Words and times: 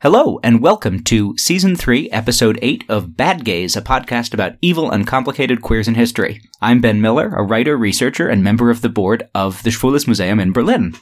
Hello, 0.00 0.38
and 0.44 0.62
welcome 0.62 1.02
to 1.02 1.36
Season 1.36 1.74
3, 1.74 2.08
Episode 2.10 2.56
8 2.62 2.84
of 2.88 3.16
Bad 3.16 3.44
Gays, 3.44 3.74
a 3.74 3.82
podcast 3.82 4.32
about 4.32 4.52
evil, 4.62 4.92
and 4.92 5.04
complicated 5.04 5.60
queers 5.60 5.88
in 5.88 5.96
history. 5.96 6.40
I'm 6.62 6.80
Ben 6.80 7.00
Miller, 7.00 7.34
a 7.34 7.42
writer, 7.42 7.76
researcher, 7.76 8.28
and 8.28 8.44
member 8.44 8.70
of 8.70 8.80
the 8.80 8.88
board 8.88 9.28
of 9.34 9.60
the 9.64 9.70
Schwules 9.70 10.06
Museum 10.06 10.38
in 10.38 10.52
Berlin. 10.52 10.94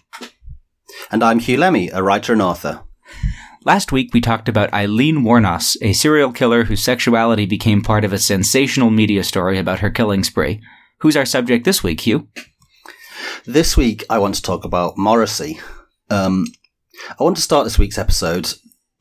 And 1.11 1.23
I'm 1.23 1.41
Huw 1.41 1.59
Lemmey, 1.59 1.91
a 1.93 2.03
writer 2.03 2.33
and 2.33 2.41
author. 2.41 2.85
Last 3.67 3.93
week, 3.93 4.15
we 4.15 4.23
talked 4.23 4.49
about 4.49 4.73
Aileen 4.73 5.17
Wuornos, 5.17 5.77
a 5.83 5.93
serial 5.93 6.33
killer 6.33 6.65
whose 6.65 6.83
sexuality 6.83 7.45
became 7.45 7.83
part 7.83 8.03
of 8.03 8.15
a 8.15 8.19
sensational 8.19 8.89
media 8.89 9.25
story 9.25 9.59
about 9.59 9.81
her 9.81 9.91
killing 9.91 10.25
spree. 10.25 10.63
Who's 11.01 11.19
our 11.19 11.27
subject 11.27 11.67
this 11.67 11.83
week, 11.83 12.01
Hugh? 12.01 12.29
This 13.45 13.77
week, 13.77 14.05
I 14.09 14.17
want 14.17 14.37
to 14.37 14.43
talk 14.43 14.65
about 14.65 14.97
Morrissey. 14.97 15.61
Um, 16.09 16.47
I 17.21 17.23
want 17.23 17.37
to 17.37 17.43
start 17.43 17.65
this 17.65 17.79
week's 17.79 17.99
episode 17.99 18.55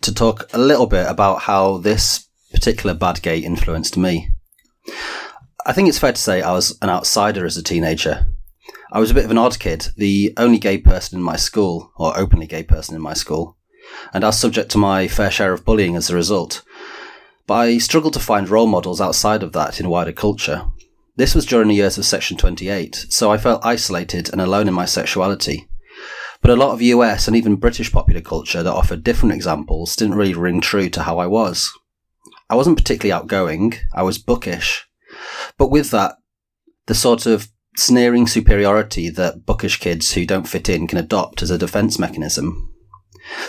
to 0.06 0.14
talk 0.14 0.48
a 0.54 0.60
little 0.60 0.86
bit 0.86 1.08
about 1.08 1.42
how 1.42 1.78
this 1.78 2.28
particular 2.52 2.94
bad 2.94 3.22
gay 3.24 3.40
influenced 3.40 3.98
me. 3.98 4.30
I 5.66 5.74
think 5.74 5.90
it's 5.90 5.98
fair 5.98 6.14
to 6.14 6.22
say 6.22 6.42
I 6.42 6.52
was 6.52 6.78
an 6.84 6.90
outsider 6.90 7.44
as 7.44 7.58
a 7.58 7.64
teenager. 7.64 8.28
I 8.92 9.00
was 9.00 9.10
a 9.10 9.16
bit 9.16 9.26
of 9.26 9.32
an 9.32 9.40
odd 9.40 9.58
kid, 9.58 9.88
the 9.98 10.32
only 10.38 10.60
gay 10.60 10.78
person 10.78 11.18
in 11.18 11.24
my 11.24 11.36
school, 11.36 11.92
or 11.98 12.18
openly 12.18 12.46
gay 12.46 12.62
person 12.62 12.96
in 12.96 13.02
my 13.02 13.16
school, 13.16 13.58
and 14.14 14.24
I 14.24 14.28
was 14.28 14.40
subject 14.40 14.70
to 14.72 14.78
my 14.78 15.08
fair 15.08 15.32
share 15.32 15.54
of 15.54 15.66
bullying 15.66 15.96
as 15.96 16.12
a 16.12 16.16
result. 16.16 16.62
But 17.48 17.56
I 17.56 17.78
struggled 17.80 18.14
to 18.14 18.20
find 18.20 18.48
role 18.48 18.68
models 18.68 19.02
outside 19.02 19.42
of 19.42 19.54
that 19.54 19.80
in 19.80 19.90
wider 19.90 20.12
culture. 20.12 20.66
This 21.16 21.34
was 21.34 21.48
during 21.48 21.70
the 21.70 21.76
years 21.76 21.98
of 21.98 22.06
Section 22.06 22.38
28, 22.38 23.08
so 23.10 23.32
I 23.32 23.40
felt 23.40 23.66
isolated 23.66 24.32
and 24.32 24.40
alone 24.40 24.68
in 24.68 24.74
my 24.74 24.86
sexuality. 24.86 25.68
But 26.46 26.60
a 26.60 26.64
lot 26.64 26.74
of 26.74 26.82
US 26.84 27.28
and 27.28 27.36
even 27.36 27.56
British 27.56 27.92
popular 27.92 28.22
culture 28.22 28.62
that 28.62 28.72
offered 28.72 29.04
different 29.04 29.34
examples 29.34 29.96
didn't 29.96 30.14
really 30.14 30.36
ring 30.36 30.62
true 30.62 30.92
to 30.92 31.02
how 31.02 31.18
I 31.18 31.26
was. 31.26 31.72
I 32.52 32.54
wasn't 32.54 32.78
particularly 32.78 33.12
outgoing, 33.12 33.74
I 33.96 34.04
was 34.04 34.20
bookish. 34.20 34.88
But 35.58 35.72
with 35.72 35.90
that, 35.90 36.18
the 36.86 36.94
sort 36.94 37.26
of 37.26 37.48
sneering 37.76 38.28
superiority 38.28 39.10
that 39.10 39.48
bookish 39.48 39.80
kids 39.80 40.14
who 40.14 40.28
don't 40.28 40.48
fit 40.48 40.70
in 40.70 40.86
can 40.86 41.00
adopt 41.00 41.42
as 41.42 41.50
a 41.50 41.58
defense 41.58 41.98
mechanism. 41.98 42.72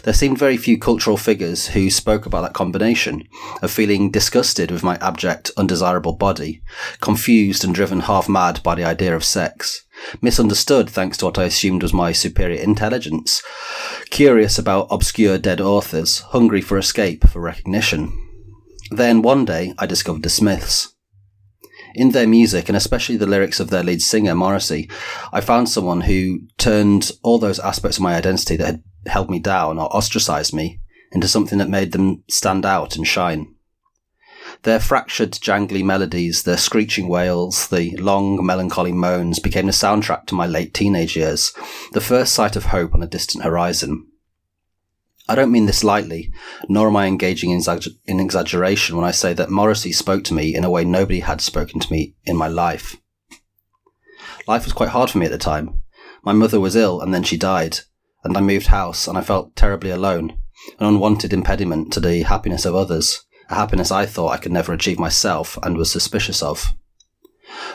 There 0.04 0.14
seemed 0.14 0.38
very 0.38 0.56
few 0.56 0.78
cultural 0.78 1.18
figures 1.18 1.66
who 1.66 1.90
spoke 1.90 2.24
about 2.24 2.40
that 2.44 2.54
combination 2.54 3.24
of 3.60 3.70
feeling 3.70 4.10
disgusted 4.10 4.70
with 4.70 4.82
my 4.82 4.96
abject, 5.02 5.50
undesirable 5.58 6.14
body, 6.14 6.62
confused 7.02 7.62
and 7.62 7.74
driven 7.74 8.00
half 8.00 8.26
mad 8.26 8.62
by 8.62 8.74
the 8.74 8.84
idea 8.84 9.14
of 9.14 9.22
sex, 9.22 9.85
misunderstood 10.20 10.88
thanks 10.90 11.16
to 11.18 11.26
what 11.26 11.38
I 11.38 11.44
assumed 11.44 11.82
was 11.82 11.92
my 11.92 12.12
superior 12.12 12.60
intelligence, 12.60 13.42
curious 14.10 14.58
about 14.58 14.88
obscure 14.90 15.38
dead 15.38 15.60
authors, 15.60 16.20
hungry 16.20 16.60
for 16.60 16.78
escape, 16.78 17.28
for 17.28 17.40
recognition. 17.40 18.12
Then 18.90 19.22
one 19.22 19.44
day 19.44 19.74
I 19.78 19.86
discovered 19.86 20.22
the 20.22 20.30
Smiths. 20.30 20.94
In 21.94 22.10
their 22.10 22.26
music, 22.26 22.68
and 22.68 22.76
especially 22.76 23.16
the 23.16 23.26
lyrics 23.26 23.58
of 23.58 23.70
their 23.70 23.82
lead 23.82 24.02
singer, 24.02 24.34
Morrissey, 24.34 24.90
I 25.32 25.40
found 25.40 25.68
someone 25.68 26.02
who 26.02 26.40
turned 26.58 27.10
all 27.22 27.38
those 27.38 27.58
aspects 27.58 27.96
of 27.96 28.02
my 28.02 28.14
identity 28.14 28.56
that 28.56 28.66
had 28.66 28.82
held 29.06 29.30
me 29.30 29.38
down 29.38 29.78
or 29.78 29.94
ostracized 29.94 30.52
me 30.52 30.80
into 31.12 31.26
something 31.26 31.58
that 31.58 31.70
made 31.70 31.92
them 31.92 32.22
stand 32.28 32.66
out 32.66 32.96
and 32.96 33.06
shine. 33.06 33.55
Their 34.66 34.80
fractured, 34.80 35.30
jangly 35.30 35.84
melodies, 35.84 36.42
their 36.42 36.56
screeching 36.56 37.06
wails, 37.06 37.68
the 37.68 37.96
long, 37.98 38.44
melancholy 38.44 38.90
moans 38.90 39.38
became 39.38 39.66
the 39.66 39.72
soundtrack 39.72 40.26
to 40.26 40.34
my 40.34 40.48
late 40.48 40.74
teenage 40.74 41.14
years, 41.14 41.52
the 41.92 42.00
first 42.00 42.32
sight 42.34 42.56
of 42.56 42.64
hope 42.64 42.92
on 42.92 43.00
a 43.00 43.06
distant 43.06 43.44
horizon. 43.44 44.08
I 45.28 45.36
don't 45.36 45.52
mean 45.52 45.66
this 45.66 45.84
lightly, 45.84 46.32
nor 46.68 46.88
am 46.88 46.96
I 46.96 47.06
engaging 47.06 47.50
in, 47.50 47.62
in 48.06 48.18
exaggeration 48.18 48.96
when 48.96 49.04
I 49.04 49.12
say 49.12 49.32
that 49.34 49.50
Morrissey 49.50 49.92
spoke 49.92 50.24
to 50.24 50.34
me 50.34 50.56
in 50.56 50.64
a 50.64 50.70
way 50.70 50.84
nobody 50.84 51.20
had 51.20 51.40
spoken 51.40 51.78
to 51.78 51.92
me 51.92 52.16
in 52.24 52.36
my 52.36 52.48
life. 52.48 52.96
Life 54.48 54.64
was 54.64 54.72
quite 54.72 54.88
hard 54.88 55.10
for 55.10 55.18
me 55.18 55.26
at 55.26 55.32
the 55.32 55.38
time. 55.38 55.80
My 56.24 56.32
mother 56.32 56.58
was 56.58 56.74
ill 56.74 57.00
and 57.00 57.14
then 57.14 57.22
she 57.22 57.36
died, 57.36 57.78
and 58.24 58.36
I 58.36 58.40
moved 58.40 58.66
house 58.66 59.06
and 59.06 59.16
I 59.16 59.20
felt 59.20 59.54
terribly 59.54 59.90
alone, 59.90 60.40
an 60.80 60.88
unwanted 60.88 61.32
impediment 61.32 61.92
to 61.92 62.00
the 62.00 62.22
happiness 62.22 62.64
of 62.64 62.74
others 62.74 63.25
a 63.48 63.54
happiness 63.54 63.90
I 63.90 64.06
thought 64.06 64.32
I 64.32 64.38
could 64.38 64.52
never 64.52 64.72
achieve 64.72 64.98
myself 64.98 65.58
and 65.62 65.76
was 65.76 65.90
suspicious 65.90 66.42
of. 66.42 66.74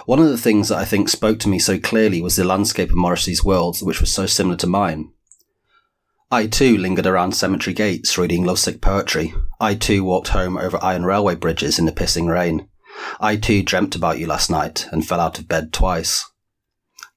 One 0.05 0.19
of 0.19 0.29
the 0.29 0.37
things 0.37 0.69
that 0.69 0.77
I 0.77 0.85
think 0.85 1.09
spoke 1.09 1.39
to 1.39 1.49
me 1.49 1.59
so 1.59 1.79
clearly 1.79 2.21
was 2.21 2.35
the 2.35 2.43
landscape 2.43 2.89
of 2.89 2.97
Morrissey's 2.97 3.43
world, 3.43 3.77
which 3.81 4.01
was 4.01 4.11
so 4.11 4.25
similar 4.25 4.57
to 4.57 4.67
mine. 4.67 5.11
I 6.29 6.47
too 6.47 6.77
lingered 6.77 7.05
around 7.05 7.33
cemetery 7.33 7.73
gates 7.73 8.17
reading 8.17 8.45
lovesick 8.45 8.81
poetry. 8.81 9.33
I 9.59 9.75
too 9.75 10.03
walked 10.03 10.29
home 10.29 10.57
over 10.57 10.81
iron 10.81 11.03
railway 11.03 11.35
bridges 11.35 11.77
in 11.77 11.85
the 11.85 11.91
pissing 11.91 12.29
rain. 12.29 12.69
I 13.19 13.35
too 13.35 13.63
dreamt 13.63 13.95
about 13.95 14.19
you 14.19 14.27
last 14.27 14.49
night 14.49 14.87
and 14.91 15.05
fell 15.05 15.19
out 15.19 15.39
of 15.39 15.47
bed 15.47 15.73
twice. 15.73 16.25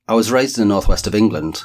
I 0.08 0.14
was 0.14 0.32
raised 0.32 0.58
in 0.58 0.68
the 0.68 0.74
northwest 0.74 1.06
of 1.06 1.14
England. 1.14 1.64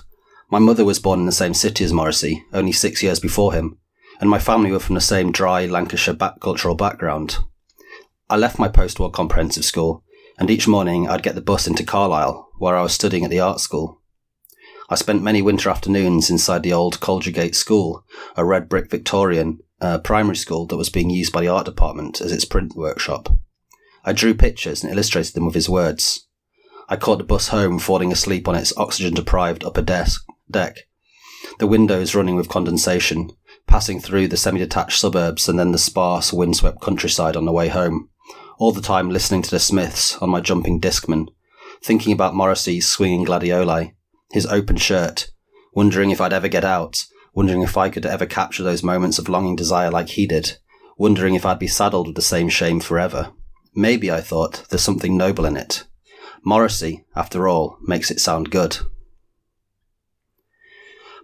My 0.51 0.59
mother 0.59 0.85
was 0.85 0.99
born 0.99 1.19
in 1.19 1.25
the 1.25 1.31
same 1.31 1.53
city 1.53 1.83
as 1.83 1.93
Morrissey, 1.93 2.43
only 2.53 2.71
six 2.71 3.03
years 3.03 3.19
before 3.19 3.53
him, 3.53 3.77
and 4.19 4.29
my 4.29 4.39
family 4.39 4.71
were 4.71 4.79
from 4.79 4.95
the 4.95 5.01
same 5.01 5.31
dry 5.31 5.65
Lancashire 5.65 6.13
back- 6.13 6.39
cultural 6.39 6.75
background. 6.75 7.37
I 8.29 8.37
left 8.37 8.59
my 8.59 8.67
post-war 8.67 9.11
comprehensive 9.11 9.65
school, 9.65 10.03
and 10.37 10.49
each 10.49 10.67
morning 10.67 11.07
I'd 11.07 11.23
get 11.23 11.35
the 11.35 11.41
bus 11.41 11.67
into 11.67 11.83
Carlisle, 11.83 12.49
where 12.57 12.75
I 12.75 12.83
was 12.83 12.93
studying 12.93 13.23
at 13.23 13.31
the 13.31 13.39
art 13.39 13.59
school. 13.59 14.01
I 14.89 14.95
spent 14.95 15.21
many 15.21 15.41
winter 15.41 15.69
afternoons 15.69 16.29
inside 16.29 16.63
the 16.63 16.73
old 16.73 16.99
Colgergate 16.99 17.55
School, 17.55 18.03
a 18.35 18.43
red 18.43 18.67
brick 18.67 18.89
Victorian 18.89 19.59
uh, 19.81 19.99
primary 19.99 20.35
school 20.35 20.65
that 20.67 20.77
was 20.77 20.89
being 20.89 21.09
used 21.09 21.31
by 21.31 21.41
the 21.41 21.47
art 21.47 21.65
department 21.65 22.21
as 22.21 22.31
its 22.31 22.45
print 22.45 22.75
workshop. 22.75 23.29
I 24.03 24.13
drew 24.13 24.33
pictures 24.33 24.83
and 24.83 24.91
illustrated 24.91 25.33
them 25.33 25.45
with 25.45 25.55
his 25.55 25.69
words. 25.69 26.27
I 26.87 26.95
caught 26.95 27.19
the 27.19 27.23
bus 27.23 27.49
home, 27.49 27.79
falling 27.79 28.11
asleep 28.11 28.47
on 28.47 28.55
its 28.55 28.75
oxygen 28.77 29.13
deprived 29.13 29.63
upper 29.63 29.81
desk, 29.81 30.25
deck, 30.49 30.77
the 31.59 31.67
windows 31.67 32.15
running 32.15 32.35
with 32.35 32.49
condensation, 32.49 33.31
passing 33.69 33.99
through 33.99 34.27
the 34.27 34.35
semi-detached 34.35 34.99
suburbs 34.99 35.47
and 35.47 35.59
then 35.59 35.71
the 35.71 35.77
sparse, 35.77 36.33
windswept 36.33 36.81
countryside 36.81 37.35
on 37.35 37.45
the 37.45 37.51
way 37.51 37.67
home, 37.67 38.09
all 38.57 38.71
the 38.71 38.81
time 38.81 39.11
listening 39.11 39.43
to 39.43 39.51
the 39.51 39.59
Smiths 39.59 40.17
on 40.17 40.29
my 40.31 40.41
jumping 40.41 40.81
discman, 40.81 41.27
thinking 41.83 42.11
about 42.11 42.33
Morrissey's 42.33 42.87
swinging 42.87 43.25
gladioli, 43.25 43.93
his 44.31 44.47
open 44.47 44.75
shirt, 44.75 45.29
wondering 45.73 46.09
if 46.09 46.19
I'd 46.19 46.33
ever 46.33 46.47
get 46.47 46.65
out, 46.65 47.05
wondering 47.35 47.61
if 47.61 47.77
I 47.77 47.89
could 47.89 48.07
ever 48.07 48.25
capture 48.25 48.63
those 48.63 48.83
moments 48.83 49.19
of 49.19 49.29
longing 49.29 49.55
desire 49.55 49.91
like 49.91 50.09
he 50.09 50.25
did, 50.25 50.57
wondering 50.97 51.35
if 51.35 51.45
I'd 51.45 51.59
be 51.59 51.67
saddled 51.67 52.07
with 52.07 52.15
the 52.15 52.23
same 52.23 52.49
shame 52.49 52.79
forever. 52.79 53.31
Maybe, 53.75 54.11
I 54.11 54.19
thought, 54.19 54.65
there's 54.69 54.81
something 54.81 55.15
noble 55.15 55.45
in 55.45 55.55
it. 55.55 55.85
Morrissey, 56.43 57.05
after 57.15 57.47
all, 57.47 57.77
makes 57.83 58.09
it 58.09 58.19
sound 58.19 58.49
good. 58.49 58.79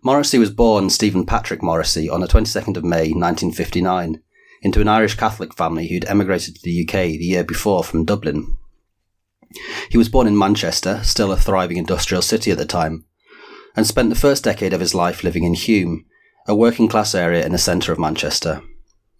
Morrissey 0.06 0.38
was 0.38 0.52
born 0.52 0.92
Stephen 0.92 1.26
Patrick 1.26 1.64
Morrissey 1.64 2.08
on 2.08 2.22
the 2.22 2.28
22nd 2.28 2.78
of 2.78 2.84
May 2.84 3.10
1959 3.10 4.22
into 4.62 4.80
an 4.80 4.88
Irish 4.88 5.16
Catholic 5.16 5.52
family 5.56 5.88
who'd 5.88 6.06
emigrated 6.06 6.54
to 6.54 6.62
the 6.64 6.84
UK 6.84 7.18
the 7.18 7.26
year 7.26 7.44
before 7.44 7.84
from 7.84 8.06
Dublin. 8.06 8.56
He 9.90 9.98
was 9.98 10.08
born 10.08 10.28
in 10.28 10.38
Manchester, 10.38 11.00
still 11.04 11.32
a 11.32 11.36
thriving 11.36 11.78
industrial 11.78 12.22
city 12.22 12.52
at 12.52 12.60
the 12.60 12.66
time, 12.66 13.06
and 13.76 13.88
spent 13.88 14.10
the 14.10 14.16
first 14.16 14.44
decade 14.44 14.74
of 14.74 14.80
his 14.80 14.94
life 14.94 15.24
living 15.24 15.44
in 15.44 15.56
Hulme, 15.56 16.06
a 16.48 16.54
working 16.54 16.88
class 16.88 17.16
area 17.16 17.44
in 17.44 17.52
the 17.52 17.58
centre 17.58 17.92
of 17.92 17.98
Manchester. 17.98 18.62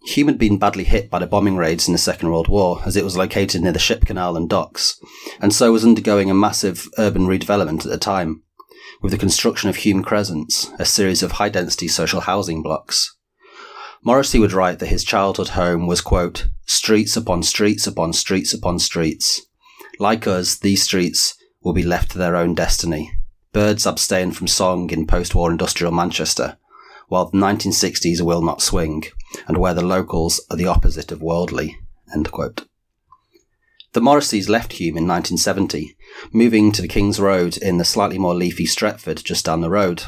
Hulme 0.08 0.28
had 0.28 0.38
been 0.38 0.56
badly 0.56 0.84
hit 0.84 1.10
by 1.10 1.18
the 1.18 1.26
bombing 1.26 1.56
raids 1.56 1.88
in 1.88 1.94
the 1.94 1.98
Second 1.98 2.30
World 2.30 2.46
War, 2.46 2.80
as 2.86 2.94
it 2.94 3.02
was 3.02 3.16
located 3.16 3.60
near 3.60 3.72
the 3.72 3.80
ship 3.80 4.06
canal 4.06 4.36
and 4.36 4.48
docks, 4.48 5.00
and 5.40 5.52
so 5.52 5.72
was 5.72 5.84
undergoing 5.84 6.30
a 6.30 6.34
massive 6.34 6.86
urban 6.96 7.26
redevelopment 7.26 7.84
at 7.84 7.90
the 7.90 7.98
time 7.98 8.44
with 9.02 9.12
the 9.12 9.18
construction 9.18 9.68
of 9.68 9.76
Hulme 9.76 10.04
Crescents, 10.04 10.70
a 10.78 10.84
series 10.84 11.22
of 11.22 11.32
high 11.32 11.48
density 11.48 11.88
social 11.88 12.20
housing 12.20 12.62
blocks. 12.62 13.16
Morrissey 14.02 14.38
would 14.38 14.52
write 14.52 14.78
that 14.78 14.86
his 14.86 15.04
childhood 15.04 15.48
home 15.50 15.86
was, 15.86 16.00
quote, 16.00 16.46
streets 16.66 17.16
upon 17.16 17.42
streets 17.42 17.86
upon 17.86 18.12
streets 18.12 18.54
upon 18.54 18.78
streets. 18.78 19.42
Like 19.98 20.26
us, 20.26 20.56
these 20.58 20.82
streets 20.82 21.36
will 21.62 21.72
be 21.72 21.82
left 21.82 22.12
to 22.12 22.18
their 22.18 22.36
own 22.36 22.54
destiny. 22.54 23.12
Birds 23.52 23.86
abstain 23.86 24.32
from 24.32 24.46
song 24.46 24.90
in 24.90 25.06
post 25.06 25.34
war 25.34 25.50
industrial 25.50 25.92
Manchester, 25.92 26.58
while 27.08 27.26
the 27.26 27.38
1960s 27.38 28.20
will 28.20 28.42
not 28.42 28.62
swing, 28.62 29.04
and 29.48 29.56
where 29.56 29.74
the 29.74 29.84
locals 29.84 30.40
are 30.50 30.56
the 30.56 30.66
opposite 30.66 31.10
of 31.10 31.22
worldly. 31.22 31.78
The 33.92 34.00
Morrisseys 34.00 34.48
left 34.48 34.72
Hulme 34.72 34.98
in 34.98 35.08
1970, 35.08 35.96
moving 36.32 36.72
to 36.72 36.82
the 36.82 36.88
King's 36.88 37.20
Road 37.20 37.56
in 37.56 37.78
the 37.78 37.84
slightly 37.84 38.18
more 38.18 38.34
leafy 38.34 38.66
Stretford 38.66 39.22
just 39.22 39.44
down 39.44 39.60
the 39.60 39.70
road. 39.70 40.02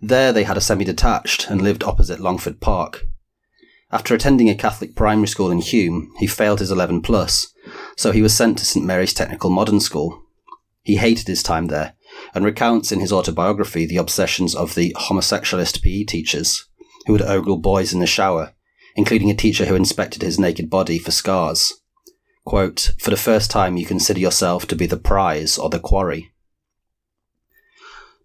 There 0.00 0.32
they 0.32 0.44
had 0.44 0.56
a 0.56 0.60
semi-detached 0.60 1.50
and 1.50 1.62
lived 1.62 1.84
opposite 1.84 2.20
Longford 2.20 2.60
Park. 2.60 3.06
After 3.90 4.14
attending 4.14 4.48
a 4.50 4.54
Catholic 4.54 4.96
primary 4.96 5.28
school 5.28 5.50
in 5.50 5.60
Hulme, 5.60 6.08
he 6.18 6.26
failed 6.26 6.60
his 6.60 6.70
11 6.70 7.02
plus, 7.02 7.52
so 7.96 8.12
he 8.12 8.22
was 8.22 8.34
sent 8.34 8.58
to 8.58 8.64
St 8.64 8.84
Mary's 8.84 9.14
Technical 9.14 9.50
Modern 9.50 9.80
School. 9.80 10.22
He 10.82 10.96
hated 10.96 11.26
his 11.26 11.42
time 11.42 11.66
there 11.66 11.94
and 12.34 12.44
recounts 12.44 12.92
in 12.92 13.00
his 13.00 13.12
autobiography 13.12 13.86
the 13.86 13.96
obsessions 13.96 14.54
of 14.54 14.74
the 14.74 14.94
homosexualist 14.98 15.82
PE 15.82 16.04
teachers, 16.04 16.68
who 17.06 17.12
would 17.12 17.22
ogle 17.22 17.58
boys 17.58 17.92
in 17.92 18.00
the 18.00 18.06
shower, 18.06 18.54
including 18.94 19.30
a 19.30 19.34
teacher 19.34 19.66
who 19.66 19.74
inspected 19.74 20.22
his 20.22 20.38
naked 20.38 20.70
body 20.70 20.98
for 20.98 21.10
scars. 21.10 21.72
Quote, 22.46 22.92
For 23.00 23.10
the 23.10 23.16
first 23.16 23.50
time, 23.50 23.76
you 23.76 23.84
consider 23.84 24.20
yourself 24.20 24.68
to 24.68 24.76
be 24.76 24.86
the 24.86 24.96
prize 24.96 25.58
or 25.58 25.68
the 25.68 25.80
quarry. 25.80 26.32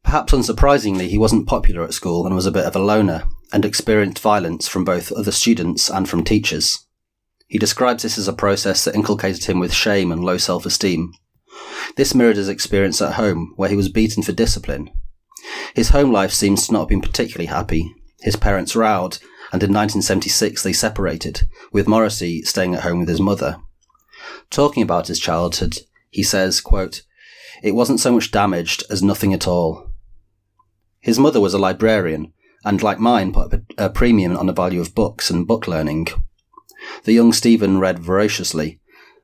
Perhaps 0.04 0.32
unsurprisingly, 0.32 1.08
he 1.08 1.18
wasn't 1.18 1.48
popular 1.48 1.84
at 1.84 1.96
school 1.96 2.28
and 2.28 2.36
was 2.36 2.46
a 2.46 2.52
bit 2.52 2.66
of 2.66 2.76
a 2.76 2.80
loner, 2.80 3.24
and 3.52 3.66
experienced 3.66 4.22
violence 4.22 4.68
from 4.68 4.86
both 4.86 5.12
other 5.12 5.32
students 5.32 5.90
and 5.90 6.08
from 6.08 6.24
teachers. 6.24 6.86
He 7.48 7.58
describes 7.58 8.04
this 8.04 8.20
as 8.20 8.28
a 8.28 8.34
process 8.34 8.86
that 8.86 8.94
inculcated 8.94 9.46
him 9.46 9.60
with 9.60 9.74
shame 9.74 10.12
and 10.12 10.24
low 10.24 10.38
self 10.38 10.68
esteem. 10.68 11.14
This 11.96 12.14
mirrored 12.14 12.38
his 12.38 12.48
experience 12.48 13.02
at 13.02 13.14
home, 13.14 13.54
where 13.56 13.70
he 13.70 13.76
was 13.76 13.90
beaten 13.90 14.22
for 14.22 14.34
discipline. 14.34 14.92
His 15.74 15.90
home 15.90 16.12
life 16.12 16.32
seems 16.32 16.68
to 16.68 16.74
not 16.74 16.82
have 16.82 16.90
been 16.90 17.02
particularly 17.02 17.48
happy. 17.48 17.92
His 18.20 18.36
parents 18.36 18.76
rowed, 18.76 19.18
and 19.52 19.64
in 19.64 19.74
1976 19.74 20.62
they 20.62 20.74
separated, 20.74 21.50
with 21.74 21.88
Morrissey 21.88 22.44
staying 22.44 22.76
at 22.76 22.84
home 22.84 23.00
with 23.00 23.10
his 23.10 23.20
mother. 23.20 23.58
Talking 24.50 24.84
about 24.84 25.08
his 25.08 25.20
childhood, 25.20 25.80
he 26.10 26.24
says, 26.24 26.62
quote, 26.62 27.04
It 27.64 27.76
wasn't 27.76 28.00
so 28.00 28.12
much 28.12 28.32
damaged 28.32 28.84
as 28.90 29.02
nothing 29.02 29.34
at 29.34 29.48
all. 29.48 29.92
His 31.00 31.18
mother 31.18 31.40
was 31.40 31.54
a 31.54 31.60
librarian, 31.60 32.34
and 32.64 32.84
like 32.84 33.00
mine, 33.00 33.34
put 33.34 33.54
a 33.78 33.90
premium 33.90 34.38
on 34.38 34.46
the 34.46 34.54
value 34.54 34.82
of 34.82 34.94
books 34.94 35.30
and 35.30 35.48
book 35.48 35.68
learning. 35.68 36.08
The 37.04 37.14
young 37.14 37.34
Stephen 37.34 37.80
read 37.80 38.00
voraciously, 38.00 38.80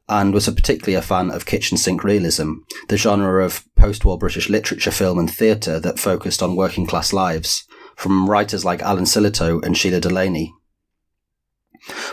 and 0.10 0.34
was 0.34 0.48
a 0.48 0.52
particularly 0.52 0.96
a 0.96 1.02
fan 1.02 1.30
of 1.30 1.46
kitchen 1.46 1.78
sink 1.78 2.04
realism, 2.04 2.54
the 2.88 2.98
genre 2.98 3.44
of 3.44 3.64
post-war 3.76 4.18
British 4.18 4.50
literature, 4.50 4.92
film 4.92 5.20
and 5.20 5.30
theatre 5.30 5.80
that 5.80 6.00
focused 6.00 6.42
on 6.42 6.56
working 6.56 6.86
class 6.86 7.12
lives, 7.12 7.66
from 7.96 8.30
writers 8.30 8.64
like 8.64 8.82
Alan 8.82 9.04
Sillitoe 9.04 9.64
and 9.64 9.78
Shelagh 9.78 10.02
Delaney. 10.02 10.54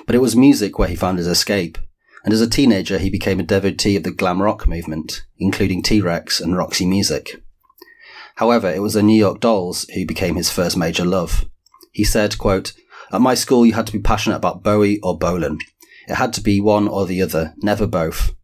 But 0.06 0.14
it 0.14 0.20
was 0.20 0.34
music 0.34 0.78
where 0.78 0.88
he 0.88 0.96
found 0.96 1.18
his 1.18 1.26
escape, 1.26 1.78
and 2.24 2.32
as 2.32 2.40
a 2.40 2.48
teenager 2.48 2.98
he 2.98 3.10
became 3.10 3.38
a 3.38 3.44
devotee 3.44 3.96
of 3.96 4.02
the 4.02 4.10
glam 4.10 4.42
rock 4.42 4.66
movement, 4.66 5.24
including 5.38 5.82
T-Rex 5.82 6.40
and 6.40 6.56
Roxy 6.56 6.86
Music. 6.86 7.42
However, 8.36 8.68
it 8.68 8.82
was 8.82 8.94
the 8.94 9.02
New 9.02 9.18
York 9.18 9.40
Dolls 9.40 9.86
who 9.94 10.06
became 10.06 10.34
his 10.34 10.50
first 10.50 10.76
major 10.76 11.04
love. 11.04 11.44
He 11.92 12.02
said, 12.02 12.38
quote, 12.38 12.72
At 13.12 13.20
my 13.20 13.34
school, 13.34 13.64
you 13.64 13.74
had 13.74 13.86
to 13.86 13.92
be 13.92 14.00
passionate 14.00 14.36
about 14.36 14.64
Bowie 14.64 14.98
or 15.00 15.16
Bolan. 15.16 15.58
It 16.08 16.14
had 16.16 16.32
to 16.34 16.40
be 16.40 16.60
one 16.60 16.88
or 16.88 17.06
the 17.06 17.22
other, 17.22 17.54
never 17.58 17.86
both. 17.86 18.34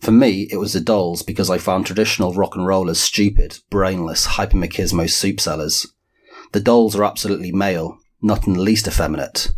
For 0.00 0.10
me, 0.12 0.48
it 0.50 0.58
was 0.58 0.74
the 0.74 0.80
Dolls 0.80 1.22
because 1.22 1.50
I 1.50 1.58
found 1.58 1.86
traditional 1.86 2.34
rock 2.34 2.54
and 2.54 2.66
rollers 2.66 3.00
stupid, 3.00 3.58
brainless, 3.70 4.26
hypermachismo 4.26 5.10
soup 5.10 5.40
sellers. 5.40 5.86
The 6.52 6.60
Dolls 6.60 6.94
are 6.94 7.04
absolutely 7.04 7.52
male, 7.52 7.98
not 8.22 8.46
in 8.46 8.54
the 8.54 8.60
least 8.60 8.86
effeminate. 8.86 9.50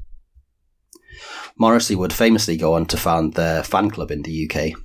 Morrissey 1.57 1.95
would 1.95 2.13
famously 2.13 2.57
go 2.57 2.75
on 2.75 2.87
to 2.87 2.97
found 2.97 3.35
their 3.35 3.63
fan 3.63 3.91
club 3.91 4.11
in 4.11 4.23
the 4.23 4.51
UK. 4.51 4.79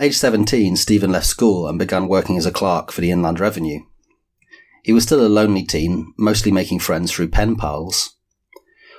Age 0.00 0.16
17, 0.16 0.76
Stephen 0.76 1.10
left 1.10 1.26
school 1.26 1.66
and 1.66 1.78
began 1.78 2.06
working 2.06 2.36
as 2.36 2.46
a 2.46 2.52
clerk 2.52 2.92
for 2.92 3.00
the 3.00 3.10
Inland 3.10 3.40
Revenue. 3.40 3.80
He 4.84 4.92
was 4.92 5.02
still 5.02 5.26
a 5.26 5.28
lonely 5.28 5.64
teen, 5.64 6.14
mostly 6.16 6.52
making 6.52 6.78
friends 6.78 7.10
through 7.10 7.28
pen 7.28 7.56
pals. 7.56 8.16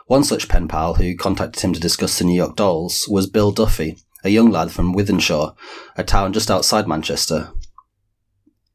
One 0.07 0.23
such 0.23 0.49
pen 0.49 0.67
pal 0.67 0.95
who 0.95 1.15
contacted 1.15 1.63
him 1.63 1.71
to 1.73 1.79
discuss 1.79 2.17
the 2.17 2.25
New 2.25 2.35
York 2.35 2.55
Dolls 2.55 3.07
was 3.07 3.29
Bill 3.29 3.51
Duffy, 3.51 3.97
a 4.23 4.29
young 4.29 4.51
lad 4.51 4.71
from 4.71 4.93
Wythenshawe, 4.93 5.55
a 5.95 6.03
town 6.03 6.33
just 6.33 6.51
outside 6.51 6.87
Manchester. 6.87 7.51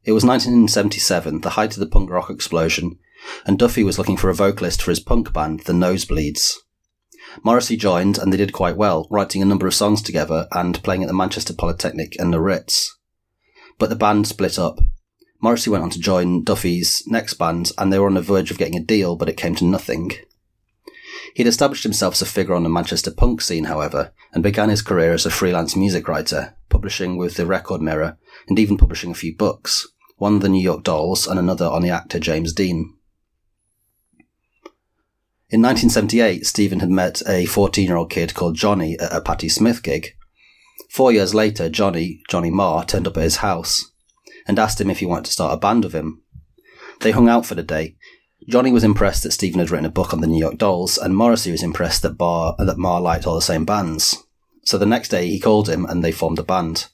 It 0.04 0.12
was 0.12 0.24
1977, 0.24 1.40
the 1.40 1.50
height 1.50 1.74
of 1.74 1.80
the 1.80 1.86
punk 1.86 2.08
rock 2.08 2.30
explosion, 2.30 2.98
and 3.46 3.58
Duffy 3.58 3.84
was 3.84 3.98
looking 3.98 4.16
for 4.16 4.30
a 4.30 4.34
vocalist 4.34 4.82
for 4.82 4.90
his 4.90 5.00
punk 5.00 5.32
band, 5.32 5.60
The 5.60 5.72
Nosebleeds. 5.72 6.54
Morrissey 7.42 7.76
joined, 7.76 8.18
and 8.18 8.32
they 8.32 8.36
did 8.36 8.52
quite 8.52 8.76
well, 8.76 9.08
writing 9.10 9.42
a 9.42 9.46
number 9.46 9.66
of 9.66 9.74
songs 9.74 10.02
together 10.02 10.46
and 10.52 10.82
playing 10.82 11.02
at 11.02 11.08
the 11.08 11.14
Manchester 11.14 11.52
Polytechnic 11.52 12.16
and 12.18 12.32
the 12.32 12.40
Ritz. 12.40 12.96
But 13.78 13.88
the 13.88 13.96
band 13.96 14.26
split 14.26 14.58
up. 14.58 14.78
Morrissey 15.40 15.70
went 15.70 15.82
on 15.82 15.90
to 15.90 15.98
join 15.98 16.44
Duffy's 16.44 17.02
next 17.06 17.34
band, 17.34 17.72
and 17.76 17.92
they 17.92 17.98
were 17.98 18.06
on 18.06 18.14
the 18.14 18.22
verge 18.22 18.50
of 18.50 18.58
getting 18.58 18.76
a 18.76 18.82
deal, 18.82 19.16
but 19.16 19.28
it 19.28 19.36
came 19.36 19.54
to 19.56 19.64
nothing. 19.64 20.12
He'd 21.34 21.46
established 21.46 21.82
himself 21.82 22.14
as 22.14 22.22
a 22.22 22.26
figure 22.26 22.54
on 22.54 22.62
the 22.62 22.68
Manchester 22.68 23.10
punk 23.10 23.40
scene, 23.40 23.64
however, 23.64 24.12
and 24.32 24.42
began 24.42 24.68
his 24.68 24.82
career 24.82 25.12
as 25.12 25.26
a 25.26 25.30
freelance 25.30 25.74
music 25.74 26.06
writer, 26.06 26.56
publishing 26.68 27.16
with 27.16 27.34
the 27.34 27.46
Record 27.46 27.82
Mirror, 27.82 28.16
and 28.48 28.58
even 28.58 28.76
publishing 28.76 29.10
a 29.10 29.14
few 29.14 29.36
books, 29.36 29.88
one 30.16 30.38
The 30.38 30.48
New 30.48 30.62
York 30.62 30.84
Dolls 30.84 31.26
and 31.26 31.38
another 31.38 31.66
on 31.66 31.82
the 31.82 31.90
actor 31.90 32.20
James 32.20 32.52
Dean. 32.52 32.94
In 35.54 35.62
1978, 35.62 36.44
Stephen 36.44 36.80
had 36.80 36.90
met 36.90 37.22
a 37.28 37.46
14 37.46 37.86
year 37.86 37.94
old 37.94 38.10
kid 38.10 38.34
called 38.34 38.56
Johnny 38.56 38.98
at 38.98 39.12
a 39.12 39.20
Patti 39.20 39.48
Smith 39.48 39.84
gig. 39.84 40.16
Four 40.90 41.12
years 41.12 41.32
later, 41.32 41.68
Johnny, 41.68 42.24
Johnny 42.28 42.50
Marr, 42.50 42.84
turned 42.84 43.06
up 43.06 43.16
at 43.16 43.22
his 43.22 43.36
house 43.36 43.92
and 44.48 44.58
asked 44.58 44.80
him 44.80 44.90
if 44.90 44.98
he 44.98 45.06
wanted 45.06 45.26
to 45.26 45.30
start 45.30 45.54
a 45.54 45.56
band 45.56 45.84
with 45.84 45.92
him. 45.92 46.22
They 47.02 47.12
hung 47.12 47.28
out 47.28 47.46
for 47.46 47.54
the 47.54 47.62
day. 47.62 47.94
Johnny 48.48 48.72
was 48.72 48.82
impressed 48.82 49.22
that 49.22 49.30
Stephen 49.30 49.60
had 49.60 49.70
written 49.70 49.86
a 49.86 49.90
book 49.90 50.12
on 50.12 50.20
the 50.20 50.26
New 50.26 50.40
York 50.40 50.58
Dolls, 50.58 50.98
and 50.98 51.16
Morrissey 51.16 51.52
was 51.52 51.62
impressed 51.62 52.02
that, 52.02 52.18
that 52.18 52.76
Marr 52.76 53.00
liked 53.00 53.24
all 53.24 53.36
the 53.36 53.40
same 53.40 53.64
bands. 53.64 54.24
So 54.64 54.76
the 54.76 54.86
next 54.86 55.10
day 55.10 55.28
he 55.28 55.38
called 55.38 55.68
him 55.68 55.86
and 55.86 56.02
they 56.02 56.10
formed 56.10 56.40
a 56.40 56.42
band. 56.42 56.88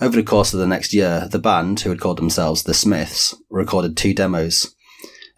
Over 0.00 0.14
the 0.14 0.22
course 0.22 0.54
of 0.54 0.60
the 0.60 0.66
next 0.68 0.94
year, 0.94 1.26
the 1.28 1.40
band, 1.40 1.80
who 1.80 1.90
had 1.90 1.98
called 1.98 2.18
themselves 2.18 2.62
the 2.62 2.72
Smiths, 2.72 3.34
recorded 3.50 3.96
two 3.96 4.14
demos, 4.14 4.76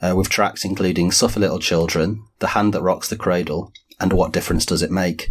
uh, 0.02 0.14
with 0.16 0.28
tracks 0.28 0.64
including 0.64 1.10
Suffer 1.10 1.40
Little 1.40 1.58
Children, 1.58 2.24
The 2.38 2.48
Hand 2.48 2.74
That 2.74 2.82
Rocks 2.82 3.08
the 3.08 3.16
Cradle, 3.16 3.72
and 3.98 4.12
What 4.12 4.32
Difference 4.32 4.64
Does 4.64 4.82
It 4.82 4.90
Make, 4.90 5.30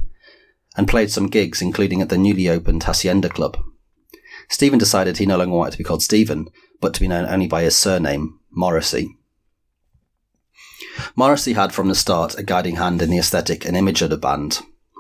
and 0.78 0.88
played 0.88 1.12
some 1.12 1.28
gigs, 1.28 1.62
including 1.62 2.02
at 2.02 2.10
the 2.10 2.18
newly 2.18 2.48
opened 2.48 2.84
Hacienda 2.84 3.30
Club. 3.30 3.58
Stephen 4.50 4.80
decided 4.80 5.18
he 5.18 5.26
no 5.26 5.38
longer 5.38 5.56
wanted 5.56 5.72
to 5.72 5.78
be 5.78 5.84
called 5.84 6.04
Stephen, 6.04 6.48
but 6.82 6.94
to 6.94 7.00
be 7.00 7.08
known 7.08 7.26
only 7.26 7.48
by 7.48 7.64
his 7.64 7.76
surname, 7.76 8.40
Morrissey. 8.52 9.16
Morrissey 11.16 11.54
had 11.54 11.74
from 11.74 11.88
the 11.88 11.96
start 11.96 12.38
a 12.38 12.44
guiding 12.44 12.78
hand 12.78 13.02
in 13.02 13.10
the 13.10 13.18
aesthetic 13.18 13.66
and 13.66 13.76
image 13.76 14.02
of 14.02 14.10
the 14.10 14.18
band. 14.18 14.60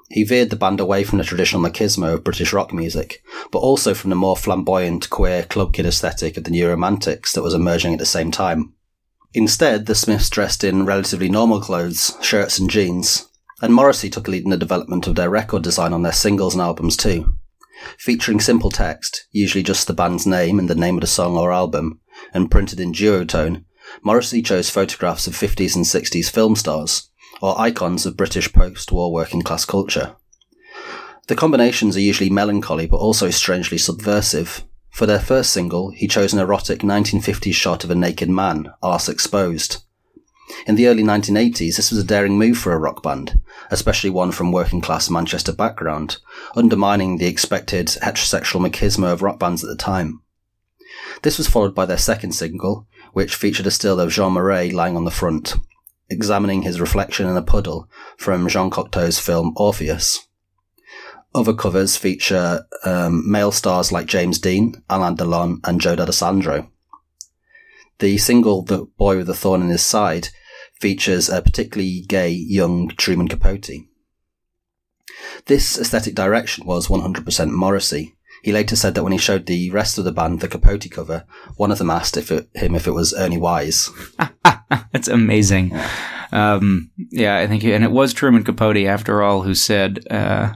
He 0.09 0.23
veered 0.23 0.49
the 0.49 0.55
band 0.55 0.79
away 0.79 1.03
from 1.03 1.19
the 1.19 1.23
traditional 1.23 1.61
machismo 1.61 2.15
of 2.15 2.23
British 2.23 2.51
rock 2.51 2.73
music, 2.73 3.23
but 3.51 3.59
also 3.59 3.93
from 3.93 4.09
the 4.09 4.15
more 4.15 4.35
flamboyant, 4.35 5.09
queer, 5.09 5.43
club 5.43 5.73
kid 5.73 5.85
aesthetic 5.85 6.35
of 6.35 6.43
the 6.43 6.51
New 6.51 6.67
Romantics 6.67 7.33
that 7.33 7.43
was 7.43 7.53
emerging 7.53 7.93
at 7.93 7.99
the 7.99 8.05
same 8.05 8.31
time. 8.31 8.73
Instead, 9.33 9.85
the 9.85 9.95
Smiths 9.95 10.29
dressed 10.29 10.63
in 10.63 10.85
relatively 10.85 11.29
normal 11.29 11.61
clothes, 11.61 12.17
shirts 12.21 12.57
and 12.57 12.69
jeans, 12.69 13.29
and 13.61 13.73
Morrissey 13.73 14.09
took 14.09 14.27
a 14.27 14.31
lead 14.31 14.43
in 14.43 14.49
the 14.49 14.57
development 14.57 15.05
of 15.05 15.15
their 15.15 15.29
record 15.29 15.63
design 15.63 15.93
on 15.93 16.01
their 16.01 16.11
singles 16.11 16.55
and 16.55 16.61
albums 16.61 16.97
too. 16.97 17.35
Featuring 17.97 18.39
simple 18.39 18.71
text, 18.71 19.27
usually 19.31 19.63
just 19.63 19.87
the 19.87 19.93
band's 19.93 20.25
name 20.25 20.59
and 20.59 20.69
the 20.69 20.75
name 20.75 20.95
of 20.95 21.01
the 21.01 21.07
song 21.07 21.37
or 21.37 21.53
album, 21.53 21.99
and 22.33 22.51
printed 22.51 22.79
in 22.79 22.91
duotone, 22.91 23.65
Morrissey 24.03 24.41
chose 24.41 24.69
photographs 24.69 25.27
of 25.27 25.33
50s 25.33 25.75
and 25.75 25.85
60s 25.85 26.29
film 26.29 26.55
stars, 26.55 27.09
or 27.41 27.59
icons 27.59 28.05
of 28.05 28.17
British 28.17 28.51
post-war 28.51 29.13
working 29.13 29.41
class 29.41 29.63
culture. 29.65 30.15
The 31.27 31.35
combinations 31.35 31.95
are 31.95 32.01
usually 32.01 32.29
melancholy 32.29 32.87
but 32.87 32.97
also 32.97 33.29
strangely 33.29 33.77
subversive, 33.77 34.63
for 34.91 35.05
their 35.05 35.19
first 35.19 35.51
single, 35.51 35.91
he 35.91 36.07
chose 36.07 36.33
an 36.33 36.39
erotic 36.39 36.79
1950s 36.79 37.53
shot 37.53 37.83
of 37.83 37.91
a 37.91 37.95
naked 37.95 38.29
man, 38.29 38.71
arse 38.81 39.09
exposed. 39.09 39.83
In 40.65 40.75
the 40.75 40.87
early 40.87 41.03
1980s, 41.03 41.75
this 41.75 41.91
was 41.91 41.99
a 41.99 42.03
daring 42.03 42.37
move 42.37 42.57
for 42.57 42.73
a 42.73 42.79
rock 42.79 43.03
band, 43.03 43.39
especially 43.69 44.09
one 44.09 44.31
from 44.31 44.51
working 44.51 44.81
class 44.81 45.09
Manchester 45.09 45.53
background, 45.53 46.17
undermining 46.55 47.17
the 47.17 47.27
expected 47.27 47.87
heterosexual 47.87 48.67
machismo 48.67 49.13
of 49.13 49.21
rock 49.21 49.39
bands 49.39 49.63
at 49.63 49.69
the 49.69 49.75
time. 49.75 50.21
This 51.21 51.37
was 51.37 51.47
followed 51.47 51.75
by 51.75 51.85
their 51.85 51.97
second 51.97 52.31
single, 52.31 52.87
which 53.13 53.35
featured 53.35 53.67
a 53.67 53.71
still 53.71 53.99
of 53.99 54.11
Jean 54.11 54.33
Marais 54.33 54.71
lying 54.71 54.97
on 54.97 55.05
the 55.05 55.11
front, 55.11 55.55
examining 56.09 56.63
his 56.63 56.81
reflection 56.81 57.27
in 57.27 57.37
a 57.37 57.41
puddle 57.41 57.87
from 58.17 58.47
Jean 58.49 58.69
Cocteau's 58.69 59.19
film 59.19 59.53
Orpheus. 59.55 60.27
Other 61.33 61.53
covers 61.53 61.95
feature 61.95 62.65
um, 62.83 63.29
male 63.29 63.51
stars 63.51 63.91
like 63.91 64.07
James 64.07 64.39
Dean, 64.39 64.81
Alain 64.89 65.15
Delon, 65.15 65.59
and 65.63 65.79
Joe 65.79 65.95
Dallesandro. 65.95 66.69
The 67.99 68.17
single 68.17 68.63
The 68.63 68.87
Boy 68.97 69.17
with 69.17 69.29
a 69.29 69.33
Thorn 69.33 69.61
in 69.61 69.69
His 69.69 69.83
Side 69.83 70.29
features 70.79 71.29
a 71.29 71.41
particularly 71.41 72.01
gay 72.07 72.29
young 72.29 72.87
Truman 72.89 73.27
Capote. 73.27 73.69
This 75.45 75.77
aesthetic 75.77 76.15
direction 76.15 76.65
was 76.65 76.87
100% 76.87 77.51
Morrissey. 77.51 78.15
He 78.41 78.53
later 78.53 78.75
said 78.75 78.95
that 78.95 79.03
when 79.03 79.11
he 79.11 79.17
showed 79.17 79.45
the 79.45 79.69
rest 79.71 79.97
of 79.97 80.05
the 80.05 80.13
band 80.13 80.39
the 80.39 80.47
Capote 80.47 80.89
cover, 80.89 81.25
one 81.57 81.71
of 81.71 81.77
them 81.77 81.89
asked 81.89 82.15
if 82.15 82.31
it, 82.31 82.49
him 82.53 82.73
if 82.73 82.87
it 82.87 82.91
was 82.91 83.13
Ernie 83.13 83.37
Wise. 83.37 83.89
That's 84.93 85.09
amazing. 85.09 85.77
Um, 86.31 86.91
yeah, 87.11 87.37
I 87.37 87.47
think, 87.47 87.63
and 87.65 87.83
it 87.83 87.91
was 87.91 88.13
Truman 88.13 88.43
Capote, 88.43 88.77
after 88.77 89.21
all, 89.21 89.41
who 89.41 89.53
said, 89.53 90.07
uh, 90.09 90.53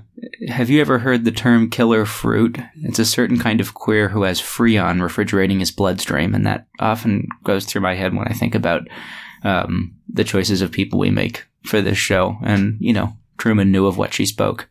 have 0.48 0.70
you 0.70 0.82
ever 0.82 1.00
heard 1.00 1.26
the 1.26 1.32
term 1.32 1.70
killer 1.70 2.06
fruit? 2.06 2.58
It's 2.84 3.00
a 3.00 3.06
certain 3.06 3.40
kind 3.40 3.62
of 3.62 3.74
queer 3.74 4.10
who 4.10 4.24
has 4.24 4.42
freon 4.42 5.02
refrigerating 5.02 5.60
his 5.60 5.72
bloodstream, 5.72 6.34
and 6.36 6.46
that 6.46 6.68
often 6.80 7.28
goes 7.44 7.66
through 7.66 7.82
my 7.82 7.96
head 7.96 8.14
when 8.14 8.28
I 8.28 8.34
think 8.34 8.56
about 8.56 8.88
um, 9.44 9.96
the 10.08 10.24
choices 10.24 10.62
of 10.62 10.72
people 10.72 11.00
we 11.00 11.10
make 11.10 11.46
for 11.64 11.82
this 11.82 11.98
show. 11.98 12.38
And, 12.44 12.78
you 12.80 12.94
know, 12.94 13.18
Truman 13.38 13.72
knew 13.72 13.86
of 13.86 13.98
what 13.98 14.14
she 14.14 14.26
spoke. 14.26 14.70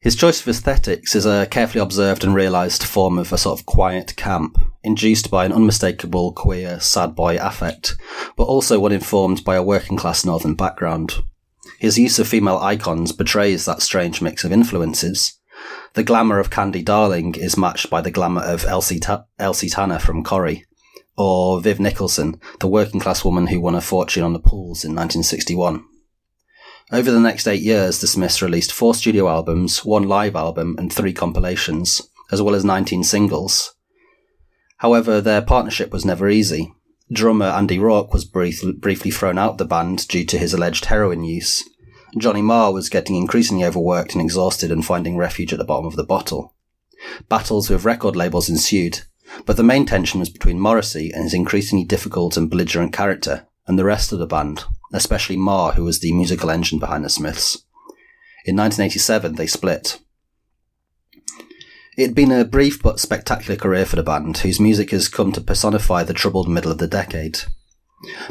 His 0.00 0.16
choice 0.16 0.40
of 0.40 0.48
aesthetics 0.48 1.14
is 1.14 1.26
a 1.26 1.46
carefully 1.50 1.82
observed 1.82 2.24
and 2.24 2.34
realised 2.34 2.82
form 2.82 3.18
of 3.18 3.34
a 3.34 3.38
sort 3.38 3.60
of 3.60 3.66
quiet 3.66 4.16
camp, 4.16 4.58
induced 4.82 5.30
by 5.30 5.44
an 5.44 5.52
unmistakable 5.52 6.32
queer 6.32 6.80
sad 6.80 7.14
boy 7.14 7.36
affect, 7.36 7.96
but 8.34 8.44
also 8.44 8.80
one 8.80 8.92
informed 8.92 9.44
by 9.44 9.56
a 9.56 9.62
working 9.62 9.98
class 9.98 10.24
northern 10.24 10.54
background. 10.54 11.22
His 11.80 11.98
use 11.98 12.18
of 12.18 12.28
female 12.28 12.58
icons 12.58 13.10
betrays 13.10 13.64
that 13.64 13.80
strange 13.80 14.20
mix 14.20 14.44
of 14.44 14.52
influences. 14.52 15.40
The 15.94 16.02
glamour 16.02 16.38
of 16.38 16.50
Candy 16.50 16.82
Darling 16.82 17.36
is 17.36 17.56
matched 17.56 17.88
by 17.88 18.02
the 18.02 18.10
glamour 18.10 18.42
of 18.42 18.66
Elsie, 18.66 19.00
Ta- 19.00 19.24
Elsie 19.38 19.70
Tanner 19.70 19.98
from 19.98 20.22
Corrie, 20.22 20.66
or 21.16 21.58
Viv 21.58 21.80
Nicholson, 21.80 22.38
the 22.60 22.66
working 22.66 23.00
class 23.00 23.24
woman 23.24 23.46
who 23.46 23.62
won 23.62 23.74
a 23.74 23.80
fortune 23.80 24.22
on 24.22 24.34
the 24.34 24.38
pools 24.38 24.84
in 24.84 24.90
1961. 24.90 25.82
Over 26.92 27.10
the 27.10 27.18
next 27.18 27.48
eight 27.48 27.62
years, 27.62 28.02
the 28.02 28.06
Smiths 28.06 28.42
released 28.42 28.72
four 28.72 28.94
studio 28.94 29.30
albums, 29.30 29.82
one 29.82 30.02
live 30.02 30.36
album, 30.36 30.76
and 30.78 30.92
three 30.92 31.14
compilations, 31.14 32.02
as 32.30 32.42
well 32.42 32.54
as 32.54 32.62
19 32.62 33.04
singles. 33.04 33.74
However, 34.76 35.22
their 35.22 35.40
partnership 35.40 35.92
was 35.92 36.04
never 36.04 36.28
easy. 36.28 36.74
Drummer 37.10 37.46
Andy 37.46 37.78
Rourke 37.78 38.12
was 38.12 38.26
brief- 38.26 38.62
briefly 38.78 39.10
thrown 39.10 39.38
out 39.38 39.52
of 39.52 39.58
the 39.58 39.64
band 39.64 40.06
due 40.08 40.26
to 40.26 40.38
his 40.38 40.52
alleged 40.52 40.84
heroin 40.84 41.24
use. 41.24 41.64
Johnny 42.18 42.42
Marr 42.42 42.72
was 42.72 42.88
getting 42.88 43.16
increasingly 43.16 43.64
overworked 43.64 44.14
and 44.14 44.22
exhausted 44.22 44.72
and 44.72 44.84
finding 44.84 45.16
refuge 45.16 45.52
at 45.52 45.58
the 45.58 45.64
bottom 45.64 45.86
of 45.86 45.96
the 45.96 46.04
bottle. 46.04 46.54
Battles 47.28 47.70
with 47.70 47.84
record 47.84 48.16
labels 48.16 48.48
ensued, 48.48 49.02
but 49.46 49.56
the 49.56 49.62
main 49.62 49.86
tension 49.86 50.20
was 50.20 50.28
between 50.28 50.58
Morrissey 50.58 51.12
and 51.12 51.24
his 51.24 51.34
increasingly 51.34 51.84
difficult 51.84 52.36
and 52.36 52.50
belligerent 52.50 52.92
character, 52.92 53.46
and 53.66 53.78
the 53.78 53.84
rest 53.84 54.12
of 54.12 54.18
the 54.18 54.26
band, 54.26 54.64
especially 54.92 55.36
Marr, 55.36 55.72
who 55.72 55.84
was 55.84 56.00
the 56.00 56.12
musical 56.12 56.50
engine 56.50 56.78
behind 56.78 57.04
the 57.04 57.10
Smiths. 57.10 57.64
In 58.44 58.56
1987, 58.56 59.36
they 59.36 59.46
split. 59.46 60.00
It 61.96 62.06
had 62.06 62.14
been 62.14 62.32
a 62.32 62.44
brief 62.44 62.82
but 62.82 62.98
spectacular 62.98 63.56
career 63.56 63.84
for 63.84 63.96
the 63.96 64.02
band, 64.02 64.38
whose 64.38 64.58
music 64.58 64.90
has 64.90 65.08
come 65.08 65.32
to 65.32 65.40
personify 65.40 66.02
the 66.02 66.14
troubled 66.14 66.48
middle 66.48 66.72
of 66.72 66.78
the 66.78 66.86
decade. 66.86 67.40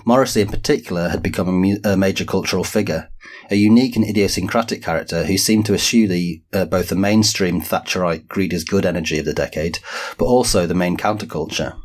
Morrissey, 0.06 0.42
in 0.42 0.48
particular, 0.48 1.10
had 1.10 1.24
become 1.24 1.48
a, 1.48 1.52
mu- 1.52 1.80
a 1.84 1.98
major 1.98 2.26
cultural 2.26 2.64
figure, 2.64 3.10
a 3.50 3.56
unique 3.56 3.96
and 3.96 4.06
idiosyncratic 4.06 4.84
character 4.84 5.26
who 5.26 5.38
seemed 5.38 5.66
to 5.66 5.74
eschew 5.74 6.08
the 6.08 6.42
uh, 6.54 6.66
both 6.66 6.90
the 6.90 6.96
mainstream 6.96 7.62
Thatcherite 7.62 8.28
greed 8.28 8.54
is 8.54 8.64
good 8.64 8.86
energy 8.86 9.20
of 9.20 9.26
the 9.26 9.34
decade, 9.34 9.80
but 10.18 10.26
also 10.26 10.66
the 10.66 10.74
main 10.74 10.98
counterculture. 10.98 11.78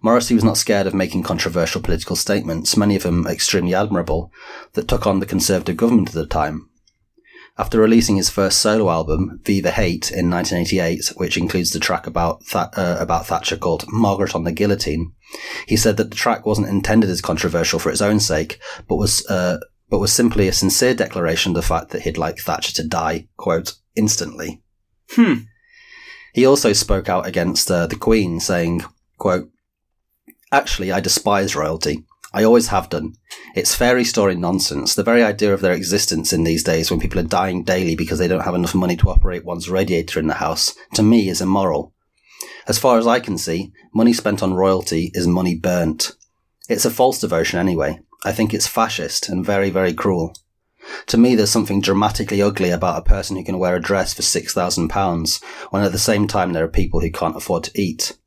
Morrissey 0.00 0.34
was 0.34 0.44
not 0.44 0.56
scared 0.56 0.86
of 0.86 0.94
making 0.94 1.22
controversial 1.22 1.80
political 1.80 2.16
statements, 2.16 2.76
many 2.76 2.96
of 2.96 3.02
them 3.02 3.26
extremely 3.26 3.74
admirable, 3.74 4.32
that 4.72 4.88
took 4.88 5.06
on 5.06 5.20
the 5.20 5.26
Conservative 5.26 5.76
government 5.76 6.08
at 6.08 6.14
the 6.14 6.26
time. 6.26 6.68
After 7.56 7.78
releasing 7.78 8.16
his 8.16 8.30
first 8.30 8.58
solo 8.58 8.90
album, 8.90 9.40
Viva 9.44 9.70
Hate, 9.70 10.10
in 10.10 10.28
1988, 10.28 11.12
which 11.16 11.36
includes 11.36 11.70
the 11.70 11.78
track 11.78 12.06
about, 12.06 12.40
Th- 12.46 12.66
uh, 12.76 12.96
about 12.98 13.26
Thatcher 13.26 13.56
called 13.56 13.84
Margaret 13.88 14.34
on 14.34 14.42
the 14.42 14.50
Guillotine, 14.50 15.12
he 15.66 15.76
said 15.76 15.96
that 15.96 16.10
the 16.10 16.16
track 16.16 16.44
wasn't 16.44 16.68
intended 16.68 17.10
as 17.10 17.20
controversial 17.20 17.78
for 17.78 17.90
its 17.90 18.00
own 18.00 18.18
sake, 18.18 18.60
but 18.88 18.96
was, 18.96 19.24
uh, 19.26 19.58
but 19.88 20.00
was 20.00 20.12
simply 20.12 20.48
a 20.48 20.52
sincere 20.52 20.94
declaration 20.94 21.50
of 21.50 21.56
the 21.56 21.62
fact 21.62 21.90
that 21.90 22.02
he'd 22.02 22.18
like 22.18 22.38
Thatcher 22.38 22.72
to 22.72 22.88
die, 22.88 23.28
quote, 23.36 23.74
instantly. 23.94 24.60
Hmm. 25.10 25.34
He 26.32 26.44
also 26.44 26.72
spoke 26.72 27.08
out 27.08 27.26
against 27.26 27.70
uh, 27.70 27.86
the 27.86 27.94
Queen, 27.94 28.40
saying, 28.40 28.82
quote, 29.18 29.48
Actually, 30.50 30.90
I 30.90 30.98
despise 30.98 31.54
royalty. 31.54 32.04
I 32.34 32.42
always 32.42 32.66
have 32.66 32.90
done. 32.90 33.14
It's 33.54 33.76
fairy 33.76 34.02
story 34.02 34.34
nonsense. 34.34 34.96
The 34.96 35.04
very 35.04 35.22
idea 35.22 35.54
of 35.54 35.60
their 35.60 35.72
existence 35.72 36.32
in 36.32 36.42
these 36.42 36.64
days 36.64 36.90
when 36.90 36.98
people 36.98 37.20
are 37.20 37.22
dying 37.22 37.62
daily 37.62 37.94
because 37.94 38.18
they 38.18 38.26
don't 38.26 38.44
have 38.44 38.56
enough 38.56 38.74
money 38.74 38.96
to 38.96 39.08
operate 39.08 39.44
one's 39.44 39.70
radiator 39.70 40.18
in 40.18 40.26
the 40.26 40.34
house, 40.34 40.74
to 40.94 41.02
me 41.04 41.28
is 41.28 41.40
immoral. 41.40 41.94
As 42.66 42.76
far 42.76 42.98
as 42.98 43.06
I 43.06 43.20
can 43.20 43.38
see, 43.38 43.72
money 43.94 44.12
spent 44.12 44.42
on 44.42 44.52
royalty 44.52 45.12
is 45.14 45.28
money 45.28 45.54
burnt. 45.54 46.10
It's 46.68 46.84
a 46.84 46.90
false 46.90 47.20
devotion 47.20 47.60
anyway. 47.60 48.00
I 48.24 48.32
think 48.32 48.52
it's 48.52 48.66
fascist 48.66 49.28
and 49.28 49.46
very, 49.46 49.70
very 49.70 49.94
cruel. 49.94 50.34
To 51.06 51.16
me, 51.16 51.36
there's 51.36 51.50
something 51.50 51.80
dramatically 51.80 52.42
ugly 52.42 52.70
about 52.70 52.98
a 52.98 53.08
person 53.08 53.36
who 53.36 53.44
can 53.44 53.60
wear 53.60 53.76
a 53.76 53.80
dress 53.80 54.12
for 54.12 54.22
£6,000 54.22 55.42
when 55.70 55.84
at 55.84 55.92
the 55.92 55.98
same 55.98 56.26
time 56.26 56.52
there 56.52 56.64
are 56.64 56.68
people 56.68 57.00
who 57.00 57.12
can't 57.12 57.36
afford 57.36 57.62
to 57.64 57.80
eat. 57.80 58.18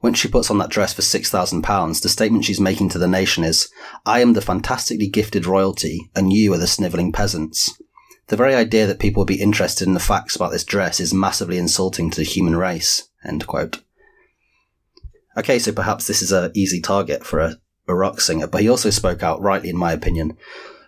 When 0.00 0.14
she 0.14 0.28
puts 0.28 0.50
on 0.50 0.58
that 0.58 0.70
dress 0.70 0.92
for 0.92 1.02
£6,000, 1.02 2.02
the 2.02 2.08
statement 2.08 2.44
she's 2.44 2.60
making 2.60 2.90
to 2.90 2.98
the 2.98 3.08
nation 3.08 3.44
is, 3.44 3.68
I 4.04 4.20
am 4.20 4.34
the 4.34 4.40
fantastically 4.40 5.08
gifted 5.08 5.46
royalty 5.46 6.10
and 6.14 6.32
you 6.32 6.52
are 6.52 6.58
the 6.58 6.66
snivelling 6.66 7.12
peasants. 7.12 7.80
The 8.28 8.36
very 8.36 8.54
idea 8.54 8.86
that 8.86 8.98
people 8.98 9.20
would 9.20 9.28
be 9.28 9.40
interested 9.40 9.86
in 9.86 9.94
the 9.94 10.00
facts 10.00 10.34
about 10.34 10.50
this 10.50 10.64
dress 10.64 11.00
is 11.00 11.14
massively 11.14 11.58
insulting 11.58 12.10
to 12.10 12.16
the 12.16 12.24
human 12.24 12.56
race. 12.56 13.08
End 13.24 13.46
quote. 13.46 13.82
Okay, 15.36 15.58
so 15.58 15.72
perhaps 15.72 16.06
this 16.06 16.22
is 16.22 16.32
an 16.32 16.50
easy 16.54 16.80
target 16.80 17.24
for 17.24 17.38
a, 17.40 17.56
a 17.86 17.94
rock 17.94 18.20
singer, 18.20 18.46
but 18.46 18.62
he 18.62 18.68
also 18.68 18.90
spoke 18.90 19.22
out 19.22 19.40
rightly, 19.40 19.68
in 19.68 19.76
my 19.76 19.92
opinion, 19.92 20.36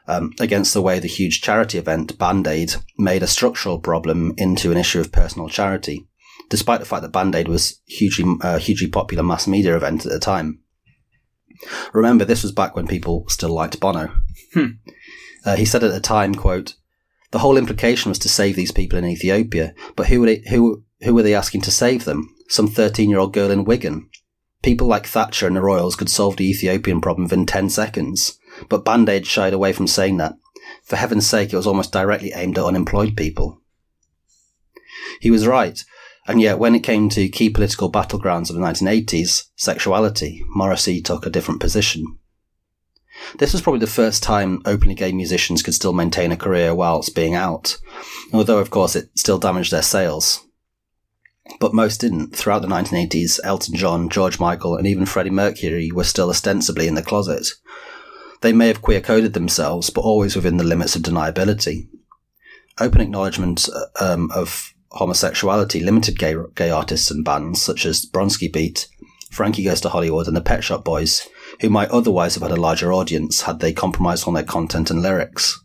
um, 0.09 0.33
against 0.41 0.75
the 0.75 0.83
way 0.83 0.99
the 0.99 1.07
huge 1.07 1.41
charity 1.43 1.79
event 1.79 2.19
Band 2.19 2.49
Aid 2.49 2.75
made 2.97 3.23
a 3.23 3.27
structural 3.27 3.79
problem 3.79 4.33
into 4.37 4.73
an 4.73 4.79
issue 4.79 5.01
of 5.01 5.13
personal 5.13 5.49
charity, 5.49 6.08
despite 6.49 6.81
the 6.81 6.87
fact 6.87 7.03
that 7.03 7.13
Band 7.13 7.35
Aid 7.35 7.49
was 7.49 7.81
hugely, 7.87 8.37
uh, 8.43 8.59
hugely 8.59 8.89
popular 8.89 9.23
mass 9.23 9.47
media 9.47 9.77
event 9.77 10.07
at 10.07 10.13
the 10.13 10.19
time. 10.19 10.61
Remember, 11.93 12.25
this 12.25 12.43
was 12.43 12.53
back 12.53 12.77
when 12.77 12.87
people 12.87 13.25
still 13.29 13.51
liked 13.51 13.81
Bono. 13.81 14.13
Hmm. 14.55 14.67
Uh, 15.45 15.57
he 15.57 15.65
said 15.65 15.85
at 15.85 15.93
the 15.93 16.01
time, 16.01 16.35
quote, 16.35 16.75
the 17.31 17.41
whole 17.41 17.57
implication 17.57 18.09
was 18.09 18.19
to 18.21 18.29
save 18.29 18.57
these 18.57 18.73
people 18.73 18.99
in 18.99 19.05
Ethiopia, 19.05 19.75
but 19.97 20.07
who 20.07 20.21
were 20.21 20.27
they, 20.27 20.43
who, 20.49 20.85
who 21.03 21.15
were 21.15 21.23
they 21.23 21.35
asking 21.35 21.61
to 21.63 21.71
save 21.71 22.05
them? 22.05 22.35
Some 22.49 22.69
13 22.69 23.11
year 23.11 23.19
old 23.19 23.35
girl 23.35 23.51
in 23.51 23.65
Wigan. 23.65 24.09
People 24.63 24.87
like 24.87 25.07
Thatcher 25.07 25.47
and 25.47 25.55
the 25.55 25.61
Royals 25.61 25.95
could 25.95 26.09
solve 26.09 26.37
the 26.37 26.49
Ethiopian 26.49 27.01
problem 27.01 27.25
within 27.25 27.47
10 27.47 27.71
seconds, 27.71 28.39
but 28.69 28.85
Band 28.85 29.09
Aid 29.09 29.27
shied 29.27 29.53
away 29.53 29.73
from 29.73 29.87
saying 29.87 30.17
that. 30.17 30.35
For 30.85 30.97
heaven's 30.97 31.27
sake, 31.27 31.53
it 31.53 31.57
was 31.57 31.67
almost 31.67 31.93
directly 31.93 32.33
aimed 32.35 32.59
at 32.59 32.65
unemployed 32.65 33.17
people. 33.17 33.61
He 35.21 35.31
was 35.31 35.47
right, 35.47 35.83
and 36.29 36.43
yet 36.43 36.59
when 36.59 36.75
it 36.75 36.81
came 36.81 37.09
to 37.09 37.29
key 37.29 37.49
political 37.49 37.91
battlegrounds 37.91 38.51
of 38.51 38.57
the 38.57 38.63
1980s, 38.63 39.45
sexuality, 39.57 40.45
Morrissey 40.49 41.01
took 41.01 41.25
a 41.25 41.31
different 41.31 41.59
position. 41.59 42.19
This 43.39 43.53
was 43.53 43.63
probably 43.63 43.81
the 43.81 43.87
first 43.87 44.23
time 44.23 44.61
openly 44.67 44.95
gay 44.95 45.11
musicians 45.11 45.63
could 45.63 45.75
still 45.75 45.95
maintain 45.95 46.31
a 46.31 46.37
career 46.37 46.75
whilst 46.75 47.15
being 47.15 47.35
out, 47.35 47.79
although 48.33 48.59
of 48.59 48.71
course 48.71 48.95
it 48.95 49.09
still 49.17 49.39
damaged 49.39 49.73
their 49.73 49.83
sales. 49.83 50.45
But 51.61 51.75
most 51.75 52.03
didn't. 52.03 52.37
Throughout 52.37 52.61
the 52.61 52.69
1980s, 52.69 53.41
Elton 53.43 53.75
John, 53.75 54.11
George 54.11 54.39
Michael, 54.39 54.77
and 54.77 54.87
even 54.87 55.07
Freddie 55.07 55.31
Mercury 55.31 55.91
were 55.91 56.05
still 56.05 56.29
ostensibly 56.29 56.87
in 56.87 56.95
the 56.95 57.03
closet. 57.03 57.49
They 58.43 58.53
may 58.53 58.69
have 58.69 58.83
queer 58.83 59.01
coded 59.01 59.33
themselves, 59.33 59.89
but 59.89 60.03
always 60.03 60.37
within 60.37 60.59
the 60.59 60.65
limits 60.65 60.95
of 60.95 61.03
deniability. 61.03 61.89
Open 62.79 63.01
acknowledgement 63.01 63.67
um, 63.99 64.31
of 64.33 64.75
homosexuality 64.93 65.81
limited 65.81 66.19
gay, 66.19 66.35
gay 66.55 66.71
artists 66.71 67.11
and 67.11 67.25
bands 67.25 67.63
such 67.63 67.85
as 67.85 68.07
Bronski 68.07 68.53
Beat, 68.53 68.89
Frankie 69.31 69.65
Goes 69.65 69.81
to 69.83 69.91
Hollywood, 69.91 70.27
and 70.27 70.37
the 70.37 70.41
Pet 70.41 70.65
Shop 70.65 70.85
Boys, 70.85 71.29
who 71.61 71.69
might 71.69 71.91
otherwise 71.91 72.35
have 72.35 72.43
had 72.43 72.53
a 72.53 72.61
larger 72.61 72.93
audience 72.93 73.43
had 73.43 73.61
they 73.61 73.73
compromised 73.73 74.27
on 74.27 74.35
their 74.35 74.43
content 74.43 74.91
and 74.91 75.03
lyrics. 75.03 75.63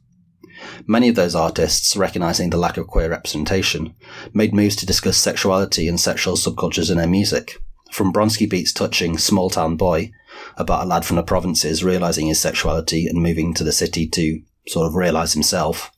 Many 0.86 1.10
of 1.10 1.15
those 1.15 1.36
artists, 1.36 1.96
recognizing 1.96 2.50
the 2.50 2.58
lack 2.58 2.77
of 2.77 2.88
queer 2.88 3.10
representation, 3.10 3.96
made 4.34 4.53
moves 4.53 4.75
to 4.77 4.86
discuss 4.86 5.18
sexuality 5.18 5.88
and 5.88 6.00
sexual 6.00 6.36
subcultures 6.36 6.92
in 6.92 6.98
their 6.98 7.08
music. 7.08 7.58
From 7.92 8.12
Bronski 8.12 8.50
Beat's 8.50 8.74
touching 8.74 9.18
Small 9.18 9.50
Town 9.50 9.75
Boy, 9.75 10.12
about 10.58 10.84
a 10.84 10.88
lad 10.88 11.06
from 11.06 11.15
the 11.15 11.24
provinces 11.24 11.84
realizing 11.84 12.27
his 12.27 12.39
sexuality 12.39 13.08
and 13.08 13.22
moving 13.22 13.53
to 13.53 13.63
the 13.63 13.72
city 13.72 14.08
to 14.08 14.42
sort 14.68 14.88
of 14.88 14.96
realize 14.96 15.34
himself, 15.34 15.92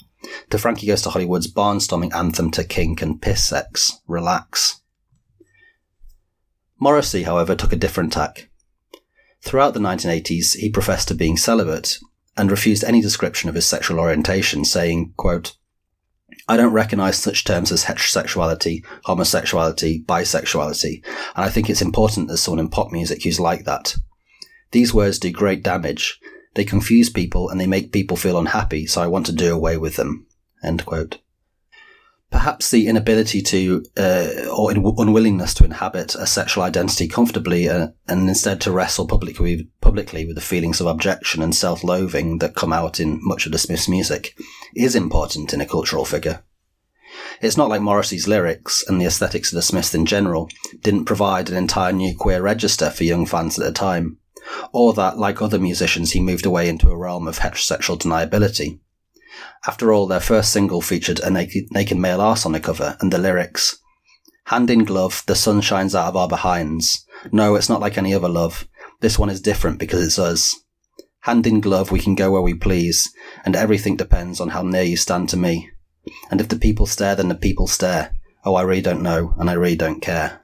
to 0.50 0.58
Frankie 0.58 0.88
Goes 0.88 1.01
to 1.03 1.10
Hollywood's 1.10 1.51
barnstorming 1.51 2.13
anthem 2.13 2.51
to 2.51 2.63
kink 2.63 3.01
and 3.01 3.22
piss 3.22 3.46
sex, 3.46 4.00
Relax. 4.08 4.82
Morrissey, 6.79 7.24
however, 7.24 7.55
took 7.55 7.74
a 7.74 7.77
different 7.77 8.13
tack. 8.13 8.50
Throughout 9.41 9.74
the 9.74 9.79
1980s, 9.79 10.55
he 10.58 10.70
professed 10.70 11.08
to 11.10 11.15
being 11.15 11.38
celibate 11.38 12.00
and 12.36 12.51
refused 12.51 12.84
any 12.84 13.01
description 13.01 13.48
of 13.48 13.55
his 13.55 13.65
sexual 13.65 14.00
orientation, 14.00 14.65
saying, 14.65 15.13
quote, 15.15 15.55
I 16.48 16.58
don't 16.58 16.74
recognize 16.74 17.17
such 17.17 17.44
terms 17.44 17.72
as 17.72 17.86
heterosexuality, 17.86 18.84
homosexuality, 19.05 20.05
bisexuality, 20.05 21.03
and 21.36 21.46
I 21.46 21.50
think 21.50 21.70
it's 21.70 21.82
important 21.82 22.27
there's 22.27 22.41
someone 22.41 22.60
in 22.60 22.70
pop 22.70 22.91
music 22.91 23.24
who's 23.24 23.39
like 23.39 23.65
that. 23.65 23.96
These 24.72 24.94
words 24.94 25.17
do 25.17 25.32
great 25.32 25.63
damage. 25.63 26.20
They 26.56 26.66
confuse 26.66 27.10
people 27.10 27.50
and 27.50 27.60
they 27.60 27.68
make 27.68 27.92
people 27.92 28.18
feel 28.18 28.40
unhappy, 28.40 28.88
so 28.88 29.02
I 29.02 29.08
want 29.08 29.26
to 29.28 29.32
do 29.32 29.54
away 29.54 29.78
with 29.78 29.98
them. 29.98 30.26
End 30.64 30.86
quote. 30.86 31.20
Perhaps 32.32 32.72
the 32.72 32.88
inability 32.88 33.42
to, 33.44 33.86
uh, 33.96 34.48
or 34.58 34.72
in- 34.72 34.84
unwillingness 34.98 35.54
to 35.54 35.64
inhabit 35.64 36.16
a 36.16 36.26
sexual 36.26 36.64
identity 36.64 37.08
comfortably 37.08 37.70
uh, 37.70 37.90
and 38.08 38.28
instead 38.28 38.60
to 38.62 38.72
wrestle 38.72 39.08
publicly, 39.08 39.70
publicly 39.80 40.26
with 40.26 40.36
the 40.36 40.42
feelings 40.42 40.82
of 40.82 40.88
abjection 40.88 41.42
and 41.42 41.56
self-loathing 41.56 42.40
that 42.40 42.56
come 42.56 42.74
out 42.74 43.00
in 43.00 43.20
much 43.22 43.46
of 43.46 43.52
the 43.52 43.58
Smiths' 43.58 43.88
music 43.88 44.36
is 44.76 44.96
important 44.96 45.54
in 45.54 45.62
a 45.62 45.66
cultural 45.66 46.04
figure. 46.04 46.44
It's 47.42 47.58
not 47.58 47.70
like 47.70 47.82
Morrissey's 47.82 48.28
lyrics 48.28 48.84
and 48.88 49.00
the 49.00 49.06
aesthetics 49.06 49.52
of 49.52 49.56
the 49.56 49.62
Smiths 49.62 49.94
in 49.94 50.06
general 50.06 50.50
didn't 50.82 51.06
provide 51.06 51.50
an 51.50 51.56
entire 51.56 51.94
new 51.94 52.16
queer 52.18 52.42
register 52.42 52.90
for 52.90 53.04
young 53.04 53.26
fans 53.26 53.60
at 53.60 53.66
the 53.66 53.72
time, 53.72 54.18
or 54.72 54.94
that, 54.94 55.18
like 55.18 55.42
other 55.42 55.60
musicians, 55.60 56.12
he 56.12 56.20
moved 56.20 56.46
away 56.46 56.70
into 56.70 56.90
a 56.90 56.98
realm 56.98 57.28
of 57.28 57.40
heterosexual 57.40 58.00
deniability. 58.00 58.80
After 59.68 59.92
all, 59.92 60.08
their 60.08 60.20
first 60.20 60.52
single 60.52 60.82
featured 60.82 61.20
a 61.20 61.30
naked, 61.30 61.66
naked 61.72 61.98
male 61.98 62.22
arse 62.22 62.46
on 62.46 62.52
the 62.52 62.60
cover 62.60 62.98
and 63.00 63.12
the 63.12 63.18
lyrics, 63.18 63.78
Hand 64.50 64.70
in 64.70 64.84
glove, 64.84 65.24
the 65.25 65.34
sun 65.34 65.62
shines 65.62 65.96
out 65.96 66.10
of 66.10 66.16
our 66.16 66.28
behinds. 66.28 67.04
No, 67.32 67.56
it's 67.56 67.70
not 67.70 67.82
like 67.82 67.98
any 67.98 68.14
other 68.14 68.30
love. 68.30 68.68
This 69.02 69.18
one 69.18 69.32
is 69.32 69.42
different 69.42 69.80
because 69.80 70.06
it's 70.06 70.20
us. 70.20 70.56
Hand 71.22 71.48
in 71.48 71.62
glove, 71.62 71.92
we 71.92 72.00
can 72.00 72.14
go 72.14 72.30
where 72.30 72.44
we 72.44 72.54
please, 72.54 73.12
and 73.44 73.56
everything 73.56 73.96
depends 73.96 74.40
on 74.40 74.50
how 74.50 74.62
near 74.62 74.84
you 74.84 74.98
stand 74.98 75.30
to 75.30 75.38
me. 75.38 75.72
And 76.30 76.40
if 76.40 76.48
the 76.48 76.58
people 76.58 76.86
stare, 76.86 77.16
then 77.16 77.30
the 77.30 77.36
people 77.36 77.66
stare. 77.66 78.14
Oh, 78.44 78.54
I 78.54 78.62
really 78.62 78.84
don't 78.84 79.02
know, 79.02 79.34
and 79.40 79.50
I 79.50 79.54
really 79.54 79.75
don't 79.75 80.00
care. 80.00 80.42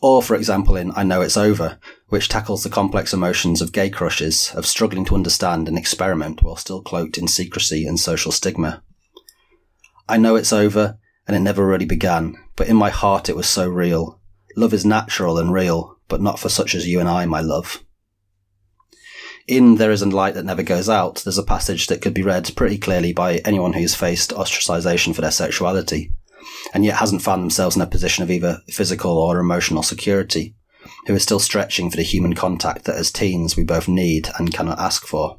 Or, 0.00 0.22
for 0.22 0.36
example, 0.36 0.76
in 0.76 0.92
I 0.94 1.02
Know 1.02 1.22
It's 1.22 1.36
Over, 1.36 1.80
which 2.10 2.28
tackles 2.28 2.62
the 2.62 2.70
complex 2.70 3.12
emotions 3.12 3.62
of 3.62 3.72
gay 3.72 3.88
crushes, 3.88 4.52
of 4.54 4.66
struggling 4.66 5.04
to 5.06 5.14
understand 5.14 5.66
and 5.66 5.78
experiment 5.78 6.42
while 6.42 6.56
still 6.56 6.82
cloaked 6.82 7.16
in 7.16 7.26
secrecy 7.26 7.86
and 7.86 7.98
social 7.98 8.30
stigma. 8.30 8.82
I 10.08 10.18
know 10.18 10.36
it's 10.36 10.52
over, 10.52 10.98
and 11.26 11.36
it 11.36 11.40
never 11.40 11.66
really 11.66 11.86
began, 11.86 12.36
but 12.56 12.68
in 12.68 12.76
my 12.76 12.90
heart 12.90 13.28
it 13.28 13.36
was 13.36 13.48
so 13.48 13.68
real. 13.68 14.20
Love 14.56 14.74
is 14.74 14.84
natural 14.84 15.38
and 15.38 15.52
real, 15.52 15.96
but 16.08 16.20
not 16.20 16.38
for 16.38 16.48
such 16.48 16.74
as 16.74 16.86
you 16.86 17.00
and 17.00 17.08
I, 17.08 17.24
my 17.26 17.40
love. 17.40 17.82
In 19.46 19.76
There 19.76 19.90
Is 19.90 20.02
a 20.02 20.06
Light 20.06 20.34
That 20.34 20.44
Never 20.44 20.62
Goes 20.62 20.88
Out, 20.88 21.22
there's 21.24 21.38
a 21.38 21.42
passage 21.42 21.86
that 21.86 22.02
could 22.02 22.14
be 22.14 22.22
read 22.22 22.52
pretty 22.56 22.78
clearly 22.78 23.12
by 23.12 23.38
anyone 23.38 23.72
who's 23.72 23.94
faced 23.94 24.30
ostracization 24.30 25.14
for 25.14 25.22
their 25.22 25.30
sexuality 25.30 26.12
and 26.72 26.84
yet 26.84 26.96
hasn't 26.96 27.22
found 27.22 27.42
themselves 27.42 27.76
in 27.76 27.82
a 27.82 27.86
position 27.86 28.22
of 28.22 28.30
either 28.30 28.60
physical 28.68 29.16
or 29.18 29.38
emotional 29.38 29.82
security, 29.82 30.54
who 31.06 31.14
is 31.14 31.22
still 31.22 31.38
stretching 31.38 31.90
for 31.90 31.96
the 31.96 32.02
human 32.02 32.34
contact 32.34 32.84
that 32.84 32.96
as 32.96 33.10
teens 33.10 33.56
we 33.56 33.64
both 33.64 33.88
need 33.88 34.28
and 34.38 34.52
cannot 34.52 34.78
ask 34.78 35.06
for. 35.06 35.38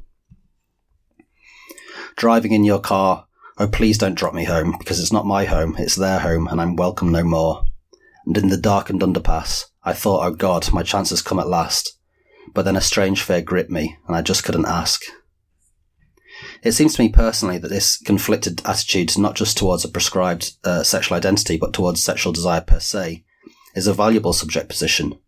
Driving 2.15 2.51
in 2.51 2.63
your 2.63 2.79
car, 2.79 3.25
oh 3.57 3.67
please 3.67 3.97
don't 3.97 4.15
drop 4.15 4.33
me 4.33 4.45
home, 4.45 4.75
because 4.77 4.99
it's 4.99 5.13
not 5.13 5.25
my 5.25 5.45
home, 5.45 5.75
it's 5.77 5.95
their 5.95 6.19
home, 6.19 6.47
and 6.47 6.59
I'm 6.59 6.75
welcome 6.75 7.11
no 7.11 7.23
more. 7.23 7.63
And 8.25 8.37
in 8.37 8.49
the 8.49 8.57
darkened 8.57 9.01
underpass, 9.01 9.65
I 9.83 9.93
thought, 9.93 10.25
oh 10.25 10.31
God, 10.31 10.71
my 10.71 10.83
chance 10.83 11.09
has 11.09 11.21
come 11.21 11.39
at 11.39 11.47
last. 11.47 11.97
But 12.53 12.63
then 12.63 12.75
a 12.75 12.81
strange 12.81 13.21
fear 13.21 13.41
gripped 13.41 13.71
me, 13.71 13.97
and 14.07 14.15
I 14.15 14.21
just 14.21 14.43
couldn't 14.43 14.65
ask. 14.65 15.01
It 16.63 16.73
seems 16.73 16.95
to 16.95 17.01
me 17.01 17.09
personally 17.09 17.57
that 17.57 17.69
this 17.69 17.97
conflicted 17.97 18.61
attitude, 18.65 19.17
not 19.17 19.35
just 19.35 19.57
towards 19.57 19.85
a 19.85 19.89
prescribed 19.89 20.53
uh, 20.63 20.83
sexual 20.83 21.17
identity, 21.17 21.57
but 21.57 21.73
towards 21.73 22.03
sexual 22.03 22.33
desire 22.33 22.61
per 22.61 22.79
se, 22.79 23.23
is 23.75 23.87
a 23.87 23.93
valuable 23.93 24.33
subject 24.33 24.69
position. 24.69 25.19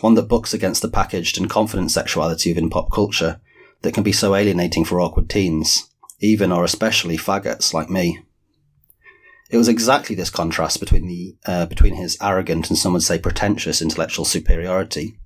One 0.00 0.14
that 0.14 0.28
bucks 0.28 0.52
against 0.52 0.82
the 0.82 0.88
packaged 0.88 1.38
and 1.38 1.48
confident 1.48 1.90
sexuality 1.90 2.50
within 2.50 2.70
pop 2.70 2.90
culture 2.90 3.40
that 3.82 3.94
can 3.94 4.02
be 4.02 4.12
so 4.12 4.34
alienating 4.34 4.84
for 4.84 5.00
awkward 5.00 5.30
teens, 5.30 5.90
even 6.20 6.50
or 6.50 6.64
especially 6.64 7.16
faggots 7.16 7.72
like 7.72 7.90
me. 7.90 8.20
It 9.50 9.56
was 9.56 9.68
exactly 9.68 10.16
this 10.16 10.30
contrast 10.30 10.80
between 10.80 11.06
the 11.06 11.36
uh, 11.46 11.66
between 11.66 11.94
his 11.94 12.16
arrogant 12.20 12.70
and 12.70 12.78
some 12.78 12.92
would 12.94 13.02
say 13.02 13.18
pretentious 13.18 13.82
intellectual 13.82 14.24
superiority 14.24 15.18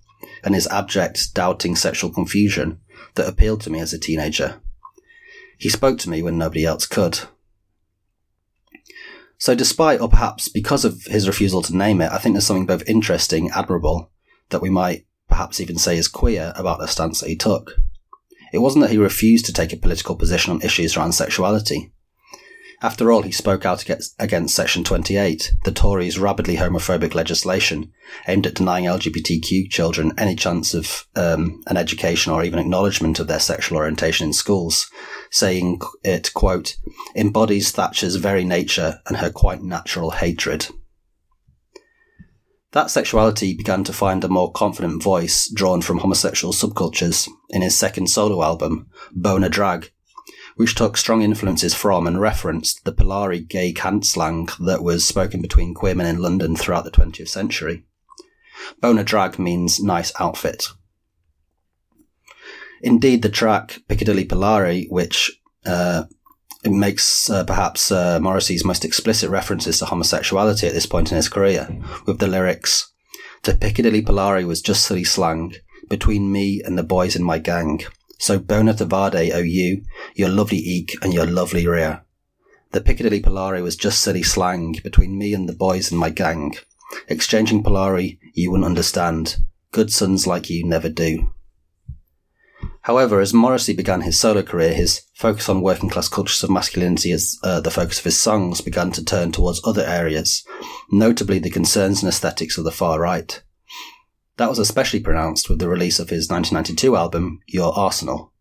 and 0.45 0.55
his 0.55 0.67
abject, 0.69 1.35
doubting 1.35 1.77
sexual 1.77 2.11
confusion 2.11 2.81
that 3.15 3.29
appealed 3.29 3.61
to 3.63 3.71
me 3.71 3.81
as 3.81 3.93
a 3.93 3.99
teenager. 3.99 4.61
He 5.57 5.69
spoke 5.69 5.99
to 6.01 6.11
me 6.11 6.23
when 6.23 6.39
nobody 6.39 6.65
else 6.65 6.87
could. 6.87 7.21
So, 9.39 9.55
despite, 9.55 10.01
or 10.01 10.09
perhaps 10.09 10.49
because 10.49 10.85
of 10.85 11.05
his 11.05 11.29
refusal 11.29 11.63
to 11.63 11.77
name 11.77 12.01
it, 12.01 12.11
I 12.11 12.19
think 12.19 12.35
there's 12.35 12.47
something 12.47 12.67
both 12.67 12.89
interesting, 12.89 13.51
admirable, 13.51 14.11
that 14.51 14.63
we 14.63 14.71
might 14.71 15.07
perhaps 15.29 15.61
even 15.61 15.79
say 15.79 15.97
is 15.97 16.09
queer 16.09 16.53
about 16.57 16.79
the 16.79 16.87
stance 16.87 17.21
that 17.21 17.29
he 17.29 17.37
took. 17.37 17.77
It 18.53 18.59
wasn't 18.59 18.83
that 18.83 18.91
he 18.91 18.99
refused 18.99 19.45
to 19.47 19.53
take 19.53 19.73
a 19.73 19.77
political 19.77 20.17
position 20.17 20.53
on 20.53 20.63
issues 20.63 20.97
around 20.97 21.13
sexuality. 21.13 21.93
After 22.81 23.11
all, 23.11 23.23
he 23.23 23.33
spoke 23.33 23.67
out 23.67 23.85
against, 24.21 24.55
Section 24.55 24.85
28, 24.85 25.53
the 25.65 25.73
Tories' 25.73 26.19
rabidly 26.19 26.57
homophobic 26.57 27.13
legislation 27.13 27.93
aimed 28.29 28.47
at 28.47 28.55
denying 28.55 28.85
LGBTQ 28.85 29.69
children 29.69 30.13
any 30.17 30.37
chance 30.37 30.75
of 30.75 31.05
um, 31.17 31.61
an 31.67 31.77
education 31.77 32.33
or 32.33 32.45
even 32.45 32.61
acknowledgement 32.61 33.19
of 33.19 33.27
their 33.27 33.41
sexual 33.41 33.79
orientation 33.79 34.29
in 34.29 34.33
schools, 34.33 34.89
saying 35.31 35.81
it, 36.05 36.33
quote, 36.35 36.77
embodies 37.17 37.73
Thatcher's 37.73 38.15
very 38.15 38.45
nature 38.45 39.01
and 39.07 39.17
her 39.17 39.31
quite 39.31 39.61
natural 39.61 40.13
hatred. 40.13 40.69
That 42.79 42.93
sexuality 42.93 43.55
began 43.55 43.83
to 43.83 43.93
find 43.93 44.23
a 44.23 44.29
more 44.29 44.53
confident 44.53 45.03
voice 45.03 45.49
drawn 45.49 45.83
from 45.83 45.99
homosexual 45.99 46.55
subcultures 46.55 47.29
in 47.51 47.61
his 47.61 47.77
second 47.77 48.09
solo 48.09 48.41
album, 48.41 48.87
Bona 49.11 49.49
Drag, 49.49 49.91
which 50.55 50.77
took 50.77 50.97
strong 50.97 51.23
influences 51.23 51.75
from 51.75 52.07
and 52.07 52.21
referenced 52.21 52.85
the 52.85 52.93
Polari 52.93 53.41
gay 53.41 53.73
cant 53.73 54.07
slang 54.07 54.49
that 54.61 54.85
was 54.85 55.05
spoken 55.05 55.43
between 55.43 55.75
queer 55.75 55.97
men 55.97 56.07
in 56.07 56.23
London 56.23 56.55
throughout 56.55 56.85
the 56.85 56.93
20th 56.93 57.27
century. 57.27 57.83
Bona 58.81 59.03
drag 59.03 59.41
means 59.41 59.83
nice 59.83 60.13
outfit. 60.21 60.69
Indeed, 62.81 63.23
the 63.23 63.29
track 63.29 63.81
Piccadilly 63.89 64.25
Polari, 64.25 64.87
which 64.89 65.33
uh, 65.67 66.05
makes 66.65 67.31
uh, 67.31 67.45
perhaps 67.45 67.91
uh, 67.93 68.19
Morrissey's 68.21 68.65
most 68.65 68.85
explicit 68.85 69.31
references 69.31 69.79
to 69.79 69.87
homosexuality 69.87 70.67
at 70.67 70.75
this 70.75 70.87
point 70.87 71.11
in 71.13 71.17
his 71.17 71.29
career, 71.29 71.69
with 72.07 72.19
the 72.19 72.27
lyrics, 72.27 72.93
The 73.45 73.55
Piccadilly 73.55 74.03
Polari 74.03 74.45
was 74.45 74.61
just 74.61 74.85
silly 74.85 75.05
slang 75.05 75.55
between 75.89 76.33
me 76.33 76.61
and 76.63 76.77
the 76.77 76.83
boys 76.83 77.15
in 77.15 77.23
my 77.23 77.39
gang. 77.39 77.81
So 78.19 78.39
bona 78.39 78.73
vade, 78.73 79.33
O 79.33 79.39
you, 79.39 79.85
your 80.15 80.29
lovely 80.29 80.59
eek 80.59 80.97
and 81.03 81.15
your 81.15 81.25
lovely 81.25 81.67
rear. 81.67 82.03
The 82.73 82.81
Piccadilly 82.81 83.23
Polari 83.23 83.63
was 83.63 83.77
just 83.77 84.03
silly 84.03 84.25
slang 84.25 84.77
between 84.83 85.17
me 85.17 85.33
and 85.33 85.49
the 85.49 85.55
boys 85.55 85.93
in 85.93 85.99
my 85.99 86.11
gang. 86.11 86.57
Exchanging 87.07 87.63
Polari, 87.63 88.19
you 88.35 88.51
wouldn't 88.51 88.67
understand. 88.67 89.37
Good 89.71 89.93
sons 89.93 90.27
like 90.27 90.51
you 90.51 90.65
never 90.65 90.89
do. 90.89 91.33
However, 92.89 93.21
as 93.21 93.35
Morrissey 93.35 93.75
began 93.75 94.01
his 94.01 94.19
solo 94.19 94.43
career, 94.43 94.73
his 94.73 95.03
focus 95.15 95.51
on 95.51 95.61
working 95.61 95.91
class 95.91 96.09
cultures 96.09 96.43
of 96.43 96.49
masculinity 96.49 97.13
as 97.13 97.37
uh, 97.45 97.61
the 97.61 97.71
focus 97.71 97.99
of 97.99 98.07
his 98.07 98.19
songs 98.19 98.63
began 98.63 98.93
to 98.93 99.05
turn 99.05 99.31
towards 99.31 99.61
other 99.63 99.85
areas, 99.85 100.43
notably 100.91 101.39
the 101.39 101.51
concerns 101.51 102.03
and 102.03 102.09
aesthetics 102.09 102.57
of 102.57 102.65
the 102.65 102.71
far 102.71 102.99
right. 102.99 103.43
That 104.39 104.49
was 104.49 104.59
especially 104.59 105.01
pronounced 105.01 105.51
with 105.51 105.59
the 105.59 105.69
release 105.69 105.99
of 105.99 106.09
his 106.09 106.31
1992 106.31 106.97
album, 106.97 107.41
Your 107.47 107.79
Arsenal. 107.79 108.33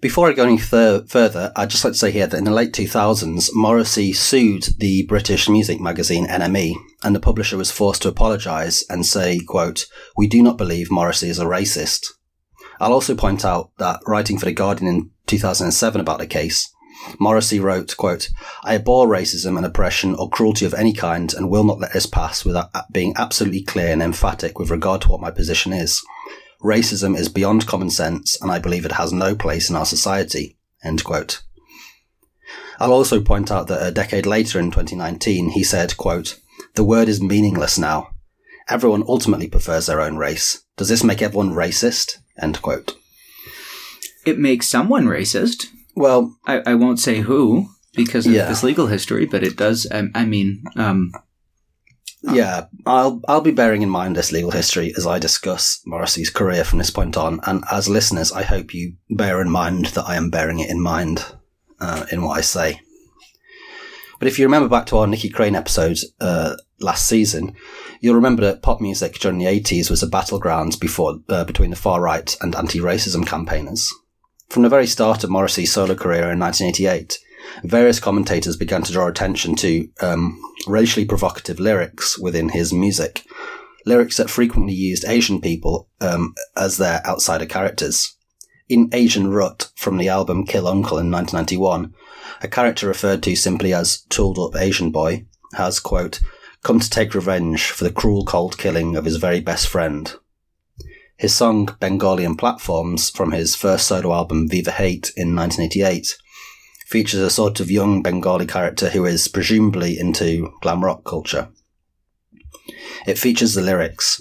Before 0.00 0.30
I 0.30 0.32
go 0.32 0.44
any 0.44 0.56
th- 0.56 1.10
further, 1.10 1.52
I'd 1.54 1.68
just 1.68 1.84
like 1.84 1.92
to 1.92 1.98
say 1.98 2.12
here 2.12 2.26
that 2.28 2.38
in 2.38 2.44
the 2.44 2.50
late 2.50 2.72
2000s, 2.72 3.50
Morrissey 3.52 4.14
sued 4.14 4.68
the 4.78 5.04
British 5.06 5.50
music 5.50 5.82
magazine 5.82 6.26
NME, 6.26 6.76
and 7.04 7.14
the 7.14 7.20
publisher 7.20 7.58
was 7.58 7.70
forced 7.70 8.00
to 8.02 8.08
apologise 8.08 8.88
and 8.88 9.04
say, 9.04 9.38
quote, 9.38 9.84
We 10.16 10.28
do 10.28 10.42
not 10.42 10.56
believe 10.56 10.90
Morrissey 10.90 11.28
is 11.28 11.38
a 11.38 11.44
racist. 11.44 12.06
I'll 12.80 12.92
also 12.92 13.14
point 13.14 13.44
out 13.44 13.70
that 13.78 14.00
writing 14.06 14.38
for 14.38 14.46
The 14.46 14.52
Guardian 14.52 14.88
in 14.88 15.10
2007 15.26 16.00
about 16.00 16.18
the 16.18 16.26
case, 16.26 16.72
Morrissey 17.18 17.60
wrote, 17.60 17.96
quote, 17.96 18.30
I 18.62 18.74
abhor 18.74 19.06
racism 19.06 19.56
and 19.56 19.64
oppression 19.64 20.14
or 20.14 20.28
cruelty 20.28 20.64
of 20.64 20.74
any 20.74 20.92
kind 20.92 21.32
and 21.32 21.50
will 21.50 21.64
not 21.64 21.78
let 21.78 21.92
this 21.92 22.06
pass 22.06 22.44
without 22.44 22.70
being 22.92 23.14
absolutely 23.16 23.62
clear 23.62 23.92
and 23.92 24.02
emphatic 24.02 24.58
with 24.58 24.70
regard 24.70 25.02
to 25.02 25.08
what 25.08 25.20
my 25.20 25.30
position 25.30 25.72
is. 25.72 26.02
Racism 26.62 27.16
is 27.16 27.28
beyond 27.28 27.66
common 27.66 27.90
sense 27.90 28.40
and 28.40 28.50
I 28.50 28.58
believe 28.58 28.84
it 28.84 28.92
has 28.92 29.12
no 29.12 29.34
place 29.34 29.70
in 29.70 29.76
our 29.76 29.86
society. 29.86 30.58
End 30.82 31.04
quote. 31.04 31.42
I'll 32.78 32.92
also 32.92 33.20
point 33.20 33.50
out 33.50 33.66
that 33.68 33.86
a 33.86 33.90
decade 33.90 34.26
later 34.26 34.58
in 34.58 34.70
2019, 34.70 35.50
he 35.50 35.64
said, 35.64 35.96
quote, 35.96 36.40
the 36.74 36.84
word 36.84 37.08
is 37.08 37.22
meaningless 37.22 37.78
now. 37.78 38.10
Everyone 38.68 39.04
ultimately 39.06 39.48
prefers 39.48 39.86
their 39.86 40.00
own 40.00 40.16
race. 40.16 40.64
Does 40.76 40.88
this 40.88 41.04
make 41.04 41.20
everyone 41.20 41.50
racist? 41.50 42.18
End 42.40 42.60
quote. 42.62 42.96
It 44.26 44.38
makes 44.38 44.68
someone 44.68 45.06
racist. 45.06 45.66
Well, 45.96 46.36
I, 46.46 46.62
I 46.66 46.74
won't 46.74 47.00
say 47.00 47.20
who 47.20 47.68
because 47.94 48.26
of 48.26 48.32
Yeah. 48.32 48.48
this 48.48 48.62
legal 48.62 48.86
history, 48.86 49.26
but 49.26 49.42
it 49.42 49.56
does. 49.56 49.86
Um, 49.90 50.10
I 50.14 50.24
mean, 50.24 50.62
um, 50.76 51.12
yeah, 52.22 52.66
I'll 52.86 53.20
I'll 53.28 53.40
be 53.40 53.50
bearing 53.50 53.82
in 53.82 53.88
mind 53.88 54.14
this 54.16 54.30
legal 54.32 54.50
history 54.50 54.92
as 54.96 55.06
I 55.06 55.18
discuss 55.18 55.80
Morrissey's 55.86 56.28
career 56.30 56.64
from 56.64 56.78
this 56.78 56.90
point 56.90 57.16
on, 57.16 57.40
and 57.46 57.64
as 57.72 57.88
listeners, 57.88 58.30
I 58.30 58.42
hope 58.42 58.74
you 58.74 58.94
bear 59.08 59.40
in 59.40 59.50
mind 59.50 59.86
that 59.86 60.04
I 60.06 60.16
am 60.16 60.28
bearing 60.30 60.58
it 60.60 60.68
in 60.70 60.80
mind 60.82 61.24
uh, 61.80 62.04
in 62.12 62.22
what 62.22 62.36
I 62.38 62.42
say. 62.42 62.80
But 64.20 64.28
if 64.28 64.38
you 64.38 64.44
remember 64.44 64.68
back 64.68 64.86
to 64.86 64.98
our 64.98 65.06
Nicky 65.06 65.30
Crane 65.30 65.56
episode 65.56 65.98
uh, 66.20 66.54
last 66.78 67.06
season, 67.06 67.54
you'll 68.00 68.14
remember 68.14 68.42
that 68.42 68.62
pop 68.62 68.78
music 68.80 69.18
during 69.18 69.38
the 69.38 69.46
80s 69.46 69.90
was 69.90 70.02
a 70.02 70.06
battleground 70.06 70.78
before, 70.78 71.18
uh, 71.30 71.44
between 71.44 71.70
the 71.70 71.76
far 71.76 72.02
right 72.02 72.36
and 72.42 72.54
anti-racism 72.54 73.26
campaigners. 73.26 73.90
From 74.50 74.62
the 74.62 74.68
very 74.68 74.86
start 74.86 75.24
of 75.24 75.30
Morrissey's 75.30 75.72
solo 75.72 75.94
career 75.94 76.30
in 76.30 76.38
1988, 76.38 77.18
various 77.64 77.98
commentators 77.98 78.58
began 78.58 78.82
to 78.82 78.92
draw 78.92 79.08
attention 79.08 79.54
to 79.56 79.88
um, 80.02 80.38
racially 80.66 81.06
provocative 81.06 81.58
lyrics 81.58 82.18
within 82.18 82.50
his 82.50 82.74
music, 82.74 83.24
lyrics 83.86 84.18
that 84.18 84.28
frequently 84.28 84.74
used 84.74 85.06
Asian 85.06 85.40
people 85.40 85.88
um, 86.02 86.34
as 86.58 86.76
their 86.76 87.00
outsider 87.06 87.46
characters. 87.46 88.14
In 88.68 88.90
Asian 88.92 89.30
Rut 89.30 89.70
from 89.76 89.96
the 89.96 90.10
album 90.10 90.44
Kill 90.44 90.68
Uncle 90.68 90.98
in 90.98 91.10
1991, 91.10 91.94
a 92.40 92.48
character 92.48 92.86
referred 92.86 93.22
to 93.24 93.36
simply 93.36 93.72
as 93.72 94.02
tooled 94.08 94.38
up 94.38 94.60
Asian 94.60 94.90
boy 94.90 95.26
has, 95.54 95.80
quote, 95.80 96.20
come 96.62 96.80
to 96.80 96.90
take 96.90 97.14
revenge 97.14 97.70
for 97.70 97.84
the 97.84 97.92
cruel 97.92 98.24
cold 98.24 98.58
killing 98.58 98.96
of 98.96 99.04
his 99.04 99.16
very 99.16 99.40
best 99.40 99.68
friend. 99.68 100.14
His 101.16 101.34
song 101.34 101.76
Bengali 101.80 102.24
in 102.24 102.36
Platforms 102.36 103.10
from 103.10 103.32
his 103.32 103.54
first 103.54 103.86
solo 103.86 104.14
album 104.14 104.48
Viva 104.48 104.70
Hate 104.70 105.12
in 105.16 105.36
1988 105.36 106.16
features 106.86 107.20
a 107.20 107.30
sort 107.30 107.60
of 107.60 107.70
young 107.70 108.02
Bengali 108.02 108.46
character 108.46 108.90
who 108.90 109.04
is 109.04 109.28
presumably 109.28 109.98
into 109.98 110.52
glam 110.62 110.84
rock 110.84 111.04
culture. 111.04 111.48
It 113.06 113.18
features 113.18 113.54
the 113.54 113.62
lyrics 113.62 114.20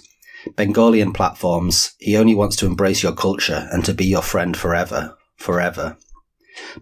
Bengali 0.56 1.02
in 1.02 1.14
platforms, 1.14 1.94
he 2.00 2.18
only 2.18 2.36
wants 2.36 2.56
to 2.58 2.66
embrace 2.66 3.04
your 3.04 3.14
culture 3.14 3.68
and 3.72 3.84
to 3.86 3.94
be 3.94 4.06
your 4.06 4.22
friend 4.22 4.56
forever, 4.56 5.18
forever. 5.36 5.98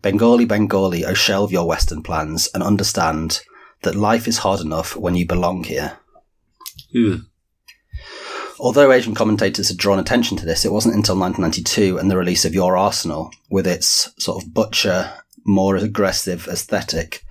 Bengali, 0.01 0.45
Bengali, 0.45 1.05
oh 1.05 1.13
shelve 1.13 1.51
your 1.51 1.67
Western 1.67 2.03
plans 2.03 2.49
and 2.53 2.63
understand 2.63 3.41
that 3.83 3.95
life 3.95 4.27
is 4.27 4.39
hard 4.39 4.59
enough 4.59 4.95
when 4.95 5.15
you 5.15 5.25
belong 5.25 5.63
here. 5.63 5.99
Although 8.59 8.91
Asian 8.91 9.13
commentators 9.13 9.67
had 9.67 9.77
drawn 9.77 9.99
attention 9.99 10.35
to 10.37 10.45
this, 10.45 10.65
it 10.65 10.71
wasn't 10.71 10.95
until 10.95 11.17
1992 11.17 11.97
and 11.97 12.09
the 12.09 12.17
release 12.17 12.43
of 12.43 12.55
Your 12.55 12.75
Arsenal, 12.75 13.31
with 13.51 13.67
its 13.67 14.11
sort 14.17 14.43
of 14.43 14.53
butcher, 14.53 15.13
more 15.45 15.75
aggressive 15.75 16.47
aesthetic, 16.47 17.23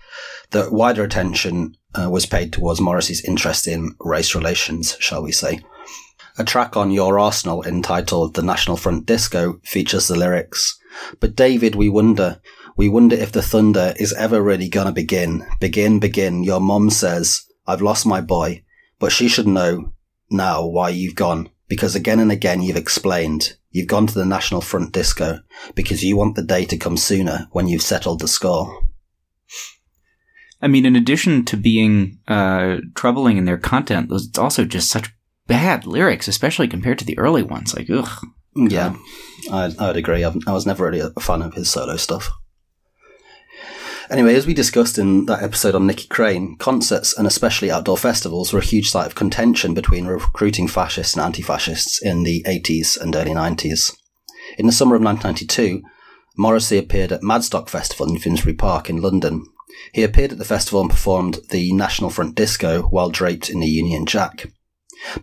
that 0.51 0.73
wider 0.73 1.03
attention 1.03 1.77
uh, 1.99 2.09
was 2.09 2.27
paid 2.27 2.53
towards 2.53 2.81
Morrissey's 2.81 3.25
interest 3.25 3.67
in 3.67 3.97
race 4.01 4.35
relations, 4.35 4.97
shall 5.01 5.23
we 5.23 5.33
say. 5.33 5.61
A 6.39 6.45
track 6.45 6.77
on 6.77 6.91
Your 6.91 7.19
Arsenal 7.19 7.65
entitled 7.65 8.35
The 8.35 8.43
National 8.43 8.77
Front 8.77 9.07
Disco 9.07 9.59
features 9.65 10.07
the 10.07 10.17
lyrics, 10.17 10.79
But 11.21 11.37
David, 11.37 11.75
we 11.75 11.89
wonder, 11.89 12.41
we 12.77 12.89
wonder 12.89 13.17
if 13.17 13.33
the 13.33 13.43
thunder 13.43 13.95
is 13.99 14.13
ever 14.13 14.43
really 14.43 14.69
gonna 14.69 14.93
begin. 14.93 15.47
Begin, 15.61 15.99
begin. 15.99 16.45
Your 16.45 16.61
mom 16.61 16.91
says, 16.91 17.45
I've 17.67 17.83
lost 17.83 18.07
my 18.07 18.21
boy, 18.21 18.65
but 18.99 19.13
she 19.13 19.29
should 19.29 19.47
know 19.47 19.93
now 20.31 20.67
why 20.67 20.91
you've 20.91 21.15
gone. 21.15 21.51
Because 21.69 21.95
again 21.95 22.21
and 22.21 22.31
again 22.31 22.63
you've 22.63 22.77
explained. 22.77 23.57
You've 23.71 23.89
gone 23.89 24.07
to 24.07 24.15
the 24.15 24.25
National 24.25 24.61
Front 24.61 24.93
Disco 24.93 25.41
because 25.75 26.03
you 26.03 26.17
want 26.17 26.37
the 26.37 26.43
day 26.43 26.65
to 26.65 26.77
come 26.77 26.97
sooner 26.97 27.49
when 27.51 27.69
you've 27.69 27.83
settled 27.83 28.21
the 28.21 28.29
score. 28.29 28.83
I 30.63 30.69
mean, 30.69 30.87
in 30.87 30.97
addition 30.97 31.45
to 31.47 31.57
being 31.57 32.19
uh, 32.27 32.79
troubling 32.95 33.37
in 33.37 33.45
their 33.45 33.59
content, 33.59 34.11
it's 34.11 34.39
also 34.39 34.65
just 34.65 34.91
such 34.91 35.13
bad 35.47 35.87
lyrics, 35.87 36.29
especially 36.29 36.69
compared 36.69 36.99
to 37.01 37.05
the 37.05 37.19
early 37.19 37.43
ones. 37.43 37.75
Like, 37.77 37.91
ugh. 37.91 38.27
Yeah, 38.57 38.97
I, 39.53 39.73
I 39.79 39.87
would 39.89 39.97
agree. 39.97 40.25
I've, 40.25 40.37
I 40.47 40.53
was 40.53 40.67
never 40.67 40.85
really 40.85 41.01
a 41.01 41.21
fan 41.21 41.43
of 41.43 41.55
his 41.55 41.71
solo 41.71 41.97
stuff. 41.97 42.31
Anyway, 44.09 44.35
as 44.37 44.47
we 44.47 44.55
discussed 44.55 44.99
in 44.99 45.27
that 45.27 45.43
episode 45.43 45.75
on 45.75 45.87
Nicky 45.87 46.07
Crane, 46.07 46.57
concerts 46.59 47.17
and 47.17 47.27
especially 47.27 47.73
outdoor 47.73 47.99
festivals 47.99 48.53
were 48.53 48.61
a 48.61 48.65
huge 48.65 48.89
site 48.89 49.07
of 49.07 49.17
contention 49.17 49.75
between 49.75 50.07
recruiting 50.07 50.69
fascists 50.69 51.15
and 51.15 51.25
anti-fascists 51.25 52.01
in 52.01 52.23
the 52.23 52.45
80s 52.47 53.01
and 53.01 53.17
early 53.17 53.33
90s. 53.33 53.97
In 54.59 54.67
the 54.67 54.73
summer 54.73 54.95
of 54.95 55.03
1992, 55.03 55.83
Morrissey 56.39 56.79
appeared 56.79 57.11
at 57.11 57.23
Madstock 57.23 57.69
Festival 57.69 58.09
in 58.09 58.19
Finsbury 58.19 58.55
Park 58.55 58.89
in 58.89 59.03
London. 59.03 59.45
He 59.93 60.05
appeared 60.05 60.33
at 60.33 60.39
the 60.39 60.45
festival 60.45 60.81
and 60.81 60.91
performed 60.91 61.41
the 61.51 61.73
National 61.73 62.11
Front 62.11 62.37
Disco 62.37 62.83
while 62.83 63.11
draped 63.11 63.51
in 63.51 63.63
a 63.63 63.67
Union 63.67 64.07
Jack. 64.07 64.53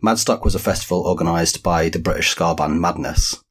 Madstock 0.02 0.44
was 0.44 0.56
a 0.56 0.60
festival 0.60 1.04
organised 1.06 1.64
by 1.64 1.90
the 1.90 2.00
British 2.00 2.30
ska 2.30 2.56
band 2.56 2.80
Madness, 2.80 3.44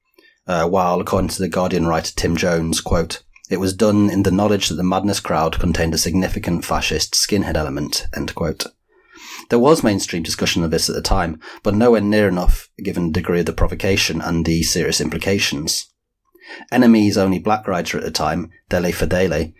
uh, 0.46 0.66
while, 0.68 1.00
according 1.00 1.28
to 1.28 1.40
the 1.40 1.48
Guardian 1.48 1.86
writer 1.86 2.12
Tim 2.14 2.36
Jonze, 2.36 2.82
quote, 2.82 3.22
it 3.50 3.60
was 3.60 3.74
done 3.74 4.08
in 4.08 4.22
the 4.22 4.30
knowledge 4.30 4.68
that 4.68 4.76
the 4.76 4.82
Madness 4.82 5.20
crowd 5.20 5.58
contained 5.58 5.94
a 5.94 5.98
significant 5.98 6.64
fascist 6.64 7.14
skinhead 7.14 7.56
element, 7.56 8.06
end 8.16 8.34
quote. 8.34 8.64
There 9.50 9.58
was 9.58 9.82
mainstream 9.82 10.22
discussion 10.22 10.62
of 10.64 10.70
this 10.70 10.88
at 10.88 10.94
the 10.94 11.02
time, 11.02 11.40
but 11.62 11.74
nowhere 11.74 12.00
near 12.00 12.28
enough 12.28 12.70
given 12.82 13.08
the 13.08 13.20
degree 13.20 13.40
of 13.40 13.46
the 13.46 13.52
provocation 13.52 14.20
and 14.20 14.46
the 14.46 14.62
serious 14.62 15.00
implications. 15.00 15.86
NME's 16.72 17.18
only 17.18 17.38
black 17.38 17.68
writer 17.68 17.98
at 17.98 18.04
the 18.04 18.10
time, 18.10 18.50
Dele 18.68 18.92
Fadele, 18.92 19.52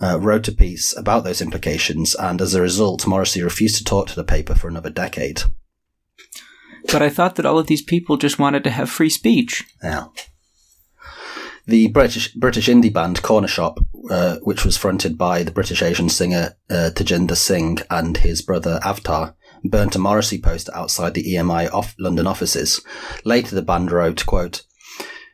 uh, 0.00 0.18
wrote 0.20 0.48
a 0.48 0.52
piece 0.52 0.96
about 0.96 1.24
those 1.24 1.42
implications, 1.42 2.14
and 2.14 2.40
as 2.40 2.54
a 2.54 2.62
result, 2.62 3.06
Morrissey 3.06 3.42
refused 3.42 3.76
to 3.78 3.84
talk 3.84 4.06
to 4.08 4.16
the 4.16 4.24
paper 4.24 4.54
for 4.54 4.68
another 4.68 4.90
decade. 4.90 5.42
But 6.86 7.02
I 7.02 7.10
thought 7.10 7.36
that 7.36 7.46
all 7.46 7.58
of 7.58 7.66
these 7.66 7.82
people 7.82 8.16
just 8.16 8.38
wanted 8.38 8.64
to 8.64 8.70
have 8.70 8.90
free 8.90 9.10
speech. 9.10 9.64
Yeah. 9.82 10.06
The 11.66 11.88
British 11.88 12.32
British 12.34 12.68
indie 12.68 12.92
band 12.92 13.22
Cornershop, 13.22 13.84
uh, 14.10 14.38
which 14.42 14.64
was 14.64 14.76
fronted 14.76 15.16
by 15.16 15.42
the 15.42 15.52
British 15.52 15.82
Asian 15.82 16.08
singer 16.08 16.56
uh, 16.68 16.90
Singh 17.34 17.78
and 17.90 18.16
his 18.16 18.42
brother 18.42 18.80
Avtar, 18.82 19.34
burnt 19.62 19.94
a 19.94 19.98
Morrissey 19.98 20.40
poster 20.40 20.74
outside 20.74 21.14
the 21.14 21.34
EMI 21.34 21.72
off 21.72 21.94
London 21.98 22.26
offices. 22.26 22.80
Later, 23.24 23.54
the 23.54 23.62
band 23.62 23.92
wrote, 23.92 24.24
quote, 24.26 24.62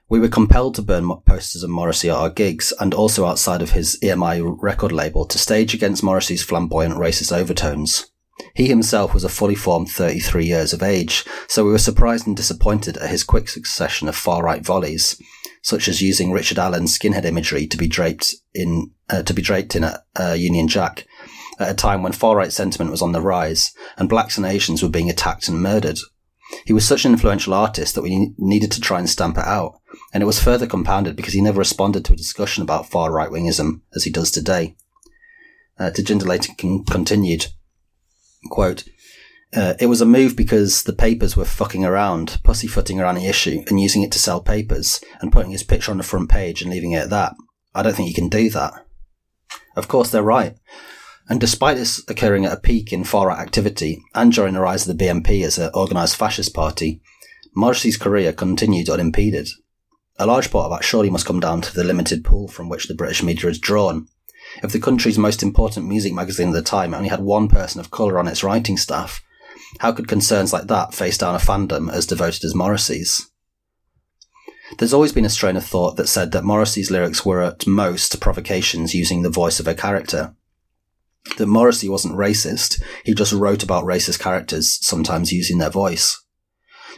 we 0.08 0.20
were 0.20 0.28
compelled 0.28 0.76
to 0.76 0.82
burn 0.82 1.10
posters 1.26 1.64
of 1.64 1.70
Morrissey 1.70 2.10
at 2.10 2.16
our 2.16 2.30
gigs 2.30 2.72
and 2.78 2.94
also 2.94 3.26
outside 3.26 3.60
of 3.60 3.70
his 3.70 3.98
EMI 4.02 4.56
record 4.60 4.92
label 4.92 5.26
to 5.26 5.38
stage 5.38 5.74
against 5.74 6.04
Morrissey's 6.04 6.44
flamboyant 6.44 6.94
racist 6.94 7.36
overtones. 7.36 8.06
He 8.54 8.68
himself 8.68 9.14
was 9.14 9.24
a 9.24 9.28
fully 9.28 9.54
formed 9.54 9.88
33 9.90 10.46
years 10.46 10.72
of 10.72 10.82
age, 10.82 11.24
so 11.46 11.64
we 11.64 11.70
were 11.70 11.78
surprised 11.78 12.26
and 12.26 12.36
disappointed 12.36 12.96
at 12.98 13.10
his 13.10 13.24
quick 13.24 13.48
succession 13.48 14.08
of 14.08 14.16
far-right 14.16 14.64
volleys, 14.64 15.20
such 15.62 15.88
as 15.88 16.02
using 16.02 16.32
Richard 16.32 16.58
Allen's 16.58 16.98
skinhead 16.98 17.24
imagery 17.24 17.66
to 17.66 17.76
be 17.76 17.86
draped 17.88 18.34
in 18.54 18.90
uh, 19.08 19.22
to 19.22 19.32
be 19.32 19.42
draped 19.42 19.74
in 19.74 19.84
a, 19.84 20.02
a 20.16 20.36
Union 20.36 20.68
Jack 20.68 21.06
at 21.58 21.70
a 21.70 21.74
time 21.74 22.02
when 22.02 22.12
far-right 22.12 22.52
sentiment 22.52 22.90
was 22.90 23.02
on 23.02 23.12
the 23.12 23.20
rise 23.20 23.72
and 23.96 24.08
blacks 24.08 24.36
and 24.36 24.46
Asians 24.46 24.82
were 24.82 24.88
being 24.88 25.08
attacked 25.08 25.48
and 25.48 25.62
murdered. 25.62 25.98
He 26.64 26.72
was 26.72 26.86
such 26.86 27.04
an 27.04 27.12
influential 27.12 27.54
artist 27.54 27.94
that 27.94 28.02
we 28.02 28.34
needed 28.38 28.70
to 28.72 28.80
try 28.80 28.98
and 28.98 29.08
stamp 29.08 29.36
it 29.38 29.44
out, 29.44 29.80
and 30.12 30.22
it 30.22 30.26
was 30.26 30.42
further 30.42 30.66
compounded 30.66 31.16
because 31.16 31.32
he 31.32 31.40
never 31.40 31.58
responded 31.58 32.04
to 32.04 32.12
a 32.12 32.16
discussion 32.16 32.62
about 32.62 32.88
far 32.88 33.12
right 33.12 33.30
wingism 33.30 33.80
as 33.94 34.04
he 34.04 34.10
does 34.10 34.30
today. 34.30 34.76
Uh, 35.78 35.90
later 36.08 36.52
continued, 36.56 37.46
quote, 38.48 38.84
uh, 39.54 39.74
it 39.80 39.86
was 39.86 40.00
a 40.00 40.06
move 40.06 40.36
because 40.36 40.82
the 40.82 40.92
papers 40.92 41.36
were 41.36 41.44
fucking 41.44 41.84
around, 41.84 42.40
pussyfooting 42.44 43.00
around 43.00 43.14
the 43.14 43.26
issue 43.26 43.62
and 43.68 43.80
using 43.80 44.02
it 44.02 44.12
to 44.12 44.18
sell 44.18 44.40
papers 44.40 45.00
and 45.20 45.32
putting 45.32 45.52
his 45.52 45.62
picture 45.62 45.90
on 45.90 45.98
the 45.98 46.02
front 46.02 46.28
page 46.28 46.62
and 46.62 46.70
leaving 46.70 46.92
it 46.92 47.04
at 47.04 47.10
that. 47.10 47.34
I 47.74 47.82
don't 47.82 47.94
think 47.94 48.08
you 48.08 48.14
can 48.14 48.28
do 48.28 48.50
that. 48.50 48.86
Of 49.76 49.88
course, 49.88 50.10
they're 50.10 50.22
right. 50.22 50.56
And 51.28 51.40
despite 51.40 51.76
this 51.76 52.02
occurring 52.08 52.44
at 52.44 52.52
a 52.52 52.60
peak 52.60 52.92
in 52.92 53.04
far 53.04 53.28
right 53.28 53.38
activity 53.38 54.00
and 54.14 54.32
during 54.32 54.54
the 54.54 54.60
rise 54.60 54.86
of 54.86 54.96
the 54.96 55.04
BNP 55.04 55.44
as 55.44 55.58
an 55.58 55.70
organised 55.74 56.16
fascist 56.16 56.54
party, 56.54 57.00
Morrissey's 57.54 57.96
career 57.96 58.32
continued 58.32 58.88
unimpeded. 58.88 59.48
A 60.18 60.26
large 60.26 60.50
part 60.50 60.66
of 60.66 60.70
that 60.70 60.84
surely 60.84 61.10
must 61.10 61.26
come 61.26 61.40
down 61.40 61.60
to 61.62 61.74
the 61.74 61.84
limited 61.84 62.24
pool 62.24 62.48
from 62.48 62.68
which 62.68 62.86
the 62.86 62.94
British 62.94 63.22
media 63.22 63.50
is 63.50 63.58
drawn. 63.58 64.08
If 64.62 64.72
the 64.72 64.80
country's 64.80 65.18
most 65.18 65.42
important 65.42 65.86
music 65.86 66.12
magazine 66.12 66.48
at 66.48 66.54
the 66.54 66.62
time 66.62 66.94
only 66.94 67.08
had 67.08 67.20
one 67.20 67.48
person 67.48 67.80
of 67.80 67.90
colour 67.90 68.18
on 68.18 68.28
its 68.28 68.42
writing 68.42 68.76
staff, 68.76 69.22
how 69.80 69.92
could 69.92 70.08
concerns 70.08 70.52
like 70.52 70.66
that 70.68 70.94
face 70.94 71.18
down 71.18 71.34
a 71.34 71.38
fandom 71.38 71.92
as 71.92 72.06
devoted 72.06 72.44
as 72.44 72.54
Morrissey's? 72.54 73.30
There's 74.78 74.92
always 74.92 75.12
been 75.12 75.24
a 75.24 75.30
strain 75.30 75.56
of 75.56 75.64
thought 75.64 75.96
that 75.96 76.08
said 76.08 76.32
that 76.32 76.44
Morrissey's 76.44 76.90
lyrics 76.90 77.24
were 77.24 77.42
at 77.42 77.66
most 77.66 78.20
provocations 78.20 78.94
using 78.94 79.22
the 79.22 79.30
voice 79.30 79.60
of 79.60 79.68
a 79.68 79.74
character. 79.74 80.34
That 81.38 81.46
Morrissey 81.46 81.88
wasn't 81.88 82.16
racist, 82.16 82.82
he 83.04 83.14
just 83.14 83.32
wrote 83.32 83.62
about 83.62 83.84
racist 83.84 84.18
characters, 84.18 84.78
sometimes 84.80 85.32
using 85.32 85.58
their 85.58 85.70
voice. 85.70 86.22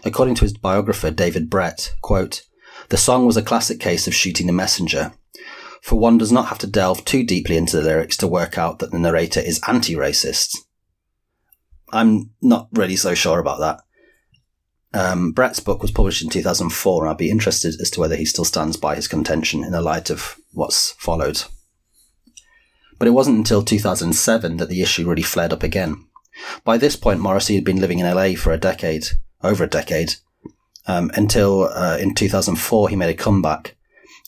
According 0.04 0.36
to 0.36 0.42
his 0.42 0.56
biographer 0.56 1.10
David 1.10 1.50
Bret, 1.50 1.94
quote, 2.02 2.42
the 2.90 2.96
song 2.96 3.26
was 3.26 3.36
a 3.36 3.42
classic 3.42 3.80
case 3.80 4.06
of 4.06 4.14
shooting 4.14 4.46
the 4.46 4.52
messenger, 4.52 5.12
for 5.82 5.98
one 5.98 6.18
does 6.18 6.32
not 6.32 6.46
have 6.46 6.58
to 6.58 6.66
delve 6.66 7.04
too 7.04 7.24
deeply 7.24 7.56
into 7.56 7.76
the 7.76 7.82
lyrics 7.82 8.16
to 8.18 8.26
work 8.26 8.58
out 8.58 8.78
that 8.78 8.90
the 8.90 8.98
narrator 8.98 9.40
is 9.40 9.60
anti-racist. 9.66 10.56
I'm 11.92 12.30
not 12.42 12.68
really 12.72 12.96
so 12.96 13.14
sure 13.14 13.38
about 13.38 13.60
that. 13.60 13.80
Um, 14.94 15.32
Bret's 15.32 15.60
book 15.60 15.82
was 15.82 15.90
published 15.90 16.22
in 16.22 16.30
2004, 16.30 17.04
and 17.04 17.10
I'd 17.10 17.18
be 17.18 17.30
interested 17.30 17.80
as 17.80 17.90
to 17.90 18.00
whether 18.00 18.16
he 18.16 18.24
still 18.24 18.44
stands 18.44 18.76
by 18.76 18.94
his 18.94 19.08
contention 19.08 19.62
in 19.62 19.72
the 19.72 19.82
light 19.82 20.10
of 20.10 20.36
what's 20.52 20.92
followed. 20.92 21.42
But 22.98 23.08
it 23.08 23.12
wasn't 23.12 23.38
until 23.38 23.62
2007 23.62 24.56
that 24.56 24.68
the 24.68 24.82
issue 24.82 25.08
really 25.08 25.22
flared 25.22 25.52
up 25.52 25.62
again. 25.62 26.06
By 26.64 26.78
this 26.78 26.96
point, 26.96 27.20
Morrissey 27.20 27.54
had 27.54 27.64
been 27.64 27.80
living 27.80 27.98
in 27.98 28.06
LA 28.06 28.34
for 28.34 28.52
a 28.52 28.58
decade, 28.58 29.06
over 29.42 29.64
a 29.64 29.68
decade, 29.68 30.14
um, 30.86 31.10
until 31.14 31.64
uh, 31.64 31.98
in 31.98 32.14
2004 32.14 32.88
he 32.88 32.96
made 32.96 33.10
a 33.10 33.14
comeback, 33.14 33.76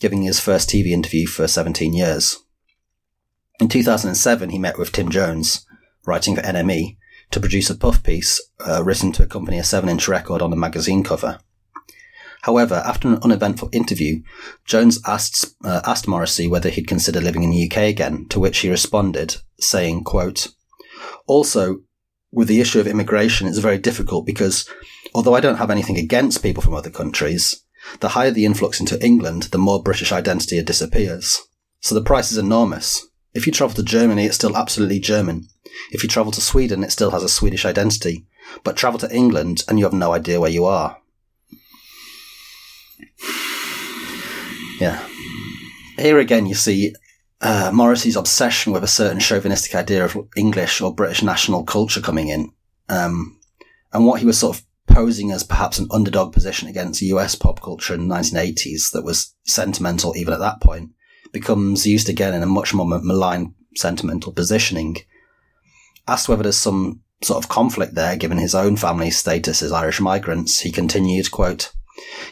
giving 0.00 0.22
his 0.22 0.40
first 0.40 0.68
TV 0.68 0.86
interview 0.86 1.26
for 1.26 1.46
17 1.46 1.92
years. 1.92 2.38
In 3.60 3.68
2007, 3.68 4.50
he 4.50 4.58
met 4.58 4.78
with 4.78 4.90
Tim 4.90 5.10
Jonze, 5.10 5.64
writing 6.06 6.34
for 6.34 6.42
NME, 6.42 6.96
to 7.30 7.40
produce 7.40 7.70
a 7.70 7.76
puff 7.76 8.02
piece 8.02 8.40
uh, 8.66 8.82
written 8.82 9.12
to 9.12 9.22
accompany 9.22 9.58
a 9.58 9.64
7 9.64 9.88
inch 9.88 10.08
record 10.08 10.42
on 10.42 10.52
a 10.52 10.56
magazine 10.56 11.04
cover. 11.04 11.38
However, 12.42 12.82
after 12.86 13.08
an 13.08 13.18
uneventful 13.22 13.68
interview, 13.70 14.22
Jonze 14.66 14.98
asked, 15.06 15.54
uh, 15.62 15.82
asked 15.84 16.08
Morrissey 16.08 16.48
whether 16.48 16.70
he'd 16.70 16.88
consider 16.88 17.20
living 17.20 17.42
in 17.42 17.50
the 17.50 17.70
UK 17.70 17.78
again, 17.78 18.26
to 18.30 18.40
which 18.40 18.58
he 18.58 18.70
responded, 18.70 19.36
saying, 19.60 20.04
quote, 20.04 20.48
Also, 21.26 21.82
with 22.32 22.48
the 22.48 22.60
issue 22.60 22.80
of 22.80 22.86
immigration, 22.86 23.46
it's 23.46 23.58
very 23.58 23.76
difficult 23.76 24.24
because 24.24 24.66
although 25.14 25.34
I 25.34 25.40
don't 25.40 25.58
have 25.58 25.70
anything 25.70 25.98
against 25.98 26.42
people 26.42 26.62
from 26.62 26.74
other 26.74 26.90
countries, 26.90 27.62
the 27.98 28.10
higher 28.10 28.30
the 28.30 28.44
influx 28.44 28.80
into 28.80 29.04
England, 29.04 29.44
the 29.44 29.58
more 29.58 29.82
British 29.82 30.12
identity 30.12 30.58
it 30.58 30.66
disappears. 30.66 31.40
So 31.80 31.94
the 31.94 32.02
price 32.02 32.30
is 32.30 32.38
enormous. 32.38 33.06
If 33.34 33.46
you 33.46 33.52
travel 33.52 33.74
to 33.76 33.82
Germany, 33.82 34.26
it's 34.26 34.36
still 34.36 34.56
absolutely 34.56 35.00
German. 35.00 35.48
If 35.90 36.02
you 36.02 36.08
travel 36.08 36.32
to 36.32 36.40
Sweden, 36.40 36.84
it 36.84 36.92
still 36.92 37.10
has 37.10 37.22
a 37.22 37.28
Swedish 37.28 37.64
identity. 37.64 38.26
But 38.64 38.76
travel 38.76 38.98
to 39.00 39.14
England 39.14 39.62
and 39.68 39.78
you 39.78 39.84
have 39.84 39.92
no 39.92 40.12
idea 40.12 40.40
where 40.40 40.50
you 40.50 40.64
are. 40.64 40.98
Yeah. 44.80 45.06
Here 45.98 46.18
again, 46.18 46.46
you 46.46 46.54
see 46.54 46.94
uh, 47.40 47.70
Morrissey's 47.72 48.16
obsession 48.16 48.72
with 48.72 48.82
a 48.82 48.88
certain 48.88 49.20
chauvinistic 49.20 49.74
idea 49.74 50.04
of 50.04 50.16
English 50.36 50.80
or 50.80 50.94
British 50.94 51.22
national 51.22 51.64
culture 51.64 52.00
coming 52.00 52.28
in, 52.28 52.52
um, 52.88 53.38
and 53.92 54.06
what 54.06 54.20
he 54.20 54.26
was 54.26 54.38
sort 54.38 54.56
of 54.56 54.64
posing 54.90 55.30
as 55.30 55.42
perhaps 55.42 55.78
an 55.78 55.88
underdog 55.90 56.32
position 56.32 56.68
against 56.68 57.02
US 57.02 57.34
pop 57.34 57.62
culture 57.62 57.94
in 57.94 58.08
the 58.08 58.14
1980s 58.14 58.90
that 58.92 59.04
was 59.04 59.34
sentimental 59.44 60.16
even 60.16 60.34
at 60.34 60.40
that 60.40 60.60
point, 60.60 60.90
becomes 61.32 61.86
used 61.86 62.08
again 62.08 62.34
in 62.34 62.42
a 62.42 62.46
much 62.46 62.74
more 62.74 62.86
malign 62.86 63.54
sentimental 63.76 64.32
positioning. 64.32 64.96
Asked 66.08 66.28
whether 66.28 66.42
there's 66.42 66.56
some 66.56 67.02
sort 67.22 67.42
of 67.42 67.50
conflict 67.50 67.94
there 67.94 68.16
given 68.16 68.38
his 68.38 68.54
own 68.54 68.76
family's 68.76 69.18
status 69.18 69.62
as 69.62 69.72
Irish 69.72 70.00
migrants, 70.00 70.60
he 70.60 70.72
continued, 70.72 71.30
quote, 71.30 71.72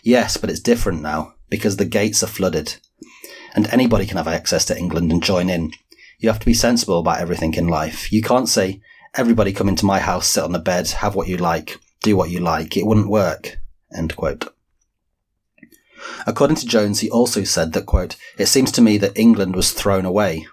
Yes, 0.02 0.36
but 0.36 0.50
it's 0.50 0.60
different 0.60 1.02
now 1.02 1.34
because 1.50 1.76
the 1.76 1.84
gates 1.84 2.22
are 2.22 2.28
flooded 2.28 2.76
and 3.54 3.66
anybody 3.68 4.06
can 4.06 4.16
have 4.16 4.28
access 4.28 4.64
to 4.66 4.78
England 4.78 5.12
and 5.12 5.22
join 5.22 5.48
in. 5.48 5.72
You 6.18 6.28
have 6.28 6.40
to 6.40 6.46
be 6.46 6.54
sensible 6.54 6.98
about 6.98 7.20
everything 7.20 7.54
in 7.54 7.68
life. 7.68 8.12
You 8.12 8.22
can't 8.22 8.48
say, 8.48 8.80
everybody 9.14 9.52
come 9.52 9.68
into 9.68 9.86
my 9.86 10.00
house, 10.00 10.28
sit 10.28 10.44
on 10.44 10.52
the 10.52 10.58
bed, 10.58 10.88
have 10.88 11.14
what 11.14 11.28
you 11.28 11.36
like, 11.36 11.78
do 12.02 12.16
what 12.16 12.30
you 12.30 12.40
like. 12.40 12.76
It 12.76 12.86
wouldn't 12.86 13.08
work. 13.08 13.58
End 13.94 14.16
quote. 14.16 14.54
According 16.26 16.56
to 16.58 16.66
Jonze, 16.66 17.00
he 17.00 17.10
also 17.10 17.44
said 17.44 17.72
that, 17.72 17.86
quote, 17.86 18.16
it 18.36 18.46
seems 18.46 18.70
to 18.72 18.82
me 18.82 18.98
that 18.98 19.18
England 19.18 19.56
was 19.56 19.72
thrown 19.72 20.04
away, 20.04 20.46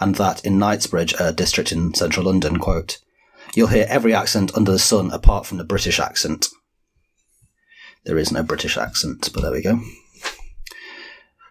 and 0.00 0.14
that 0.14 0.44
in 0.44 0.58
Knightsbridge, 0.58 1.14
a 1.18 1.32
district 1.32 1.72
in 1.72 1.94
central 1.94 2.26
London, 2.26 2.58
quote, 2.58 2.98
you'll 3.54 3.68
hear 3.68 3.86
every 3.88 4.14
accent 4.14 4.54
under 4.56 4.72
the 4.72 4.78
sun 4.78 5.10
apart 5.10 5.46
from 5.46 5.58
the 5.58 5.64
British 5.64 5.98
accent. 6.00 6.46
There 8.04 8.18
is 8.18 8.32
no 8.32 8.42
British 8.42 8.78
accent, 8.78 9.28
but 9.34 9.42
there 9.42 9.52
we 9.52 9.62
go. 9.62 9.80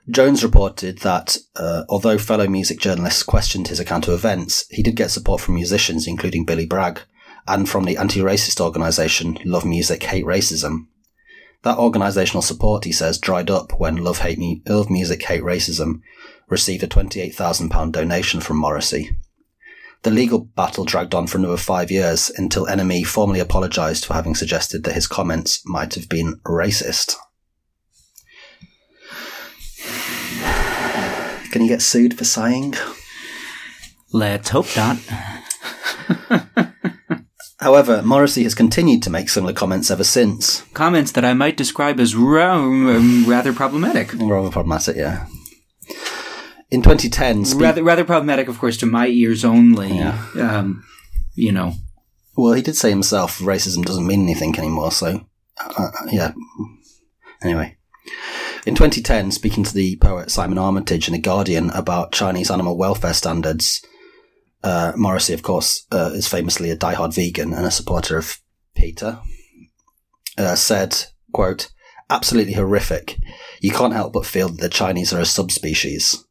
Jonze 0.10 0.42
reported 0.42 1.00
that 1.00 1.38
uh, 1.58 1.84
although 1.90 2.18
fellow 2.18 2.48
music 2.48 2.80
journalists 2.80 3.24
questioned 3.24 3.68
his 3.68 3.80
account 3.80 4.08
of 4.08 4.14
events, 4.14 4.66
he 4.70 4.82
did 4.82 4.96
get 4.96 5.12
support 5.12 5.42
from 5.42 5.56
musicians, 5.56 6.08
including 6.08 6.46
Billy 6.46 6.66
Bragg, 6.66 7.02
and 7.48 7.68
from 7.68 7.86
the 7.86 7.98
anti-racist 7.98 8.60
organisation 8.60 9.38
Love 9.46 9.66
Music 9.66 10.04
Hate 10.04 10.26
Racism. 10.26 10.88
That 11.64 11.78
organisational 11.78 12.44
support, 12.44 12.84
he 12.84 12.92
says, 12.92 13.18
dried 13.18 13.50
up 13.50 13.80
when 13.80 13.98
Love, 13.98 14.20
Hate 14.20 14.38
Me- 14.38 14.62
Love 14.68 14.90
Music 14.90 15.24
Hate 15.24 15.44
Racism 15.44 16.02
received 16.48 16.84
a 16.84 16.88
£28,000 16.88 17.92
donation 17.92 18.40
from 18.40 18.58
Morrissey. 18.58 19.18
The 20.04 20.12
legal 20.12 20.40
battle 20.40 20.86
dragged 20.86 21.16
on 21.16 21.28
for 21.28 21.38
another 21.38 21.58
five 21.58 21.90
years 21.90 22.30
until 22.36 22.68
NME 22.68 23.06
formally 23.06 23.40
apologised 23.40 24.06
for 24.06 24.14
having 24.14 24.36
suggested 24.36 24.84
that 24.84 24.94
his 24.94 25.08
comments 25.08 25.62
might 25.66 25.96
have 25.96 26.08
been 26.08 26.40
racist. 26.46 27.16
Can 31.52 31.64
you 31.64 31.68
get 31.68 31.82
sued 31.82 32.18
for 32.18 32.24
sighing? 32.24 32.76
Let's 34.14 34.50
hope 34.50 34.68
not. 34.76 35.00
However, 37.60 38.04
Morrissey 38.04 38.44
has 38.44 38.54
continued 38.54 39.02
to 39.04 39.10
make 39.10 39.30
similar 39.30 39.54
comments 39.54 39.90
ever 39.90 40.04
since. 40.04 40.62
Comments 40.74 41.12
that 41.12 41.26
I 41.26 41.34
might 41.34 41.58
describe 41.58 42.00
as 42.00 42.14
um, 42.14 43.26
rather 43.28 43.52
problematic. 43.52 44.14
Rather 44.14 44.52
problematic, 44.52 44.96
yeah. 44.96 45.26
In 46.70 46.84
2010, 46.84 47.46
spe- 47.46 47.60
Rather, 47.60 47.84
rather 47.84 48.04
problematic, 48.04 48.48
of 48.48 48.60
course, 48.60 48.78
to 48.78 48.86
my 48.86 49.08
ears 49.08 49.44
only. 49.44 49.90
Yeah. 49.96 50.22
Um, 50.36 50.84
you 51.34 51.52
know, 51.52 51.74
well, 52.38 52.54
he 52.54 52.62
did 52.62 52.76
say 52.76 52.90
himself 52.92 53.40
racism 53.40 53.84
doesn't 53.84 54.06
mean 54.06 54.22
anything 54.22 54.58
anymore, 54.58 54.92
so, 54.92 55.26
uh, 55.60 55.90
yeah. 56.12 56.34
Anyway. 57.42 57.78
In 58.68 58.76
2010, 58.76 59.32
speaking 59.32 59.64
to 59.64 59.74
the 59.74 59.96
poet 59.98 60.30
Simon 60.30 60.58
Armitage 60.58 61.08
in 61.08 61.14
The 61.14 61.20
Guardian 61.20 61.72
about 61.72 62.12
Chinese 62.12 62.52
animal 62.52 62.78
welfare 62.78 63.14
standards, 63.14 63.82
uh, 64.64 64.94
Morrissey, 64.96 65.34
of 65.34 65.44
course, 65.44 65.86
uh, 65.92 66.12
is 66.14 66.28
famously 66.28 66.70
a 66.70 66.78
diehard 66.78 67.14
vegan 67.14 67.54
and 67.54 67.66
a 67.66 67.72
supporter 67.72 68.18
of 68.18 68.40
PETA, 68.76 69.22
uh, 70.38 70.56
said, 70.56 71.06
quote, 71.32 71.72
absolutely 72.10 72.54
horrific. 72.54 73.18
You 73.62 73.72
can't 73.72 73.94
help 73.94 74.14
but 74.14 74.26
feel 74.26 74.50
that 74.50 74.62
the 74.62 74.70
Chinese 74.70 75.14
are 75.14 75.20
a 75.20 75.26
subspecies. 75.26 76.24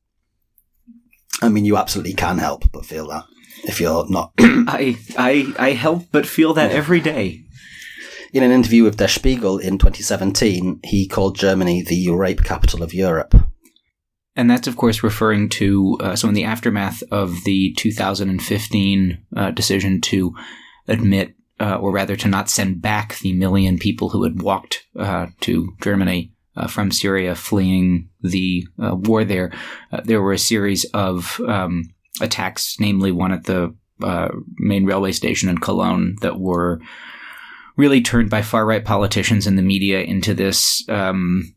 I 1.42 1.48
mean, 1.48 1.64
you 1.64 1.76
absolutely 1.76 2.14
can 2.14 2.38
help 2.38 2.70
but 2.72 2.86
feel 2.86 3.08
that 3.08 3.24
if 3.64 3.80
you're 3.80 4.08
not. 4.08 4.32
I, 4.38 4.96
I, 5.18 5.52
I 5.58 5.70
help 5.72 6.06
but 6.12 6.26
feel 6.26 6.54
that 6.54 6.70
every 6.70 7.00
day. 7.00 7.42
In 8.32 8.42
an 8.42 8.50
interview 8.50 8.84
with 8.84 8.96
Der 8.96 9.08
Spiegel 9.08 9.58
in 9.58 9.78
2017, 9.78 10.80
he 10.84 11.06
called 11.06 11.36
Germany 11.36 11.82
the 11.82 12.10
rape 12.10 12.42
capital 12.42 12.82
of 12.82 12.92
Europe. 12.92 13.34
And 14.36 14.50
that's, 14.50 14.68
of 14.68 14.76
course, 14.76 15.02
referring 15.02 15.48
to 15.50 15.96
uh, 16.00 16.14
so 16.14 16.28
in 16.28 16.34
the 16.34 16.44
aftermath 16.44 17.02
of 17.10 17.44
the 17.44 17.72
2015 17.78 19.18
uh, 19.34 19.50
decision 19.52 20.00
to 20.02 20.34
admit, 20.86 21.34
uh, 21.58 21.76
or 21.76 21.90
rather 21.90 22.16
to 22.16 22.28
not 22.28 22.50
send 22.50 22.82
back 22.82 23.18
the 23.18 23.32
million 23.32 23.78
people 23.78 24.10
who 24.10 24.22
had 24.24 24.42
walked 24.42 24.86
uh, 24.98 25.26
to 25.40 25.74
Germany 25.80 26.32
uh, 26.54 26.68
from 26.68 26.90
Syria 26.90 27.34
fleeing 27.34 28.10
the 28.20 28.66
uh, 28.82 28.94
war 28.94 29.24
there, 29.24 29.52
there 30.04 30.20
were 30.20 30.34
a 30.34 30.38
series 30.38 30.84
of 30.92 31.40
um, 31.48 31.94
attacks, 32.20 32.76
namely 32.78 33.12
one 33.12 33.32
at 33.32 33.44
the 33.44 33.74
main 34.58 34.84
railway 34.84 35.12
station 35.12 35.48
in 35.48 35.56
Cologne, 35.56 36.16
that 36.20 36.38
were 36.38 36.78
really 37.78 38.02
turned 38.02 38.28
by 38.28 38.42
far 38.42 38.66
right 38.66 38.84
politicians 38.84 39.46
and 39.46 39.56
the 39.56 39.62
media 39.62 40.00
into 40.00 40.34
this. 40.34 40.86
Um, 40.90 41.55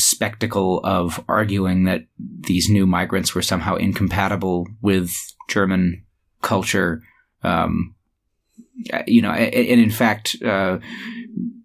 spectacle 0.00 0.80
of 0.84 1.22
arguing 1.28 1.84
that 1.84 2.02
these 2.18 2.68
new 2.68 2.86
migrants 2.86 3.34
were 3.34 3.42
somehow 3.42 3.76
incompatible 3.76 4.66
with 4.80 5.12
German 5.48 6.04
culture. 6.42 7.02
Um, 7.42 7.94
you 9.06 9.22
know, 9.22 9.32
and, 9.32 9.80
in 9.80 9.90
fact, 9.90 10.36
uh, 10.44 10.78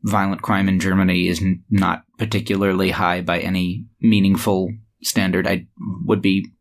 violent 0.03 0.41
crime 0.41 0.67
in 0.67 0.79
Germany 0.79 1.27
is 1.27 1.43
not 1.69 2.03
particularly 2.17 2.91
high 2.91 3.21
by 3.21 3.39
any 3.39 3.85
meaningful 4.01 4.71
standard. 5.01 5.47
I 5.47 5.67
would 6.05 6.21
be 6.21 6.51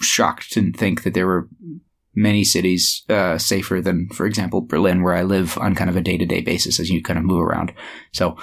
shocked 0.00 0.52
to 0.52 0.72
think 0.72 1.02
that 1.02 1.14
there 1.14 1.26
were 1.26 1.48
many 2.14 2.44
cities 2.44 3.04
uh, 3.08 3.38
safer 3.38 3.80
than, 3.80 4.08
for 4.08 4.26
example, 4.26 4.60
Berlin, 4.60 5.02
where 5.02 5.14
I 5.14 5.22
live 5.22 5.56
on 5.58 5.74
kind 5.74 5.88
of 5.88 5.96
a 5.96 6.02
day 6.02 6.18
to 6.18 6.26
day 6.26 6.40
basis 6.40 6.80
as 6.80 6.90
you 6.90 7.02
kind 7.02 7.18
of 7.18 7.24
move 7.24 7.40
around. 7.40 7.72
So 8.12 8.36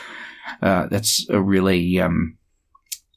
uh, 0.62 0.88
that's 0.88 1.28
a 1.30 1.40
really 1.42 2.00
um, 2.00 2.38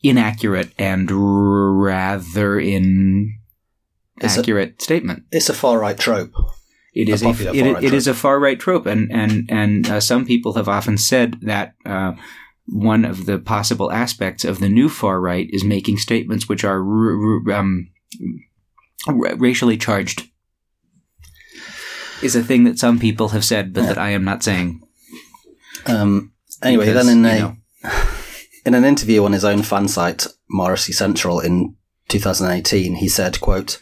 inaccurate 0.03 0.73
and 0.79 1.11
rather 1.11 2.59
inaccurate 2.59 4.75
a, 4.79 4.83
statement. 4.83 5.25
It's 5.31 5.49
a 5.49 5.55
far 5.55 5.79
right 5.79 5.99
trope. 5.99 6.33
It 6.95 7.09
is 7.09 7.23
a, 7.23 7.29
a 7.29 7.55
it, 7.55 7.85
it 7.85 7.95
is 7.95 8.07
a 8.07 8.15
far 8.15 8.39
right 8.39 8.61
trope, 8.61 8.87
and 8.87 9.11
and 9.11 9.51
and 9.51 9.89
uh, 9.89 10.01
some 10.01 10.27
people 10.27 10.55
have 10.55 10.69
often 10.69 10.99
said 10.99 11.39
that 11.43 11.75
uh, 11.87 12.13
one 12.67 13.05
of 13.05 13.27
the 13.27 13.39
possible 13.39 13.91
aspects 13.91 14.45
of 14.45 14.61
the 14.61 14.69
new 14.69 14.89
far 14.89 15.21
right 15.21 15.49
is 15.51 15.65
making 15.65 15.97
statements 15.97 16.49
which 16.49 16.65
are 16.65 16.81
r- 16.81 17.41
r- 17.47 17.53
um, 17.53 17.91
r- 19.07 19.37
racially 19.37 19.79
charged. 19.79 20.29
Is 22.23 22.37
a 22.37 22.43
thing 22.43 22.65
that 22.65 22.79
some 22.79 23.01
people 23.01 23.31
have 23.31 23.45
said, 23.45 23.73
but 23.73 23.83
yeah. 23.83 23.89
that 23.89 23.99
I 23.99 24.11
am 24.11 24.25
not 24.25 24.45
saying. 24.45 24.81
Um, 25.87 26.33
anyway, 26.63 26.87
because, 26.87 27.07
then 27.07 27.19
in 27.19 27.25
a 27.25 27.39
know, 27.39 27.57
in 28.65 28.75
an 28.75 28.85
interview 28.85 29.25
on 29.25 29.33
his 29.33 29.45
own 29.45 29.63
fan 29.63 29.89
site, 29.89 30.27
Morrissey 30.49 30.93
Central 30.93 31.41
in 31.41 31.77
2018, 32.09 32.97
he 32.97 33.09
said, 33.09 33.41
quote, 33.41 33.81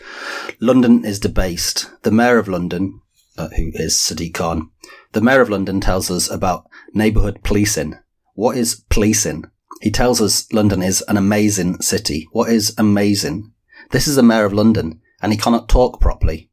London 0.60 1.04
is 1.04 1.18
debased. 1.18 1.90
The 2.02 2.10
mayor 2.10 2.38
of 2.38 2.48
London, 2.48 3.00
uh, 3.36 3.48
who 3.48 3.70
is 3.74 3.94
Sadiq 3.96 4.34
Khan, 4.34 4.70
the 5.12 5.20
mayor 5.20 5.40
of 5.40 5.50
London 5.50 5.80
tells 5.80 6.10
us 6.10 6.30
about 6.30 6.68
neighbourhood 6.94 7.42
policing. 7.42 7.98
What 8.34 8.56
is 8.56 8.84
policing? 8.88 9.44
He 9.80 9.90
tells 9.90 10.20
us 10.20 10.50
London 10.52 10.82
is 10.82 11.02
an 11.08 11.16
amazing 11.16 11.80
city. 11.80 12.28
What 12.32 12.50
is 12.50 12.74
amazing? 12.78 13.52
This 13.90 14.06
is 14.06 14.16
the 14.16 14.22
mayor 14.22 14.44
of 14.44 14.52
London, 14.52 15.00
and 15.20 15.32
he 15.32 15.38
cannot 15.38 15.68
talk 15.68 16.00
properly. 16.00 16.50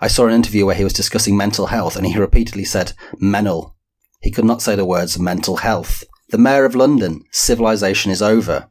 I 0.00 0.08
saw 0.08 0.26
an 0.26 0.34
interview 0.34 0.66
where 0.66 0.74
he 0.74 0.84
was 0.84 0.92
discussing 0.92 1.36
mental 1.36 1.66
health, 1.66 1.96
and 1.96 2.06
he 2.06 2.18
repeatedly 2.18 2.64
said 2.64 2.92
mental. 3.18 3.76
He 4.20 4.30
could 4.30 4.44
not 4.44 4.62
say 4.62 4.76
the 4.76 4.84
words 4.84 5.18
mental 5.18 5.56
health. 5.56 6.04
The 6.28 6.38
mayor 6.38 6.64
of 6.64 6.74
London, 6.74 7.24
civilization 7.30 8.10
is 8.10 8.20
over. 8.20 8.68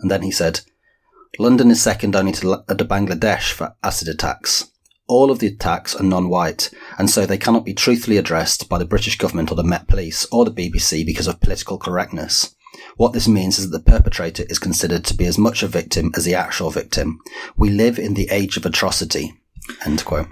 And 0.00 0.10
then 0.10 0.22
he 0.22 0.30
said, 0.30 0.60
London 1.38 1.70
is 1.70 1.80
second 1.80 2.16
only 2.16 2.32
to, 2.32 2.52
uh, 2.52 2.74
to 2.74 2.84
Bangladesh 2.84 3.52
for 3.52 3.74
acid 3.82 4.08
attacks. 4.08 4.70
All 5.06 5.30
of 5.30 5.38
the 5.38 5.46
attacks 5.46 5.94
are 5.94 6.02
non-white, 6.02 6.70
and 6.98 7.10
so 7.10 7.26
they 7.26 7.38
cannot 7.38 7.64
be 7.64 7.74
truthfully 7.74 8.16
addressed 8.16 8.68
by 8.68 8.78
the 8.78 8.86
British 8.86 9.18
government 9.18 9.52
or 9.52 9.54
the 9.54 9.62
Met 9.62 9.86
Police 9.86 10.26
or 10.32 10.44
the 10.44 10.50
BBC 10.50 11.04
because 11.04 11.26
of 11.26 11.40
political 11.40 11.78
correctness. 11.78 12.54
What 12.96 13.12
this 13.12 13.28
means 13.28 13.58
is 13.58 13.70
that 13.70 13.84
the 13.84 13.90
perpetrator 13.90 14.44
is 14.48 14.58
considered 14.58 15.04
to 15.04 15.14
be 15.14 15.26
as 15.26 15.38
much 15.38 15.62
a 15.62 15.68
victim 15.68 16.10
as 16.16 16.24
the 16.24 16.34
actual 16.34 16.70
victim. 16.70 17.20
We 17.56 17.70
live 17.70 17.98
in 17.98 18.14
the 18.14 18.28
age 18.30 18.56
of 18.56 18.66
atrocity. 18.66 19.34
End 19.84 20.04
quote. 20.04 20.26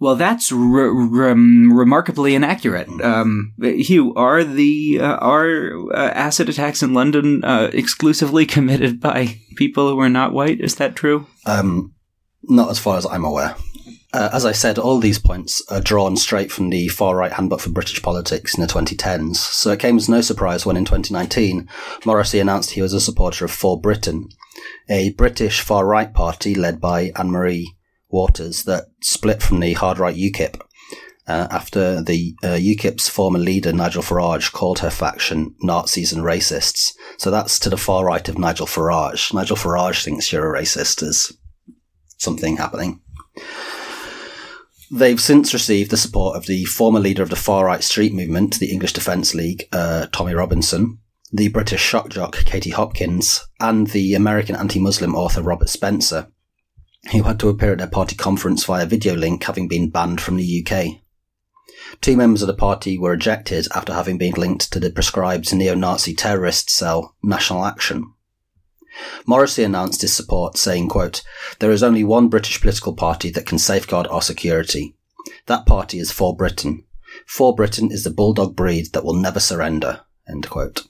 Well, 0.00 0.14
that's 0.14 0.52
re- 0.52 0.90
re- 0.90 1.32
remarkably 1.32 2.34
inaccurate. 2.34 2.88
Um, 3.02 3.54
Huw, 3.58 4.12
are 4.16 4.44
the 4.44 5.00
uh, 5.00 5.16
are 5.16 5.72
uh, 5.92 6.10
acid 6.10 6.48
attacks 6.48 6.82
in 6.82 6.94
London 6.94 7.44
uh, 7.44 7.70
exclusively 7.72 8.46
committed 8.54 9.00
by 9.00 9.40
people 9.56 9.88
who 9.88 9.98
are 10.00 10.08
not 10.08 10.32
white? 10.32 10.60
Is 10.60 10.76
that 10.76 10.94
true? 10.94 11.26
Um, 11.46 11.94
not 12.44 12.70
as 12.70 12.78
far 12.78 12.96
as 12.96 13.06
I'm 13.06 13.24
aware. 13.24 13.56
Uh, 14.12 14.30
as 14.32 14.46
I 14.46 14.52
said, 14.52 14.78
all 14.78 15.00
these 15.00 15.18
points 15.18 15.62
are 15.70 15.82
drawn 15.82 16.16
straight 16.16 16.50
from 16.50 16.70
the 16.70 16.88
far 16.88 17.14
right 17.16 17.32
handbook 17.32 17.60
for 17.60 17.70
British 17.70 18.00
politics 18.00 18.56
in 18.56 18.62
the 18.62 18.66
2010s. 18.66 19.36
So 19.36 19.72
it 19.72 19.80
came 19.80 19.98
as 19.98 20.08
no 20.08 20.22
surprise 20.22 20.64
when 20.64 20.78
in 20.78 20.86
2019 20.86 21.68
Morrissey 22.06 22.38
announced 22.38 22.70
he 22.70 22.80
was 22.82 22.94
a 22.94 23.02
supporter 23.02 23.44
of 23.44 23.50
For 23.50 23.78
Britain, 23.78 24.28
a 24.88 25.12
British 25.12 25.60
far 25.60 25.84
right 25.84 26.12
party 26.12 26.54
led 26.54 26.80
by 26.80 27.12
Anne 27.16 27.30
Marie 27.30 27.76
Waters 28.10 28.64
that 28.64 28.86
split 29.02 29.42
from 29.42 29.60
the 29.60 29.74
hard 29.74 29.98
right 29.98 30.16
UKIP 30.16 30.60
uh, 31.28 31.46
after 31.50 32.02
the 32.02 32.34
uh, 32.42 32.56
UKIP's 32.56 33.08
former 33.08 33.38
leader 33.38 33.72
Nigel 33.72 34.02
Farage 34.02 34.50
called 34.50 34.78
her 34.78 34.90
faction 34.90 35.54
Nazis 35.60 36.12
and 36.12 36.24
racists. 36.24 36.94
So 37.18 37.30
that's 37.30 37.58
to 37.60 37.70
the 37.70 37.76
far 37.76 38.06
right 38.06 38.26
of 38.28 38.38
Nigel 38.38 38.66
Farage. 38.66 39.32
Nigel 39.34 39.56
Farage 39.56 40.04
thinks 40.04 40.32
you're 40.32 40.54
a 40.54 40.60
racist. 40.60 41.00
There's 41.00 41.32
something 42.16 42.56
happening. 42.56 43.00
They've 44.90 45.20
since 45.20 45.52
received 45.52 45.90
the 45.90 45.98
support 45.98 46.34
of 46.34 46.46
the 46.46 46.64
former 46.64 46.98
leader 46.98 47.22
of 47.22 47.28
the 47.28 47.36
far 47.36 47.66
right 47.66 47.84
street 47.84 48.14
movement, 48.14 48.58
the 48.58 48.72
English 48.72 48.94
Defence 48.94 49.34
League, 49.34 49.68
uh, 49.70 50.06
Tommy 50.12 50.32
Robinson, 50.32 50.98
the 51.30 51.48
British 51.48 51.82
shock 51.82 52.08
jock 52.08 52.36
Katie 52.46 52.70
Hopkins, 52.70 53.46
and 53.60 53.88
the 53.88 54.14
American 54.14 54.56
anti-Muslim 54.56 55.14
author 55.14 55.42
Robert 55.42 55.68
Spencer, 55.68 56.28
who 57.12 57.22
had 57.22 57.40
to 57.40 57.48
appear 57.48 57.72
at 57.72 57.78
their 57.78 57.86
party 57.86 58.16
conference 58.16 58.64
via 58.64 58.86
video 58.86 59.14
link 59.14 59.44
having 59.44 59.68
been 59.68 59.90
banned 59.90 60.20
from 60.20 60.36
the 60.36 60.66
UK. 60.66 61.00
Two 62.00 62.16
members 62.16 62.42
of 62.42 62.48
the 62.48 62.54
party 62.54 62.98
were 62.98 63.14
ejected 63.14 63.66
after 63.74 63.94
having 63.94 64.18
been 64.18 64.34
linked 64.34 64.70
to 64.72 64.80
the 64.80 64.90
prescribed 64.90 65.54
neo-Nazi 65.54 66.14
terrorist 66.14 66.70
cell 66.70 67.14
National 67.22 67.64
Action. 67.64 68.12
Morrissey 69.26 69.62
announced 69.62 70.02
his 70.02 70.14
support, 70.14 70.56
saying, 70.56 70.88
quote, 70.88 71.22
There 71.60 71.70
is 71.70 71.82
only 71.82 72.02
one 72.04 72.28
British 72.28 72.60
political 72.60 72.94
party 72.94 73.30
that 73.30 73.46
can 73.46 73.58
safeguard 73.58 74.06
our 74.08 74.22
security. 74.22 74.96
That 75.46 75.66
party 75.66 75.98
is 75.98 76.10
For 76.10 76.34
Britain. 76.36 76.84
For 77.26 77.54
Britain 77.54 77.90
is 77.92 78.04
the 78.04 78.10
bulldog 78.10 78.56
breed 78.56 78.92
that 78.92 79.04
will 79.04 79.14
never 79.14 79.40
surrender. 79.40 80.00
End 80.28 80.48
quote. 80.50 80.86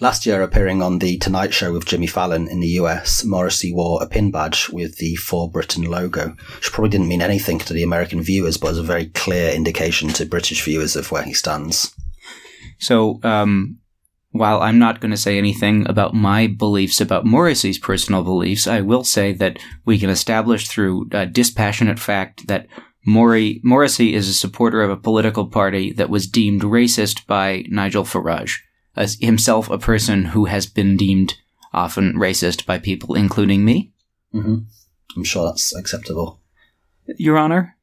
Last 0.00 0.26
year, 0.26 0.42
appearing 0.42 0.80
on 0.80 1.00
The 1.00 1.18
Tonight 1.18 1.52
Show 1.52 1.72
with 1.72 1.86
Jimmy 1.86 2.06
Fallon 2.06 2.48
in 2.48 2.60
the 2.60 2.68
US, 2.80 3.24
Morrissey 3.24 3.72
wore 3.72 4.02
a 4.02 4.06
pin 4.06 4.30
badge 4.30 4.68
with 4.68 4.98
the 4.98 5.16
For 5.16 5.50
Britain 5.50 5.84
logo, 5.84 6.36
which 6.56 6.70
probably 6.70 6.90
didn't 6.90 7.08
mean 7.08 7.22
anything 7.22 7.58
to 7.60 7.72
the 7.72 7.82
American 7.82 8.22
viewers, 8.22 8.56
but 8.56 8.68
was 8.68 8.78
a 8.78 8.82
very 8.82 9.06
clear 9.06 9.52
indication 9.52 10.08
to 10.10 10.26
British 10.26 10.64
viewers 10.64 10.94
of 10.94 11.10
where 11.10 11.24
he 11.24 11.32
stands. 11.32 11.94
So, 12.78 13.20
um, 13.24 13.78
while 14.30 14.60
I'm 14.60 14.78
not 14.78 15.00
going 15.00 15.10
to 15.10 15.16
say 15.16 15.38
anything 15.38 15.88
about 15.88 16.14
my 16.14 16.46
beliefs 16.46 17.00
about 17.00 17.24
Morrissey's 17.24 17.78
personal 17.78 18.22
beliefs, 18.22 18.66
I 18.66 18.82
will 18.82 19.02
say 19.02 19.32
that 19.32 19.58
we 19.84 19.98
can 19.98 20.10
establish 20.10 20.68
through 20.68 21.08
dispassionate 21.32 21.98
fact 21.98 22.46
that 22.46 22.66
Mori- 23.06 23.60
Morrissey 23.64 24.14
is 24.14 24.28
a 24.28 24.34
supporter 24.34 24.82
of 24.82 24.90
a 24.90 24.96
political 24.96 25.46
party 25.46 25.92
that 25.94 26.10
was 26.10 26.26
deemed 26.26 26.62
racist 26.62 27.26
by 27.26 27.64
Nigel 27.68 28.04
Farage 28.04 28.58
as 28.96 29.18
himself 29.20 29.70
a 29.70 29.78
person 29.78 30.26
who 30.26 30.46
has 30.46 30.66
been 30.66 30.96
deemed 30.96 31.34
often 31.72 32.14
racist 32.14 32.64
by 32.66 32.78
people, 32.78 33.14
including 33.14 33.64
me. 33.64 33.92
Mm-hmm. 34.34 34.56
I'm 35.16 35.24
sure 35.24 35.46
that's 35.46 35.74
acceptable. 35.76 36.40
Your 37.18 37.38
Honor? 37.38 37.76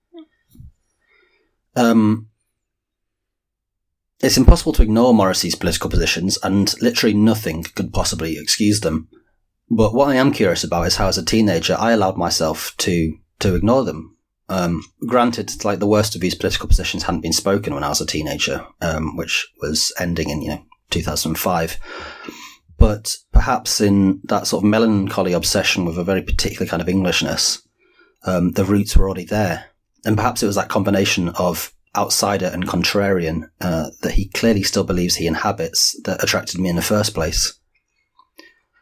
Um, 1.75 2.29
it's 4.19 4.37
impossible 4.37 4.73
to 4.73 4.83
ignore 4.83 5.13
Morrissey's 5.13 5.55
political 5.55 5.89
positions, 5.89 6.37
and 6.43 6.73
literally 6.81 7.13
nothing 7.13 7.63
could 7.63 7.93
possibly 7.93 8.37
excuse 8.37 8.81
them. 8.81 9.09
But 9.69 9.93
what 9.93 10.09
I 10.09 10.15
am 10.15 10.31
curious 10.31 10.63
about 10.63 10.87
is 10.87 10.97
how, 10.97 11.07
as 11.07 11.17
a 11.17 11.25
teenager, 11.25 11.75
I 11.79 11.91
allowed 11.91 12.17
myself 12.17 12.75
to 12.79 13.17
to 13.39 13.55
ignore 13.55 13.83
them. 13.83 14.15
Um, 14.49 14.83
granted, 15.07 15.65
like 15.65 15.79
the 15.79 15.87
worst 15.87 16.15
of 16.15 16.21
these 16.21 16.35
political 16.35 16.67
positions 16.67 17.03
hadn't 17.03 17.21
been 17.21 17.33
spoken 17.33 17.73
when 17.73 17.83
I 17.83 17.89
was 17.89 18.01
a 18.01 18.05
teenager, 18.05 18.65
um, 18.81 19.15
which 19.15 19.47
was 19.61 19.91
ending 19.99 20.29
in 20.29 20.41
you 20.41 20.49
know 20.49 20.65
2005. 20.93 21.77
But 22.77 23.17
perhaps 23.31 23.81
in 23.81 24.21
that 24.25 24.47
sort 24.47 24.63
of 24.63 24.69
melancholy 24.69 25.33
obsession 25.33 25.85
with 25.85 25.97
a 25.97 26.03
very 26.03 26.21
particular 26.21 26.65
kind 26.65 26.81
of 26.81 26.89
Englishness, 26.89 27.61
um, 28.25 28.51
the 28.51 28.65
roots 28.65 28.95
were 28.95 29.05
already 29.05 29.25
there. 29.25 29.65
And 30.05 30.17
perhaps 30.17 30.43
it 30.43 30.47
was 30.47 30.55
that 30.55 30.69
combination 30.69 31.29
of 31.29 31.73
outsider 31.95 32.47
and 32.47 32.67
contrarian 32.67 33.49
uh, 33.61 33.89
that 34.01 34.13
he 34.13 34.29
clearly 34.29 34.63
still 34.63 34.83
believes 34.83 35.15
he 35.15 35.27
inhabits 35.27 35.99
that 36.03 36.23
attracted 36.23 36.59
me 36.59 36.69
in 36.69 36.75
the 36.75 36.81
first 36.81 37.13
place. 37.13 37.57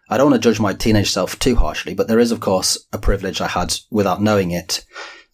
I 0.10 0.18
don't 0.18 0.32
want 0.32 0.42
to 0.42 0.50
judge 0.50 0.60
my 0.60 0.74
teenage 0.74 1.12
self 1.12 1.40
too 1.40 1.56
harshly, 1.56 1.94
but 1.94 2.08
there 2.08 2.20
is, 2.20 2.32
of 2.32 2.40
course, 2.40 2.78
a 2.92 2.98
privilege 2.98 3.40
I 3.40 3.48
had 3.48 3.74
without 3.90 4.22
knowing 4.22 4.52
it. 4.52 4.86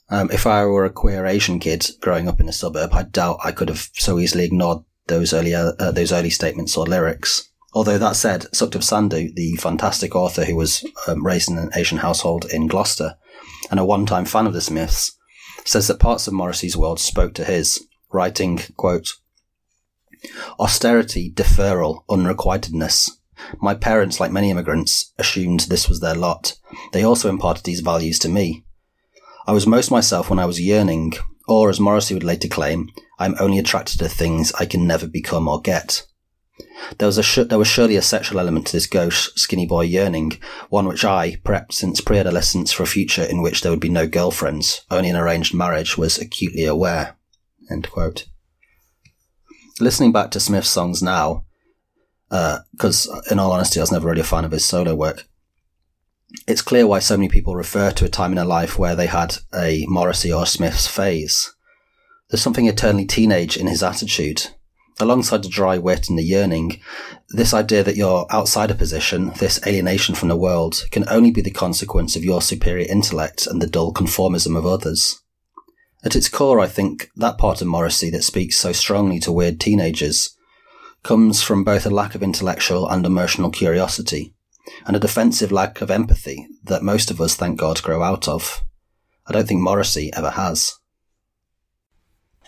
Um, 0.10 0.30
if 0.32 0.46
I 0.46 0.66
were 0.66 0.86
a 0.86 0.92
queer 0.92 1.26
Asian 1.26 1.60
kid 1.60 1.86
growing 2.00 2.28
up 2.28 2.40
in 2.40 2.48
a 2.48 2.54
suburb, 2.54 2.94
I 2.94 3.04
doubt 3.04 3.40
I 3.44 3.52
could 3.52 3.70
have 3.70 3.90
so 3.94 4.20
easily 4.20 4.46
ignored 4.46 4.84
those 5.08 5.34
early 5.34 5.54
uh, 5.54 5.92
those 5.92 6.12
early 6.12 6.30
statements 6.30 6.78
or 6.78 6.86
lyrics. 6.86 7.50
Although 7.74 7.98
that 7.98 8.16
said, 8.16 8.48
Sukhdev 8.54 8.82
Sandhu, 8.82 9.34
the 9.36 9.56
fantastic 9.58 10.16
author 10.16 10.46
who 10.46 10.56
was 10.56 10.86
um, 11.08 11.26
raised 11.26 11.50
in 11.50 11.58
an 11.58 11.70
Asian 11.76 12.00
household 12.00 12.46
in 12.46 12.68
Gloucester 12.68 13.18
and 13.70 13.80
a 13.80 13.86
one-time 13.86 14.26
fan 14.26 14.48
of 14.48 14.54
the 14.54 14.62
Smiths, 14.62 15.16
says 15.66 15.88
that 15.88 16.00
parts 16.00 16.28
of 16.28 16.34
Morrissey's 16.34 16.78
world 16.78 17.00
spoke 17.00 17.34
to 17.36 17.44
his, 17.44 17.86
writing, 18.12 18.60
quote, 18.78 19.10
Austerity, 20.60 21.32
deferral, 21.32 22.04
unrequitedness. 22.10 23.12
My 23.62 23.76
parents, 23.76 24.20
like 24.20 24.32
many 24.32 24.50
immigrants, 24.50 25.14
assumed 25.20 25.62
this 25.62 25.88
was 25.88 26.00
their 26.00 26.16
lot. 26.16 26.58
They 26.94 27.04
also 27.04 27.30
imparted 27.30 27.66
these 27.66 27.82
values 27.82 28.18
to 28.20 28.30
me. 28.30 28.66
I 29.46 29.52
was 29.52 29.68
most 29.68 29.92
myself 29.92 30.30
when 30.30 30.40
I 30.40 30.46
was 30.46 30.60
yearning, 30.60 31.14
or 31.48 31.70
as 31.70 31.80
Morrissey 31.80 32.14
would 32.16 32.24
later 32.24 32.48
claim, 32.48 32.90
I'm 33.20 33.36
only 33.40 33.60
attracted 33.60 34.00
to 34.00 34.10
things 34.10 34.52
I 34.54 34.66
can 34.66 34.86
never 34.86 35.08
become 35.08 35.48
or 35.48 35.62
get. 35.62 36.06
There 36.98 37.08
was 37.08 37.18
a 37.18 37.44
there 37.44 37.58
was 37.58 37.68
surely 37.68 37.96
a 37.96 38.02
sexual 38.02 38.40
element 38.40 38.68
to 38.68 38.74
this 38.74 38.88
gauche, 38.88 39.30
skinny 39.36 39.66
boy 39.66 39.82
yearning, 39.82 40.40
one 40.70 40.88
which 40.88 41.06
I, 41.06 41.36
prepped 41.44 41.74
since 41.74 42.02
pre-adolescence 42.02 42.72
for 42.72 42.84
a 42.84 42.88
future 42.88 43.24
in 43.24 43.42
which 43.42 43.62
there 43.62 43.72
would 43.72 43.80
be 43.80 43.90
no 43.90 44.08
girlfriends, 44.08 44.82
only 44.90 45.10
an 45.10 45.16
arranged 45.16 45.54
marriage, 45.54 45.98
was 45.98 46.18
acutely 46.18 46.66
aware. 46.66 47.16
Listening 49.80 50.12
back 50.12 50.32
to 50.32 50.40
Smith's 50.40 50.70
songs 50.70 51.04
now, 51.04 51.46
because 52.30 53.08
uh, 53.08 53.22
in 53.30 53.40
all 53.40 53.52
honesty, 53.52 53.80
I 53.80 53.84
was 53.84 53.92
never 53.92 54.08
really 54.08 54.22
a 54.22 54.26
fan 54.26 54.46
of 54.46 54.52
his 54.52 54.66
solo 54.66 54.96
work. 54.96 55.28
It's 56.48 56.62
clear 56.62 56.88
why 56.88 57.00
so 57.00 57.18
many 57.18 57.30
people 57.30 57.56
refer 57.56 57.92
to 57.92 58.06
a 58.06 58.10
time 58.10 58.32
in 58.32 58.36
their 58.36 58.46
life 58.46 58.78
where 58.78 58.96
they 58.96 59.08
had 59.08 59.38
a 59.54 59.86
Morrissey 59.88 60.32
or 60.32 60.46
Smith's 60.46 60.88
phase. 60.88 61.54
There's 62.30 62.42
something 62.42 62.68
eternally 62.68 63.06
teenage 63.06 63.58
in 63.58 63.68
his 63.68 63.82
attitude. 63.84 64.48
Alongside 65.00 65.44
the 65.44 65.50
dry 65.50 65.78
wit 65.78 66.10
and 66.10 66.18
the 66.18 66.24
yearning, 66.24 66.82
this 67.30 67.54
idea 67.54 67.84
that 67.84 67.96
you're 67.96 68.26
outside 68.32 68.72
a 68.72 68.76
position, 68.76 69.32
this 69.40 69.60
alienation 69.66 70.16
from 70.16 70.28
the 70.28 70.36
world, 70.36 70.84
can 70.92 71.08
only 71.08 71.30
be 71.30 71.42
the 71.42 71.52
consequence 71.52 72.16
of 72.16 72.24
your 72.24 72.42
superior 72.42 72.88
intellect 72.90 73.46
and 73.46 73.62
the 73.62 73.68
dull 73.68 73.94
conformism 73.94 74.58
of 74.58 74.66
others. 74.66 75.22
At 76.04 76.16
its 76.16 76.30
core, 76.30 76.60
I 76.60 76.68
think 76.68 77.10
that 77.16 77.38
part 77.38 77.62
of 77.62 77.68
Morrissey 77.68 78.10
that 78.12 78.24
speaks 78.24 78.58
so 78.58 78.72
strongly 78.72 79.20
to 79.20 79.32
weird 79.32 79.60
teenagers 79.60 80.36
comes 81.04 81.44
from 81.44 81.64
both 81.64 81.86
a 81.86 81.90
lack 81.90 82.16
of 82.16 82.24
intellectual 82.24 82.88
and 82.90 83.06
emotional 83.06 83.52
curiosity. 83.52 84.34
and 84.86 84.96
a 84.96 85.00
defensive 85.00 85.52
lack 85.52 85.82
of 85.82 85.92
empathy 85.92 86.48
that 86.64 86.84
most 86.84 87.12
of 87.12 87.22
us, 87.22 87.36
thank 87.36 87.60
God, 87.60 87.82
grow 87.82 88.04
out 88.04 88.28
of. 88.28 88.64
I 89.26 89.34
don't 89.34 89.48
think 89.48 89.62
Morrissey 89.62 90.12
ever 90.14 90.32
has. 90.32 90.74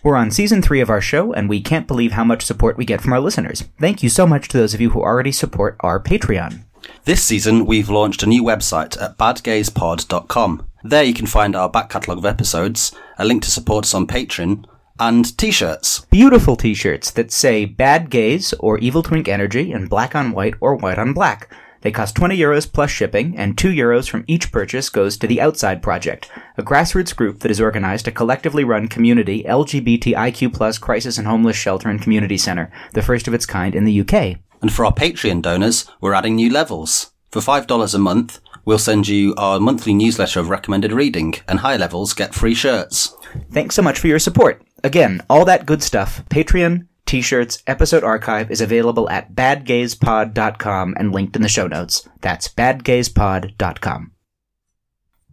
We're 0.01 0.15
on 0.15 0.31
season 0.31 0.61
three 0.61 0.79
of 0.79 0.89
our 0.89 1.01
show, 1.01 1.33
and 1.33 1.49
we 1.49 1.59
can't 1.59 1.87
believe 1.87 2.13
how 2.13 2.23
much 2.23 2.45
support 2.45 2.77
we 2.77 2.85
get 2.85 3.01
from 3.01 3.11
our 3.11 3.19
listeners. 3.19 3.65
Thank 3.79 4.01
you 4.01 4.07
so 4.07 4.25
much 4.25 4.47
to 4.47 4.57
those 4.57 4.73
of 4.73 4.79
you 4.79 4.91
who 4.91 5.01
already 5.01 5.33
support 5.33 5.75
our 5.81 6.01
Patreon. 6.01 6.63
This 7.03 7.21
season, 7.21 7.65
we've 7.65 7.89
launched 7.89 8.23
a 8.23 8.27
new 8.27 8.41
website 8.41 9.01
at 9.01 9.17
badgayspod.com. 9.17 10.65
There 10.83 11.03
you 11.03 11.13
can 11.13 11.25
find 11.25 11.53
our 11.53 11.69
back 11.69 11.89
catalogue 11.89 12.19
of 12.19 12.25
episodes, 12.25 12.95
a 13.17 13.25
link 13.25 13.43
to 13.43 13.51
support 13.51 13.83
us 13.83 13.93
on 13.93 14.07
Patreon, 14.07 14.63
and 15.01 15.37
t-shirts. 15.37 16.05
Beautiful 16.05 16.55
t-shirts 16.55 17.11
that 17.11 17.33
say 17.33 17.65
Bad 17.65 18.09
Gays 18.09 18.53
or 18.53 18.77
Evil 18.77 19.03
Twink 19.03 19.27
Energy 19.27 19.73
in 19.73 19.87
black 19.87 20.15
on 20.15 20.31
white 20.31 20.55
or 20.61 20.75
white 20.75 20.97
on 20.97 21.11
black. 21.11 21.53
They 21.81 21.91
cost 21.91 22.15
20 22.15 22.37
euros 22.37 22.71
plus 22.71 22.91
shipping, 22.91 23.37
and 23.37 23.57
2 23.57 23.69
euros 23.69 24.09
from 24.09 24.25
each 24.27 24.51
purchase 24.51 24.89
goes 24.89 25.17
to 25.17 25.27
the 25.27 25.39
Outside 25.39 25.81
Project, 25.81 26.29
a 26.57 26.63
grassroots 26.63 27.15
group 27.15 27.39
that 27.39 27.51
is 27.51 27.61
organized 27.61 28.07
a 28.07 28.11
collectively 28.11 28.63
run 28.63 28.87
community 28.87 29.43
LGBTIQ 29.43 30.53
plus 30.53 30.77
crisis 30.77 31.17
and 31.17 31.27
homeless 31.27 31.55
shelter 31.55 31.89
and 31.89 32.01
community 32.01 32.37
center, 32.37 32.71
the 32.93 33.01
first 33.01 33.27
of 33.27 33.33
its 33.33 33.45
kind 33.45 33.75
in 33.75 33.85
the 33.85 34.01
UK. 34.01 34.37
And 34.61 34.73
for 34.73 34.85
our 34.85 34.93
Patreon 34.93 35.41
donors, 35.41 35.89
we're 36.01 36.13
adding 36.13 36.35
new 36.35 36.51
levels. 36.51 37.11
For 37.31 37.39
$5 37.41 37.95
a 37.95 37.97
month, 37.97 38.41
we'll 38.65 38.77
send 38.77 39.07
you 39.07 39.33
our 39.37 39.59
monthly 39.59 39.93
newsletter 39.93 40.41
of 40.41 40.49
recommended 40.49 40.91
reading, 40.91 41.35
and 41.47 41.59
high 41.59 41.77
levels 41.77 42.13
get 42.13 42.35
free 42.35 42.55
shirts. 42.55 43.15
Thanks 43.51 43.75
so 43.75 43.81
much 43.81 43.99
for 43.99 44.07
your 44.07 44.19
support. 44.19 44.61
Again, 44.83 45.21
all 45.29 45.45
that 45.45 45.65
good 45.65 45.81
stuff, 45.81 46.23
Patreon, 46.29 46.87
t-shirts, 47.09 47.63
episode 47.65 48.03
archive 48.03 48.51
is 48.51 48.61
available 48.61 49.09
at 49.09 49.33
badgayspod.com 49.33 50.93
and 50.95 51.11
linked 51.11 51.35
in 51.35 51.41
the 51.41 51.49
show 51.49 51.65
notes. 51.65 52.07
That's 52.21 52.47
badgayspod.com. 52.49 54.11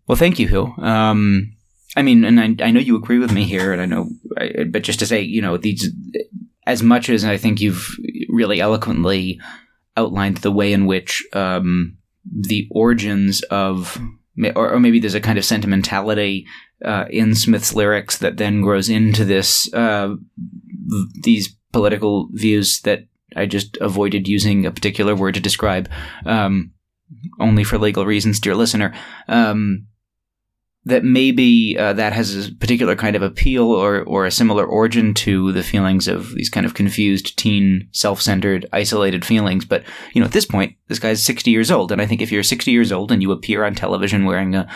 Well, 0.07 0.17
thank 0.17 0.39
you, 0.39 0.49
Hill. 0.49 0.73
Um, 0.79 1.53
I 1.95 2.01
mean, 2.01 2.25
and 2.25 2.41
I, 2.41 2.65
I 2.65 2.71
know 2.71 2.81
you 2.81 2.97
agree 2.97 3.19
with 3.19 3.31
me 3.31 3.45
here, 3.45 3.75
and 3.75 3.83
I 3.83 3.85
know, 3.85 4.09
I, 4.39 4.65
but 4.65 4.85
just 4.85 5.01
to 5.01 5.07
say, 5.07 5.21
you 5.21 5.43
know, 5.43 5.59
these, 5.59 5.93
as 6.67 6.83
much 6.83 7.11
as 7.11 7.27
I 7.27 7.37
think 7.37 7.61
you've 7.61 7.95
really 8.31 8.59
eloquently 8.59 9.39
outlined 9.99 10.39
the 10.39 10.53
way 10.53 10.73
in 10.73 10.87
which 10.87 11.23
um, 11.35 11.99
the 12.25 12.69
origins 12.71 13.43
of, 13.51 14.01
or, 14.55 14.71
or, 14.73 14.81
maybe 14.81 14.99
there's 14.99 15.15
a 15.15 15.21
kind 15.21 15.39
of 15.39 15.45
sentimentality 15.45 16.47
uh, 16.85 17.05
in 17.11 17.35
Smith's 17.35 17.75
lyrics 17.75 18.17
that 18.19 18.39
then 18.39 18.63
grows 18.63 18.89
into 18.89 19.27
this, 19.27 19.73
uh, 19.75 20.15
these 21.23 21.55
political 21.77 22.29
views 22.33 22.81
that 22.81 23.01
I 23.37 23.45
just 23.45 23.77
avoided 23.83 24.29
using 24.29 24.65
a 24.65 24.71
particular 24.71 25.15
word 25.15 25.35
to 25.35 25.41
describe, 25.41 25.91
um, 26.25 26.73
only 27.39 27.65
for 27.65 27.77
legal 27.79 28.07
reasons, 28.07 28.41
dear 28.41 28.55
listener. 28.55 28.95
Um, 29.29 29.87
that 30.87 31.03
maybe 31.03 31.77
uh, 31.77 31.93
that 31.95 32.13
has 32.13 32.47
a 32.47 32.55
particular 32.55 32.95
kind 32.95 33.17
of 33.17 33.23
appeal 33.23 33.65
or, 33.73 34.05
or 34.05 34.25
a 34.25 34.31
similar 34.31 34.65
origin 34.65 35.13
to 35.15 35.53
the 35.53 35.65
feelings 35.65 36.09
of 36.09 36.33
these 36.37 36.49
kind 36.49 36.65
of 36.65 36.75
confused 36.75 37.37
teen, 37.37 37.89
self-centered, 37.93 38.67
isolated 38.73 39.25
feelings. 39.25 39.65
But 39.67 39.83
you 40.15 40.21
know, 40.21 40.27
at 40.27 40.33
this 40.33 40.47
point, 40.47 40.77
this 40.89 41.01
guy's 41.01 41.23
sixty 41.23 41.51
years 41.51 41.71
old, 41.71 41.93
and 41.93 42.01
I 42.01 42.07
think 42.07 42.23
if 42.23 42.33
you're 42.33 42.45
sixty 42.45 42.71
years 42.71 42.93
old 42.93 43.13
and 43.13 43.21
you 43.21 43.33
appear 43.33 43.65
on 43.65 43.75
television 43.75 44.25
wearing 44.25 44.55
a 44.55 44.67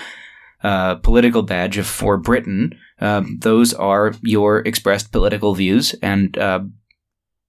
uh, 0.62 0.96
political 0.96 1.42
badge 1.42 1.78
of 1.78 1.86
for 1.86 2.18
Britain, 2.18 2.76
uh, 3.00 3.22
those 3.38 3.72
are 3.72 4.12
your 4.20 4.58
expressed 4.66 5.12
political 5.12 5.54
views, 5.54 5.94
and 6.02 6.36
uh, 6.36 6.60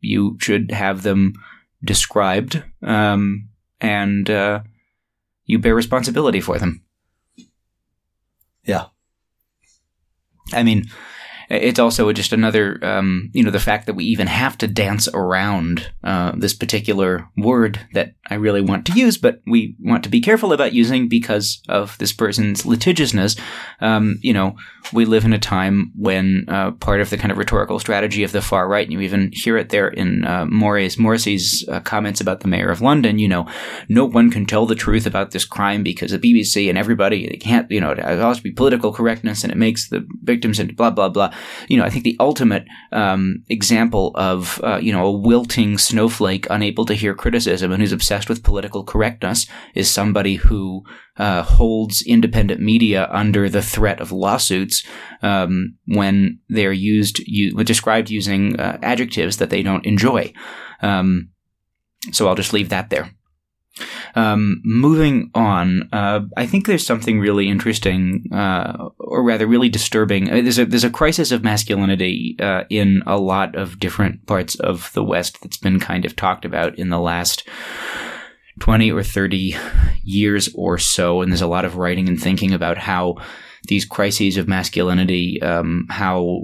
you 0.02 0.38
should 0.40 0.72
have 0.72 1.04
them 1.04 1.34
described, 1.84 2.64
um, 2.84 3.50
and 3.80 4.30
uh, 4.30 4.62
you 5.46 5.60
bear 5.60 5.76
responsibility 5.76 6.42
for 6.42 6.58
them. 6.60 6.84
Yeah. 8.64 8.86
I 10.54 10.64
mean, 10.64 10.86
it's 11.50 11.80
also 11.80 12.12
just 12.14 12.34
another, 12.34 12.80
um, 12.84 13.30
you 13.34 13.44
know, 13.44 13.52
the 13.52 13.60
fact 13.60 13.86
that 13.86 13.94
we 13.94 14.06
even 14.06 14.28
have 14.28 14.58
to 14.60 14.68
dance 14.68 15.08
around 15.14 15.92
uh, 16.04 16.34
this 16.36 16.54
particular 16.54 17.28
word 17.36 17.80
that 17.94 18.14
I 18.32 18.36
really 18.36 18.62
want 18.62 18.86
to 18.88 18.94
use, 18.94 19.18
but 19.18 19.42
we 19.46 19.76
want 19.80 20.04
to 20.04 20.10
be 20.10 20.22
careful 20.22 20.54
about 20.54 20.74
using 20.74 21.08
because 21.08 21.62
of 21.70 21.98
this 21.98 22.12
person's 22.14 22.66
litigiousness. 22.66 23.38
Um, 23.80 24.18
you 24.22 24.34
know, 24.34 24.56
we 24.94 25.06
live 25.06 25.26
in 25.26 25.34
a 25.34 25.40
time 25.40 25.92
when 25.96 26.46
uh, 26.48 26.72
part 26.72 27.02
of 27.02 27.10
the 27.10 27.18
kind 27.18 27.32
of 27.32 27.38
rhetorical 27.38 27.80
strategy 27.80 28.24
of 28.24 28.32
the 28.32 28.42
far 28.42 28.68
right, 28.68 28.86
and 28.86 28.94
you 28.94 29.02
even 29.02 29.32
hear 29.34 29.58
it 29.58 29.70
there 29.70 29.90
in 29.90 30.26
uh, 30.26 30.46
Morrissey's 30.46 31.66
uh, 31.70 31.80
comments 31.82 32.22
about 32.22 32.40
the 32.40 32.48
mayor 32.48 32.72
of 32.72 32.82
London, 32.82 33.20
you 33.20 33.28
know, 33.28 33.48
no 33.90 34.06
one 34.06 34.32
can 34.32 34.46
tell 34.46 34.66
the 34.66 34.76
truth 34.76 35.06
about 35.06 35.32
this 35.32 35.46
crime 35.46 35.84
because 35.84 36.12
the 36.12 36.20
BBC 36.20 36.70
and 36.70 36.78
everybody, 36.78 37.28
they 37.28 37.38
can't, 37.38 37.70
you 37.70 37.80
know, 37.80 37.92
it 37.92 38.00
has 38.00 38.38
to 38.38 38.44
be 38.44 38.52
political 38.52 38.92
correctness 38.92 39.44
and 39.44 39.52
it 39.52 39.58
makes 39.58 39.90
the 39.90 40.08
victims 40.24 40.60
and 40.60 40.76
blah, 40.76 40.90
blah, 40.90 41.10
blah 41.10 41.32
you 41.68 41.78
know, 41.78 41.84
I 41.84 41.90
think 41.90 42.04
the 42.04 42.18
ultimate 42.20 42.66
um, 42.92 43.44
example 43.50 44.12
of 44.16 44.60
uh, 44.64 44.78
you 44.78 44.92
know 44.92 45.06
a 45.06 45.12
wilting 45.12 45.78
snowflake 45.78 46.48
unable 46.50 46.86
to 46.86 46.94
hear 46.94 47.14
criticism 47.14 47.72
and 47.72 47.82
who's 47.82 47.92
obsessed 47.92 48.21
with 48.30 48.44
political 48.44 48.84
correctness 48.84 49.48
is 49.76 49.90
somebody 49.90 50.36
who 50.36 50.84
uh, 51.18 51.44
holds 51.44 52.02
independent 52.02 52.62
media 52.62 53.08
under 53.12 53.50
the 53.50 53.62
threat 53.62 54.00
of 54.00 54.12
lawsuits 54.12 54.84
um, 55.22 55.76
when 55.86 56.40
they're 56.50 56.72
used 56.72 57.20
u- 57.20 57.64
described 57.64 58.10
using 58.10 58.60
uh, 58.60 58.78
adjectives 58.82 59.38
that 59.38 59.50
they 59.50 59.64
don't 59.64 59.86
enjoy. 59.86 60.32
Um, 60.82 61.30
so 62.12 62.28
I'll 62.28 62.36
just 62.36 62.54
leave 62.54 62.70
that 62.70 62.90
there. 62.90 63.12
Um, 64.16 64.62
moving 64.66 65.32
on, 65.34 65.90
uh, 65.94 66.22
I 66.36 66.46
think 66.46 66.66
there's 66.66 66.86
something 66.86 67.20
really 67.20 67.48
interesting, 67.48 68.26
uh, 68.34 68.90
or 69.00 69.24
rather, 69.24 69.48
really 69.48 69.70
disturbing. 69.70 70.26
Mean, 70.26 70.44
there's 70.44 70.60
a 70.60 70.66
there's 70.66 70.84
a 70.84 70.90
crisis 70.90 71.32
of 71.32 71.44
masculinity 71.44 72.36
uh, 72.40 72.64
in 72.70 73.02
a 73.08 73.18
lot 73.18 73.56
of 73.56 73.80
different 73.80 74.26
parts 74.28 74.56
of 74.60 74.92
the 74.94 75.04
West 75.04 75.42
that's 75.42 75.58
been 75.58 75.80
kind 75.80 76.04
of 76.04 76.16
talked 76.16 76.44
about 76.44 76.78
in 76.78 76.90
the 76.90 77.00
last. 77.00 77.48
20 78.60 78.92
or 78.92 79.04
30 79.04 79.56
years 80.04 80.50
or 80.56 80.78
so, 80.78 81.22
and 81.22 81.32
there's 81.32 81.42
a 81.42 81.48
lot 81.48 81.66
of 81.66 81.78
writing 81.78 82.08
and 82.08 82.22
thinking 82.22 82.54
about 82.54 82.78
how 82.78 83.16
these 83.68 83.86
crises 83.86 84.38
of 84.38 84.48
masculinity, 84.48 85.42
um, 85.42 85.86
how 85.90 86.42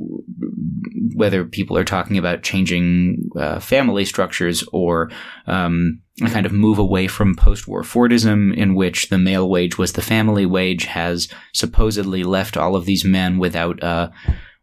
whether 1.15 1.43
people 1.45 1.75
are 1.75 1.83
talking 1.83 2.17
about 2.17 2.43
changing 2.43 3.29
uh, 3.35 3.59
family 3.59 4.05
structures 4.05 4.63
or 4.71 5.09
um, 5.47 5.99
a 6.21 6.29
kind 6.29 6.45
of 6.45 6.51
move 6.51 6.77
away 6.77 7.07
from 7.07 7.35
post-war 7.35 7.81
Fordism, 7.81 8.55
in 8.55 8.75
which 8.75 9.09
the 9.09 9.17
male 9.17 9.49
wage 9.49 9.77
was 9.77 9.93
the 9.93 10.01
family 10.01 10.45
wage, 10.45 10.85
has 10.85 11.27
supposedly 11.53 12.23
left 12.23 12.55
all 12.55 12.75
of 12.75 12.85
these 12.85 13.03
men 13.03 13.39
without 13.39 13.81
a 13.81 14.11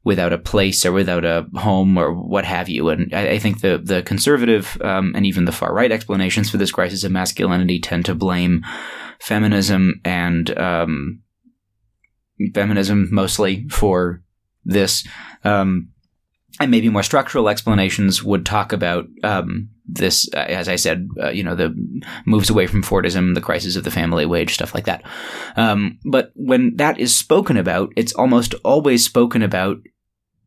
without 0.05 0.33
a 0.33 0.39
place 0.39 0.85
or 0.85 0.93
without 0.93 1.25
a 1.25 1.47
home 1.55 1.97
or 1.97 2.13
what 2.13 2.45
have 2.45 2.69
you. 2.69 2.91
And 2.91 3.13
I, 3.15 3.31
I 3.31 3.39
think 3.39 3.61
the 3.61 3.81
the 3.83 4.03
conservative 4.03 4.79
um, 4.83 5.13
and 5.17 5.27
even 5.27 5.47
the 5.47 5.53
far 5.53 5.73
right 5.75 5.91
explanations 5.91 6.51
for 6.51 6.59
this 6.59 6.73
crisis 6.73 7.05
of 7.05 7.13
masculinity 7.13 7.81
tend 7.81 8.05
to 8.05 8.15
blame 8.15 8.65
feminism 9.21 10.01
and 10.05 10.57
um, 10.59 11.23
feminism 12.55 13.09
mostly 13.11 13.67
for 13.69 14.23
this. 14.65 15.07
Um, 15.43 15.89
and 16.61 16.71
maybe 16.71 16.89
more 16.89 17.03
structural 17.03 17.49
explanations 17.49 18.23
would 18.23 18.47
talk 18.47 18.73
about 18.73 19.07
um, 19.25 19.71
this, 19.87 20.29
uh, 20.35 20.39
as 20.39 20.69
I 20.69 20.77
said, 20.77 21.09
uh, 21.21 21.31
you 21.31 21.43
know, 21.43 21.57
the 21.57 21.75
moves 22.27 22.49
away 22.49 22.69
from 22.69 22.83
Fordism, 22.83 23.35
the 23.35 23.41
crisis 23.41 23.75
of 23.75 23.83
the 23.83 23.91
family 23.91 24.25
wage, 24.25 24.55
stuff 24.55 24.73
like 24.73 24.85
that. 24.85 25.03
Um, 25.57 25.99
but 26.05 26.31
when 26.35 26.77
that 26.77 26.99
is 26.99 27.17
spoken 27.17 27.57
about, 27.57 27.93
it's 27.97 28.13
almost 28.13 28.55
always 28.65 29.05
spoken 29.05 29.43
about 29.43 29.79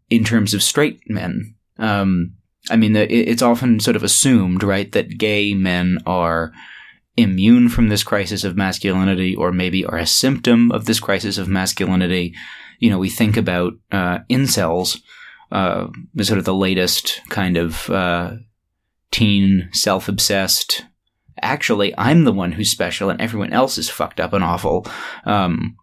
in 0.10 0.24
terms 0.24 0.54
of 0.54 0.64
straight 0.64 1.02
men. 1.08 1.56
Um, 1.78 2.34
I 2.70 2.76
mean, 2.76 2.96
it's 2.96 3.42
often 3.42 3.80
sort 3.80 3.96
of 3.96 4.04
assumed, 4.04 4.64
right, 4.64 4.92
that 4.92 5.18
gay 5.18 5.54
men 5.54 6.00
are 6.06 6.52
immune 7.16 7.70
from 7.70 7.90
this 7.90 8.04
crisis 8.04 8.44
of 8.44 8.56
masculinity 8.56 9.36
or 9.36 9.52
maybe 9.52 9.86
are 9.86 9.98
a 9.98 10.06
symptom 10.06 10.72
of 10.72 10.86
this 10.86 11.00
crisis 11.00 11.38
of 11.38 11.48
masculinity. 11.48 12.34
You 12.80 12.90
know, 12.90 13.00
we 13.00 13.10
think 13.10 13.38
about 13.38 13.74
uh, 13.92 14.20
incels, 14.30 15.02
uh, 15.52 15.88
sort 16.22 16.40
of 16.40 16.46
the 16.46 16.54
latest 16.54 17.22
kind 17.30 17.58
of 17.58 17.90
uh, 17.90 18.34
teen, 19.12 19.70
self 19.72 20.08
obsessed. 20.08 20.86
Actually, 21.42 21.94
I'm 21.98 22.24
the 22.24 22.34
one 22.34 22.52
who's 22.52 22.72
special 22.72 23.10
and 23.10 23.22
everyone 23.22 23.54
else 23.54 23.78
is 23.78 23.90
fucked 23.90 24.20
up 24.20 24.34
and 24.34 24.44
awful. 24.44 24.86
Um, 25.26 25.78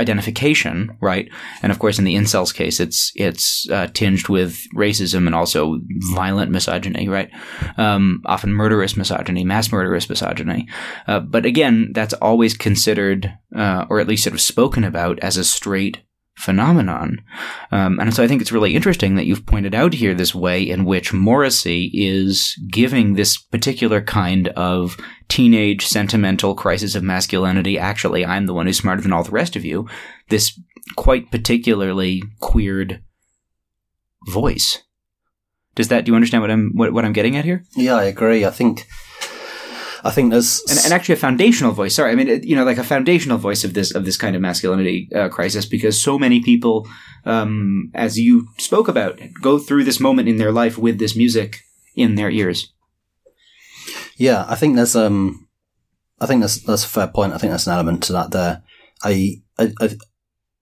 identification, 0.00 0.96
right? 1.00 1.28
And 1.62 1.70
of 1.70 1.78
course, 1.78 1.98
in 1.98 2.04
the 2.04 2.14
incels 2.14 2.52
case, 2.54 2.80
it's 2.80 3.12
it's 3.14 3.68
uh, 3.70 3.88
tinged 3.88 4.28
with 4.28 4.60
racism 4.74 5.26
and 5.26 5.34
also 5.34 5.80
violent 6.14 6.50
misogyny, 6.50 7.08
right? 7.08 7.30
Um, 7.76 8.22
often 8.26 8.52
murderous 8.52 8.96
misogyny, 8.96 9.44
mass 9.44 9.70
murderous 9.70 10.08
misogyny. 10.08 10.68
Uh, 11.06 11.20
but 11.20 11.46
again, 11.46 11.92
that's 11.94 12.14
always 12.14 12.56
considered, 12.56 13.32
uh, 13.56 13.86
or 13.88 14.00
at 14.00 14.08
least 14.08 14.24
sort 14.24 14.34
of 14.34 14.40
spoken 14.40 14.84
about, 14.84 15.18
as 15.20 15.36
a 15.36 15.44
straight 15.44 15.98
phenomenon. 16.36 17.22
Um, 17.70 17.98
and 18.00 18.12
so 18.12 18.22
I 18.22 18.28
think 18.28 18.40
it's 18.40 18.52
really 18.52 18.74
interesting 18.74 19.14
that 19.14 19.26
you've 19.26 19.46
pointed 19.46 19.74
out 19.74 19.92
here 19.94 20.14
this 20.14 20.34
way 20.34 20.62
in 20.62 20.84
which 20.84 21.12
Morrissey 21.12 21.90
is 21.94 22.58
giving 22.70 23.14
this 23.14 23.36
particular 23.36 24.00
kind 24.02 24.48
of 24.48 24.96
teenage 25.28 25.86
sentimental 25.86 26.54
crisis 26.54 26.94
of 26.94 27.02
masculinity. 27.02 27.78
Actually, 27.78 28.26
I'm 28.26 28.46
the 28.46 28.54
one 28.54 28.66
who's 28.66 28.78
smarter 28.78 29.02
than 29.02 29.12
all 29.12 29.24
the 29.24 29.30
rest 29.30 29.56
of 29.56 29.64
you. 29.64 29.88
This 30.28 30.58
quite 30.96 31.30
particularly 31.30 32.22
queered 32.40 33.02
voice. 34.28 34.82
Does 35.74 35.88
that? 35.88 36.04
Do 36.04 36.12
you 36.12 36.16
understand 36.16 36.42
what 36.42 36.50
I'm 36.50 36.72
what, 36.74 36.92
what 36.92 37.04
I'm 37.04 37.12
getting 37.12 37.36
at 37.36 37.44
here? 37.44 37.64
Yeah, 37.74 37.96
I 37.96 38.04
agree. 38.04 38.44
I 38.44 38.50
think 38.50 38.86
I 40.04 40.10
think 40.10 40.30
there's 40.30 40.62
and, 40.68 40.78
and, 40.84 40.92
actually 40.92 41.14
a 41.14 41.16
foundational 41.16 41.72
voice. 41.72 41.94
Sorry, 41.94 42.12
I 42.12 42.14
mean 42.14 42.42
you 42.42 42.54
know 42.54 42.64
like 42.64 42.76
a 42.76 42.84
foundational 42.84 43.38
voice 43.38 43.64
of 43.64 43.72
this 43.72 43.94
of 43.94 44.04
this 44.04 44.18
kind 44.18 44.36
of 44.36 44.42
masculinity 44.42 45.08
uh, 45.14 45.30
crisis 45.30 45.64
because 45.64 46.00
so 46.00 46.18
many 46.18 46.42
people, 46.42 46.86
um, 47.24 47.90
as 47.94 48.18
you 48.18 48.46
spoke 48.58 48.86
about, 48.86 49.18
go 49.40 49.58
through 49.58 49.84
this 49.84 50.00
moment 50.00 50.28
in 50.28 50.36
their 50.36 50.52
life 50.52 50.76
with 50.76 50.98
this 50.98 51.16
music 51.16 51.60
in 51.96 52.16
their 52.16 52.30
ears. 52.30 52.72
Yeah, 54.16 54.44
I 54.46 54.56
think 54.56 54.76
there's 54.76 54.94
um, 54.94 55.48
I 56.20 56.26
think 56.26 56.42
that's 56.42 56.60
that's 56.62 56.84
a 56.84 56.88
fair 56.88 57.08
point. 57.08 57.32
I 57.32 57.38
think 57.38 57.50
there's 57.50 57.66
an 57.66 57.72
element 57.72 58.02
to 58.04 58.12
that 58.12 58.30
there. 58.30 58.62
I 59.02 59.42
I 59.58 59.72
I, 59.80 59.96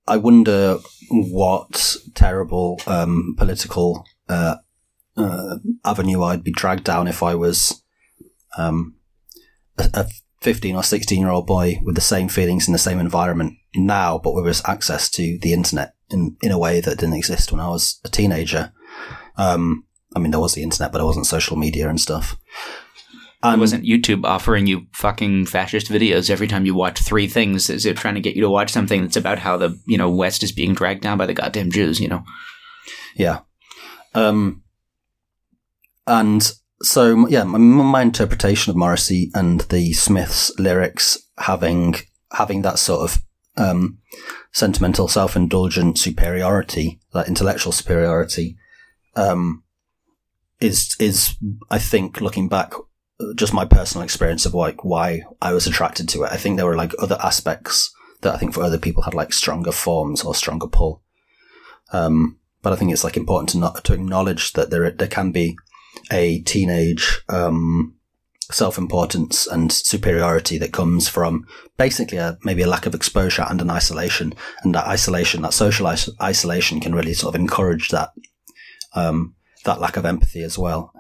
I 0.07 0.17
wonder 0.19 0.79
what 1.11 1.97
terrible 2.15 2.81
um, 2.87 3.35
political 3.37 4.05
uh, 4.29 4.57
uh, 5.17 5.57
avenue 5.85 6.23
I'd 6.23 6.45
be 6.45 6.53
dragged 6.53 6.85
down 6.85 7.09
if 7.09 7.23
I 7.23 7.35
was 7.35 7.83
um, 8.57 8.95
a, 9.79 10.07
15 10.43 10.75
or 10.75 10.83
16 10.83 11.21
year 11.21 11.31
old 11.31 11.47
boy 11.47 11.81
with 11.85 11.95
the 11.95 12.01
same 12.01 12.29
feelings 12.29 12.67
in 12.67 12.73
the 12.73 12.79
same 12.79 12.99
environment 12.99 13.55
now, 13.75 14.19
but 14.19 14.35
with 14.35 14.69
access 14.69 15.09
to 15.09 15.39
the 15.41 15.53
internet 15.53 15.95
in, 16.11 16.37
in 16.43 16.51
a 16.51 16.59
way 16.59 16.81
that 16.81 16.99
didn't 16.99 17.15
exist 17.15 17.53
when 17.53 17.61
I 17.61 17.69
was 17.69 18.01
a 18.05 18.09
teenager. 18.09 18.73
Um, 19.37 19.87
I 20.15 20.19
mean, 20.19 20.31
there 20.31 20.41
was 20.41 20.55
the 20.55 20.63
internet, 20.63 20.93
but 20.93 21.01
it 21.01 21.05
wasn't 21.05 21.27
social 21.27 21.57
media 21.57 21.89
and 21.89 22.01
stuff. 22.01 22.37
And 23.43 23.57
it 23.57 23.61
wasn't 23.61 23.85
YouTube 23.85 24.25
offering 24.25 24.67
you 24.67 24.87
fucking 24.93 25.47
fascist 25.47 25.89
videos 25.89 26.31
every 26.31 26.47
time 26.47 26.65
you 26.65 26.75
watch 26.75 27.01
three 27.01 27.27
things? 27.27 27.71
Is 27.71 27.87
it 27.87 27.97
trying 27.97 28.15
to 28.15 28.21
get 28.21 28.37
you 28.37 28.43
to 28.43 28.51
watch 28.51 28.71
something 28.71 29.03
that's 29.03 29.17
about 29.17 29.41
how 29.41 29.57
the 29.57 29.81
you 29.85 29.99
know 29.99 30.11
West 30.11 30.45
is 30.45 30.53
being 30.53 30.75
dragged 30.75 31.03
down 31.03 31.19
by 31.19 31.27
the 31.27 31.35
goddamn 31.35 31.73
Jews? 31.73 31.99
You 31.99 32.09
know? 32.09 32.25
Yeah. 33.17 33.41
Um. 34.15 34.63
And 36.07 36.53
so 36.83 37.29
yeah, 37.29 37.45
my, 37.45 37.59
my 37.59 38.03
interpretation 38.03 38.71
of 38.71 38.77
Morrissey 38.77 39.31
and 39.35 39.61
the 39.63 39.93
Smiths 39.93 40.53
lyrics 40.59 41.19
having 41.39 41.95
having 42.33 42.63
that 42.63 42.79
sort 42.79 43.11
of 43.11 43.23
um, 43.57 43.99
sentimental, 44.53 45.09
self-indulgent 45.09 45.99
superiority, 45.99 47.01
that 47.13 47.29
intellectual 47.29 47.73
superiority, 47.73 48.57
um, 49.17 49.63
is 50.61 50.97
is 50.99 51.37
I 51.71 51.79
think 51.79 52.21
looking 52.21 52.49
back, 52.49 52.73
just 53.35 53.55
my 53.55 53.65
personal 53.65 54.05
experience 54.05 54.47
of 54.47 54.55
like 54.55 54.85
why 54.85 55.23
I 55.41 55.53
was 55.53 55.67
attracted 55.67 56.09
to 56.11 56.25
it. 56.25 56.33
I 56.33 56.37
think 56.37 56.57
there 56.57 56.67
were 56.67 56.77
like 56.77 56.95
other 56.99 57.19
aspects 57.23 57.93
that 58.23 58.35
I 58.35 58.39
think 58.39 58.55
for 58.55 58.63
other 58.63 58.79
people 58.79 59.03
had 59.03 59.15
like 59.15 59.33
stronger 59.33 59.73
forms 59.73 60.23
or 60.23 60.35
stronger 60.35 60.69
pull. 60.69 61.03
Um, 61.93 62.39
but 62.63 62.73
I 62.73 62.77
think 62.77 62.93
it's 62.93 63.05
like 63.05 63.17
important 63.17 63.51
to 63.51 63.59
not 63.59 63.85
to 63.85 63.95
acknowledge 63.95 64.53
that 64.55 64.71
there 64.71 64.91
there 64.91 65.09
can 65.09 65.31
be 65.33 65.57
a 66.13 66.41
teenage 66.43 67.23
um, 67.29 67.95
self-importance 68.51 69.47
and 69.47 69.73
superiority 69.73 70.59
that 70.59 70.73
comes 70.73 71.09
from 71.09 71.47
basically 71.79 72.19
a, 72.19 72.39
maybe 72.45 72.63
a 72.63 72.69
lack 72.69 72.87
of 72.87 72.95
exposure 72.95 73.47
and 73.49 73.61
an 73.61 73.71
isolation, 73.71 74.35
and 74.63 74.75
that 74.75 74.87
isolation, 74.87 75.43
that 75.43 75.55
social 75.55 75.89
is- 75.89 76.11
isolation, 76.21 76.81
can 76.81 76.95
really 76.95 77.15
sort 77.15 77.35
of 77.35 77.41
encourage 77.41 77.89
that 77.89 78.11
um, 78.95 79.35
that 79.65 79.81
lack 79.81 79.97
of 79.97 80.05
empathy 80.05 80.43
as 80.43 80.59
well. 80.59 80.93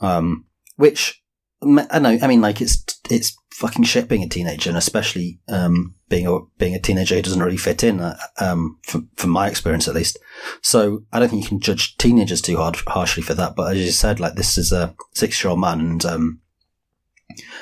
Um, 0.00 0.46
which 0.76 1.22
I 1.62 1.98
know, 1.98 2.18
I 2.22 2.26
mean, 2.26 2.40
like 2.40 2.60
it's 2.60 2.84
it's 3.10 3.36
fucking 3.62 3.84
shit 3.84 4.08
being 4.08 4.24
a 4.24 4.28
teenager, 4.28 4.68
and 4.68 4.76
especially 4.76 5.38
um, 5.48 5.94
being 6.08 6.26
a 6.26 6.40
being 6.58 6.74
a 6.74 6.80
teenager 6.80 7.14
who 7.14 7.22
doesn't 7.22 7.42
really 7.42 7.56
fit 7.56 7.84
in, 7.84 8.00
uh, 8.00 8.16
um, 8.40 8.76
from, 8.82 9.08
from 9.14 9.30
my 9.30 9.48
experience 9.48 9.86
at 9.86 9.94
least. 9.94 10.18
So 10.62 11.04
I 11.12 11.20
don't 11.20 11.28
think 11.28 11.44
you 11.44 11.48
can 11.48 11.60
judge 11.60 11.96
teenagers 11.96 12.42
too 12.42 12.56
hard 12.56 12.74
harshly 12.88 13.22
for 13.22 13.34
that. 13.34 13.54
But 13.54 13.72
as 13.72 13.78
you 13.84 13.92
said, 13.92 14.18
like 14.18 14.34
this 14.34 14.58
is 14.58 14.72
a 14.72 14.96
six 15.14 15.42
year 15.42 15.52
old 15.52 15.60
man, 15.60 15.78
and 15.78 16.04
um, 16.04 16.40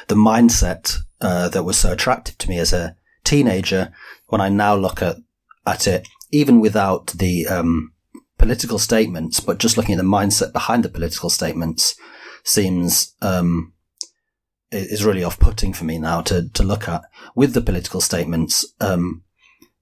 the 0.09 0.15
mindset 0.15 0.97
uh, 1.21 1.51
that 1.51 1.65
was 1.65 1.77
so 1.77 1.93
attractive 1.93 2.39
to 2.39 2.49
me 2.49 2.59
as 2.59 2.73
a 2.73 2.97
teenager, 3.23 3.93
when 4.29 4.41
I 4.41 4.49
now 4.49 4.75
look 4.75 5.03
at 5.03 5.17
at 5.67 5.87
it, 5.87 6.09
even 6.31 6.61
without 6.61 7.09
the 7.09 7.47
um, 7.47 7.93
political 8.39 8.79
statements, 8.79 9.39
but 9.39 9.59
just 9.59 9.77
looking 9.77 9.97
at 9.97 9.99
the 9.99 10.17
mindset 10.19 10.55
behind 10.55 10.83
the 10.83 10.89
political 10.89 11.29
statements, 11.29 11.95
seems 12.43 13.15
um, 13.21 13.75
is 14.73 15.05
really 15.05 15.25
off-putting 15.25 15.73
for 15.73 15.85
me 15.85 15.99
now 15.99 16.21
to 16.23 16.49
to 16.51 16.63
look 16.63 16.89
at. 16.89 17.03
With 17.35 17.55
the 17.55 17.61
political 17.61 18.01
statements, 18.01 18.65
um, 18.81 19.23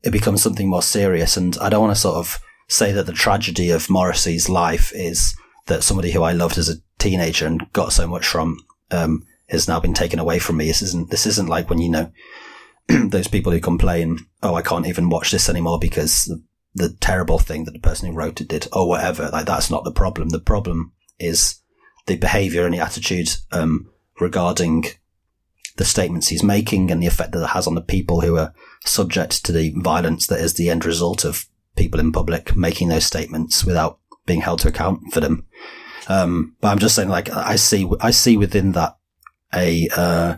it 0.03 0.11
becomes 0.11 0.43
something 0.43 0.69
more 0.69 0.83
serious, 0.83 1.37
and 1.37 1.57
I 1.61 1.69
don't 1.69 1.83
want 1.83 1.95
to 1.95 2.01
sort 2.01 2.17
of 2.17 2.39
say 2.69 2.93
that 2.93 3.07
the 3.07 3.13
tragedy 3.13 3.71
of 3.71 3.91
Morrissey's 3.91 4.49
life 4.49 4.93
is 4.95 5.35
that 5.67 5.83
somebody 5.83 6.13
who 6.13 6.23
I 6.23 6.33
loved 6.33 6.59
as 6.59 6.69
a 6.69 6.81
teenager 6.99 7.47
and 7.47 7.71
got 7.73 7.93
so 7.93 8.07
much 8.07 8.27
from 8.27 8.59
um, 8.91 9.25
has 9.49 9.69
now 9.69 9.81
been 9.81 9.95
taken 9.95 10.19
away 10.19 10.39
from 10.39 10.57
me. 10.57 10.67
This 10.67 10.83
isn't 10.83 11.11
this 11.11 11.27
isn't 11.27 11.49
like 11.49 11.71
when 11.71 11.81
you 11.81 11.91
know 11.91 12.13
those 12.89 13.29
people 13.29 13.53
who 13.53 13.61
complain, 13.61 14.19
"Oh, 14.43 14.55
I 14.55 14.63
can't 14.63 14.87
even 14.87 15.11
watch 15.11 15.31
this 15.31 15.49
anymore 15.49 15.79
because 15.79 16.25
the, 16.25 16.43
the 16.75 16.97
terrible 17.01 17.39
thing 17.39 17.65
that 17.65 17.73
the 17.73 17.79
person 17.81 18.09
who 18.09 18.17
wrote 18.17 18.41
it 18.41 18.49
did," 18.49 18.69
or 18.73 18.89
whatever. 18.89 19.29
Like 19.31 19.47
that's 19.47 19.71
not 19.71 19.85
the 19.85 19.93
problem. 19.93 20.31
The 20.31 20.41
problem 20.41 20.93
is 21.19 21.61
the 22.07 22.17
behavior 22.17 22.65
and 22.65 22.75
the 22.75 22.81
attitude 22.81 23.29
um, 23.53 23.91
regarding 24.21 24.85
the 25.77 25.85
statements 25.85 26.29
he's 26.29 26.43
making 26.43 26.91
and 26.91 27.03
the 27.03 27.07
effect 27.07 27.33
that 27.33 27.43
it 27.43 27.51
has 27.51 27.67
on 27.67 27.75
the 27.75 27.81
people 27.81 28.21
who 28.21 28.37
are 28.37 28.53
subject 28.85 29.45
to 29.45 29.53
the 29.53 29.73
violence 29.77 30.27
that 30.27 30.41
is 30.41 30.55
the 30.55 30.69
end 30.69 30.85
result 30.85 31.25
of 31.25 31.47
people 31.77 32.01
in 32.01 32.13
public 32.13 32.57
making 32.57 32.89
those 32.89 33.07
statements 33.07 33.65
without 33.65 34.01
being 34.27 34.41
held 34.41 34.59
to 34.61 34.69
account 34.69 35.13
for 35.13 35.21
them. 35.21 35.47
Um, 36.09 36.57
but 36.61 36.69
I'm 36.69 36.79
just 36.79 36.95
saying, 36.95 37.09
like, 37.09 37.31
I 37.31 37.57
see, 37.57 37.89
I 38.01 38.11
see 38.11 38.37
within 38.37 38.73
that 38.73 38.97
a, 39.55 39.89
uh, 39.97 40.37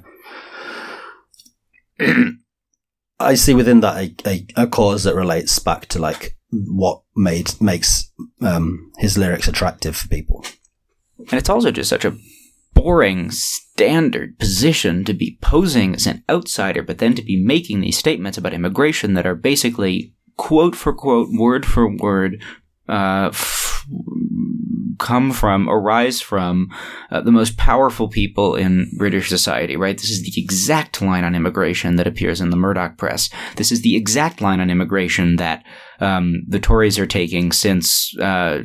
I 3.20 3.34
see 3.34 3.54
within 3.54 3.80
that 3.80 3.96
a, 3.96 4.14
a, 4.28 4.46
a, 4.56 4.66
cause 4.66 5.04
that 5.04 5.14
relates 5.14 5.58
back 5.58 5.86
to 5.86 5.98
like 5.98 6.36
what 6.50 7.02
made, 7.14 7.60
makes, 7.60 8.10
um, 8.40 8.92
his 8.98 9.16
lyrics 9.16 9.48
attractive 9.48 9.96
for 9.96 10.08
people. 10.08 10.44
And 11.18 11.34
it's 11.34 11.50
also 11.50 11.70
just 11.70 11.90
such 11.90 12.04
a 12.04 12.16
boring 12.74 13.30
standard 13.80 14.38
position 14.38 15.06
to 15.06 15.14
be 15.14 15.38
posing 15.40 15.94
as 15.94 16.06
an 16.06 16.22
outsider, 16.28 16.82
but 16.82 16.98
then 16.98 17.14
to 17.14 17.22
be 17.22 17.42
making 17.42 17.80
these 17.80 17.96
statements 17.96 18.36
about 18.36 18.52
immigration 18.52 19.14
that 19.14 19.26
are 19.26 19.34
basically 19.34 20.12
quote 20.36 20.76
for 20.76 20.92
quote, 20.92 21.28
word 21.32 21.64
for 21.64 21.90
word, 21.96 22.42
uh, 22.90 23.30
f- 23.32 23.86
come 24.98 25.32
from, 25.32 25.66
arise 25.70 26.20
from 26.20 26.68
uh, 27.10 27.22
the 27.22 27.32
most 27.32 27.56
powerful 27.56 28.06
people 28.06 28.54
in 28.54 28.90
British 28.98 29.30
society, 29.30 29.76
right? 29.76 29.96
This 29.96 30.10
is 30.10 30.22
the 30.22 30.38
exact 30.38 31.00
line 31.00 31.24
on 31.24 31.34
immigration 31.34 31.96
that 31.96 32.06
appears 32.06 32.42
in 32.42 32.50
the 32.50 32.56
Murdoch 32.56 32.98
press. 32.98 33.30
This 33.56 33.72
is 33.72 33.80
the 33.80 33.96
exact 33.96 34.42
line 34.42 34.60
on 34.60 34.68
immigration 34.68 35.36
that 35.36 35.64
um, 36.00 36.42
the 36.46 36.60
Tories 36.60 36.98
are 36.98 37.06
taking 37.06 37.50
since, 37.50 38.14
uh, 38.18 38.60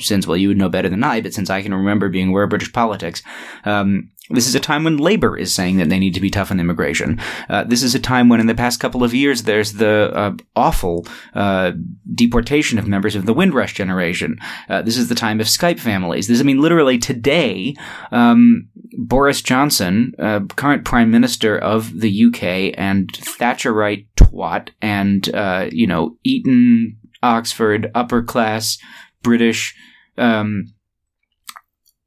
since, 0.00 0.26
well, 0.26 0.36
you 0.36 0.48
would 0.48 0.58
know 0.58 0.68
better 0.68 0.90
than 0.90 1.02
I, 1.02 1.22
but 1.22 1.32
since 1.32 1.48
I 1.48 1.62
can 1.62 1.72
remember 1.72 2.10
being 2.10 2.28
aware 2.28 2.44
of 2.44 2.50
British 2.50 2.72
politics. 2.72 3.22
Um, 3.64 4.10
this 4.30 4.46
is 4.46 4.54
a 4.54 4.60
time 4.60 4.84
when 4.84 4.96
labor 4.96 5.36
is 5.36 5.54
saying 5.54 5.76
that 5.76 5.90
they 5.90 5.98
need 5.98 6.14
to 6.14 6.20
be 6.20 6.30
tough 6.30 6.50
on 6.50 6.58
immigration. 6.58 7.20
Uh, 7.50 7.64
this 7.64 7.82
is 7.82 7.94
a 7.94 8.00
time 8.00 8.30
when, 8.30 8.40
in 8.40 8.46
the 8.46 8.54
past 8.54 8.80
couple 8.80 9.04
of 9.04 9.12
years, 9.12 9.42
there's 9.42 9.74
the 9.74 10.10
uh, 10.14 10.32
awful 10.56 11.06
uh, 11.34 11.72
deportation 12.14 12.78
of 12.78 12.88
members 12.88 13.14
of 13.14 13.26
the 13.26 13.34
Windrush 13.34 13.74
generation. 13.74 14.38
Uh, 14.68 14.80
this 14.80 14.96
is 14.96 15.10
the 15.10 15.14
time 15.14 15.40
of 15.40 15.46
Skype 15.46 15.78
families. 15.78 16.26
This, 16.26 16.40
I 16.40 16.42
mean, 16.42 16.62
literally 16.62 16.96
today, 16.96 17.76
um, 18.12 18.68
Boris 18.96 19.42
Johnson, 19.42 20.14
uh, 20.18 20.40
current 20.56 20.86
Prime 20.86 21.10
Minister 21.10 21.58
of 21.58 22.00
the 22.00 22.24
UK, 22.24 22.74
and 22.78 23.12
Thatcherite 23.12 24.06
twat, 24.16 24.70
and 24.80 25.34
uh, 25.34 25.68
you 25.70 25.86
know, 25.86 26.16
Eton, 26.24 26.96
Oxford, 27.22 27.90
upper 27.94 28.22
class 28.22 28.78
British 29.22 29.74
um, 30.16 30.72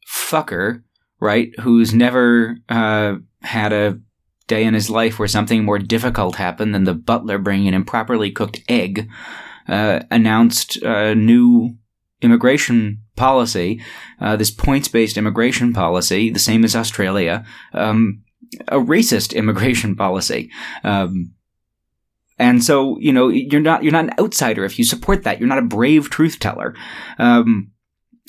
fucker 0.07 0.81
right? 1.19 1.51
Who's 1.59 1.93
never 1.93 2.57
uh, 2.69 3.15
had 3.41 3.73
a 3.73 3.99
day 4.47 4.63
in 4.63 4.73
his 4.73 4.89
life 4.89 5.19
where 5.19 5.27
something 5.27 5.63
more 5.63 5.79
difficult 5.79 6.35
happened 6.35 6.73
than 6.73 6.85
the 6.85 6.93
butler 6.93 7.37
bringing 7.37 7.67
an 7.67 7.73
improperly 7.73 8.31
cooked 8.31 8.61
egg, 8.69 9.09
uh, 9.67 10.01
announced 10.09 10.77
a 10.77 11.13
new 11.13 11.75
immigration 12.21 13.03
policy, 13.15 13.81
uh, 14.19 14.35
this 14.35 14.51
points 14.51 14.87
based 14.87 15.17
immigration 15.17 15.73
policy, 15.73 16.29
the 16.29 16.39
same 16.39 16.63
as 16.63 16.75
Australia, 16.75 17.45
um, 17.73 18.23
a 18.69 18.77
racist 18.77 19.35
immigration 19.35 19.95
policy. 19.95 20.49
Um, 20.83 21.33
and 22.39 22.63
so 22.63 22.99
you 22.99 23.11
know 23.11 23.29
you're 23.29 23.61
not 23.61 23.83
you're 23.83 23.91
not 23.91 24.05
an 24.05 24.13
outsider 24.19 24.63
if 24.63 24.77
you 24.77 24.85
support 24.85 25.23
that. 25.23 25.39
You're 25.39 25.49
not 25.49 25.57
a 25.57 25.63
brave 25.63 26.09
truth 26.09 26.39
teller. 26.39 26.75
Um, 27.17 27.71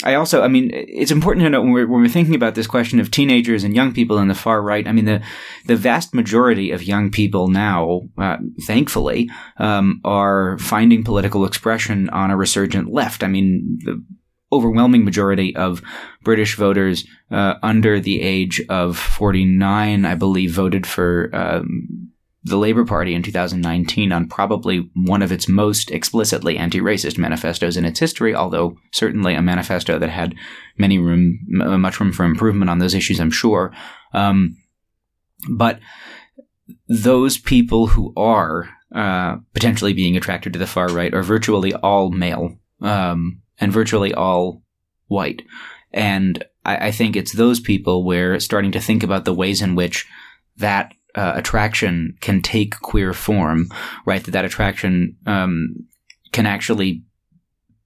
I 0.05 0.15
also, 0.15 0.43
I 0.43 0.49
mean, 0.49 0.71
it's 0.73 1.11
important 1.11 1.45
to 1.45 1.51
know 1.51 1.61
when 1.61 1.73
we're, 1.73 1.89
when 1.89 2.03
we're 2.03 2.09
thinking 2.09 2.37
about 2.37 2.55
this 2.55 2.69
question 2.69 3.01
of 3.01 3.11
teenagers 3.11 3.65
and 3.65 3.75
young 3.75 3.93
people 3.93 4.19
in 4.19 4.29
the 4.29 4.35
far 4.35 4.63
right. 4.63 4.87
I 4.87 4.93
mean, 4.93 5.07
the 5.07 5.23
the 5.67 5.75
vast 5.75 6.15
majority 6.15 6.71
of 6.71 6.85
young 6.85 7.11
people 7.11 7.49
now, 7.49 8.03
uh, 8.17 8.37
thankfully, 8.65 9.29
um, 9.57 10.01
are 10.05 10.57
finding 10.59 11.03
political 11.03 11.45
expression 11.45 12.09
on 12.11 12.31
a 12.31 12.37
resurgent 12.37 12.93
left. 12.93 13.25
I 13.25 13.27
mean, 13.27 13.79
the 13.85 14.05
overwhelming 14.53 15.05
majority 15.05 15.55
of 15.57 15.83
British 16.23 16.57
voters 16.57 17.05
uh, 17.31 17.55
under 17.63 18.01
the 18.01 18.23
age 18.23 18.63
of 18.69 18.97
49, 18.97 20.05
I 20.05 20.15
believe, 20.15 20.53
voted 20.53 20.87
for 20.87 21.31
um, 21.35 22.13
the 22.45 22.57
Labour 22.57 22.84
Party 22.84 23.14
in 23.14 23.22
2019 23.22 24.12
on 24.12 24.28
probably 24.28 24.89
one 24.95 25.22
of 25.22 25.32
its 25.32 25.49
most 25.49 25.91
explicitly 25.91 26.57
anti-racist 26.57 27.18
manifestos 27.18 27.76
in 27.76 27.84
its 27.84 27.99
history, 27.99 28.34
although 28.34 28.76
certainly 28.93 29.34
a 29.34 29.43
manifesto 29.43 29.99
that 29.99 30.11
had 30.11 30.34
many 30.76 30.99
room, 30.99 31.41
much 31.49 31.99
room 31.99 32.12
for 32.12 32.24
improvement 32.24 32.70
on 32.70 32.78
those 32.78 32.95
issues, 32.95 33.18
I'm 33.18 33.30
sure. 33.30 33.72
Um, 34.14 34.57
but 35.51 35.80
those 36.89 37.39
people 37.39 37.89
who 37.89 38.12
are 38.16 38.68
uh, 38.95 39.36
potentially 39.53 39.93
being 39.93 40.16
attracted 40.16 40.53
to 40.53 40.59
the 40.59 40.66
far 40.66 40.89
right 40.89 41.12
are 41.12 41.22
virtually 41.22 41.74
all 41.74 42.11
male 42.11 42.57
um, 42.80 43.43
and 43.59 43.72
virtually 43.72 44.14
all 44.14 44.62
white. 45.09 45.43
And 45.93 46.45
I, 46.64 46.89
I 46.89 46.91
think 46.91 47.16
it's 47.16 47.32
those 47.32 47.61
people 47.61 48.05
where 48.05 48.39
starting 48.41 48.72
to 48.72 48.80
think 48.80 49.03
about 49.03 49.24
the 49.24 49.34
ways 49.34 49.61
in 49.61 49.74
which 49.74 50.07
that 50.57 50.93
uh, 51.15 51.33
attraction 51.35 52.17
can 52.21 52.43
take 52.43 52.79
queer 52.81 53.13
form, 53.13 53.69
right? 54.07 54.23
That 54.25 54.33
that 54.33 54.45
attraction 54.45 55.17
um, 55.27 55.87
can 56.33 56.47
actually 56.47 57.03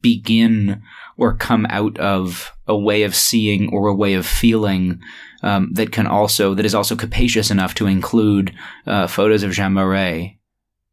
begin 0.01 0.83
or 1.17 1.37
come 1.37 1.67
out 1.71 1.99
of 1.99 2.53
a 2.67 2.77
way 2.77 3.05
of 3.05 3.15
seeing 3.15 3.73
or 3.73 3.89
a 3.89 3.95
way 3.95 4.15
of 4.15 4.27
feeling 4.27 5.01
um, 5.43 5.71
that 5.75 5.93
can 5.93 6.07
also 6.07 6.55
that 6.55 6.67
is 6.67 6.75
also 6.75 6.97
capacious 6.97 7.51
enough 7.51 7.75
to 7.75 7.87
include 7.87 8.55
uh, 8.87 9.07
photos 9.07 9.43
of 9.43 9.53
Jean 9.53 9.73
Marais 9.73 10.39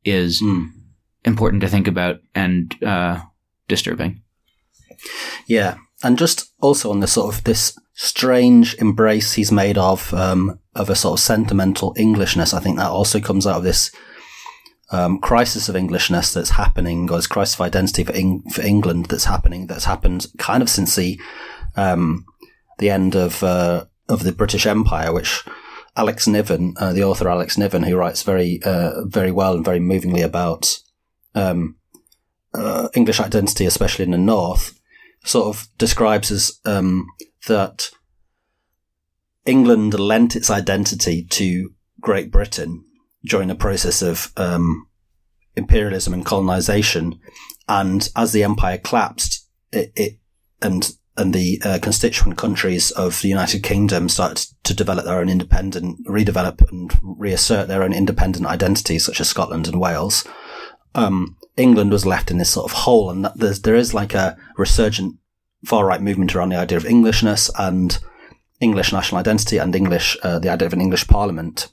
is 0.05 0.41
mm. 0.41 0.67
important 1.25 1.61
to 1.61 1.67
think 1.67 1.87
about 1.87 2.19
and 2.35 2.75
uh, 2.83 3.19
disturbing. 3.67 4.21
Yeah, 5.47 5.77
and 6.03 6.17
just 6.17 6.51
also 6.59 6.91
on 6.91 6.99
the 6.99 7.07
sort 7.07 7.33
of 7.33 7.43
this 7.43 7.77
strange 8.01 8.75
embrace 8.75 9.33
he's 9.33 9.51
made 9.51 9.77
of 9.77 10.13
um, 10.13 10.57
of 10.73 10.89
a 10.89 10.95
sort 10.95 11.19
of 11.19 11.23
sentimental 11.23 11.93
Englishness. 11.97 12.53
I 12.53 12.61
think 12.61 12.77
that 12.77 12.89
also 12.89 13.19
comes 13.19 13.45
out 13.45 13.57
of 13.57 13.63
this 13.63 13.91
um, 14.91 15.19
crisis 15.19 15.67
of 15.67 15.75
Englishness 15.75 16.33
that's 16.33 16.51
happening, 16.51 17.11
or 17.11 17.17
this 17.17 17.27
crisis 17.27 17.55
of 17.55 17.61
identity 17.61 18.05
for, 18.05 18.13
Eng- 18.13 18.43
for 18.51 18.61
England 18.61 19.07
that's 19.07 19.25
happening. 19.25 19.67
That's 19.67 19.83
happened 19.83 20.27
kind 20.37 20.63
of 20.63 20.69
since 20.69 20.95
the 20.95 21.19
um, 21.75 22.25
the 22.77 22.89
end 22.89 23.15
of 23.15 23.43
uh, 23.43 23.85
of 24.07 24.23
the 24.23 24.31
British 24.31 24.65
Empire, 24.65 25.11
which 25.11 25.43
Alex 25.97 26.25
Niven, 26.25 26.75
uh, 26.77 26.93
the 26.93 27.03
author 27.03 27.27
Alex 27.27 27.57
Niven, 27.57 27.83
who 27.83 27.97
writes 27.97 28.23
very 28.23 28.61
uh, 28.63 29.03
very 29.07 29.31
well 29.31 29.55
and 29.55 29.65
very 29.65 29.81
movingly 29.81 30.21
about 30.21 30.79
um, 31.35 31.75
uh, 32.53 32.87
English 32.95 33.19
identity, 33.19 33.65
especially 33.65 34.05
in 34.05 34.11
the 34.11 34.17
North, 34.17 34.79
sort 35.25 35.47
of 35.47 35.67
describes 35.77 36.31
as 36.31 36.61
um, 36.63 37.07
that 37.49 37.89
England 39.45 39.99
lent 39.99 40.35
its 40.35 40.49
identity 40.49 41.25
to 41.31 41.71
Great 41.99 42.31
Britain 42.31 42.85
during 43.25 43.49
the 43.49 43.55
process 43.55 44.01
of 44.01 44.31
um, 44.37 44.87
imperialism 45.55 46.13
and 46.13 46.25
colonization, 46.25 47.19
and 47.67 48.09
as 48.15 48.31
the 48.31 48.43
empire 48.43 48.77
collapsed, 48.77 49.45
it, 49.71 49.91
it 49.95 50.19
and 50.61 50.93
and 51.17 51.33
the 51.33 51.61
uh, 51.65 51.79
constituent 51.81 52.37
countries 52.37 52.91
of 52.91 53.21
the 53.21 53.27
United 53.27 53.61
Kingdom 53.61 54.07
started 54.07 54.47
to 54.63 54.73
develop 54.73 55.03
their 55.03 55.19
own 55.19 55.27
independent, 55.27 56.07
redevelop 56.07 56.71
and 56.71 56.97
reassert 57.01 57.67
their 57.67 57.83
own 57.83 57.93
independent 57.93 58.45
identities, 58.45 59.05
such 59.05 59.19
as 59.19 59.27
Scotland 59.27 59.67
and 59.67 59.81
Wales. 59.81 60.25
Um, 60.95 61.35
England 61.57 61.91
was 61.91 62.05
left 62.05 62.31
in 62.31 62.37
this 62.37 62.51
sort 62.51 62.71
of 62.71 62.77
hole, 62.77 63.09
and 63.09 63.27
there's, 63.35 63.61
there 63.63 63.75
is 63.75 63.93
like 63.93 64.13
a 64.13 64.37
resurgent 64.57 65.17
far 65.65 65.85
right 65.85 66.01
movement 66.01 66.35
around 66.35 66.49
the 66.49 66.57
idea 66.57 66.77
of 66.77 66.85
Englishness 66.85 67.49
and 67.57 67.99
English 68.59 68.91
national 68.91 69.19
identity 69.19 69.57
and 69.57 69.75
English, 69.75 70.17
uh, 70.23 70.39
the 70.39 70.49
idea 70.49 70.65
of 70.65 70.73
an 70.73 70.81
English 70.81 71.07
parliament. 71.07 71.67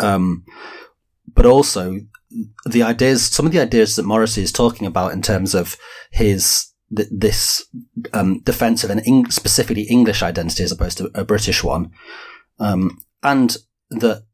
Um, 0.00 0.44
but 1.34 1.46
also 1.46 2.00
the 2.64 2.82
ideas, 2.82 3.26
some 3.26 3.46
of 3.46 3.52
the 3.52 3.60
ideas 3.60 3.96
that 3.96 4.06
Morrissey 4.06 4.42
is 4.42 4.52
talking 4.52 4.86
about 4.86 5.12
in 5.12 5.22
terms 5.22 5.54
of 5.54 5.76
his 6.10 6.66
th- 6.94 7.08
this 7.10 7.64
um, 8.12 8.40
defense 8.40 8.84
of 8.84 8.90
an 8.90 9.00
Eng- 9.00 9.30
specifically 9.30 9.82
English 9.82 10.22
identity 10.22 10.62
as 10.62 10.72
opposed 10.72 10.98
to 10.98 11.10
a 11.14 11.24
British 11.24 11.62
one, 11.62 11.90
um, 12.58 12.98
and 13.22 13.56
that 13.90 14.24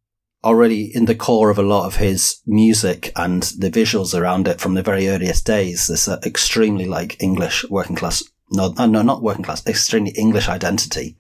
already 0.44 0.94
in 0.94 1.06
the 1.06 1.14
core 1.14 1.50
of 1.50 1.58
a 1.58 1.62
lot 1.62 1.86
of 1.86 1.96
his 1.96 2.40
music 2.46 3.10
and 3.16 3.42
the 3.58 3.70
visuals 3.70 4.18
around 4.18 4.46
it 4.46 4.60
from 4.60 4.74
the 4.74 4.82
very 4.82 5.08
earliest 5.08 5.44
days, 5.44 5.88
this 5.88 6.06
uh, 6.06 6.20
extremely 6.24 6.86
like 6.86 7.20
English 7.20 7.64
working 7.68 7.96
class 7.96 8.22
no, 8.50 8.72
no, 8.86 9.02
not 9.02 9.22
working 9.22 9.44
class, 9.44 9.66
extremely 9.66 10.10
English 10.12 10.48
identity 10.48 11.16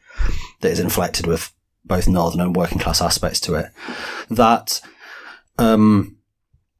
that 0.60 0.70
is 0.70 0.80
inflected 0.80 1.26
with 1.26 1.52
both 1.84 2.08
northern 2.08 2.40
and 2.40 2.56
working 2.56 2.78
class 2.78 3.00
aspects 3.00 3.40
to 3.40 3.54
it. 3.54 3.70
That, 4.28 4.80
um, 5.58 6.16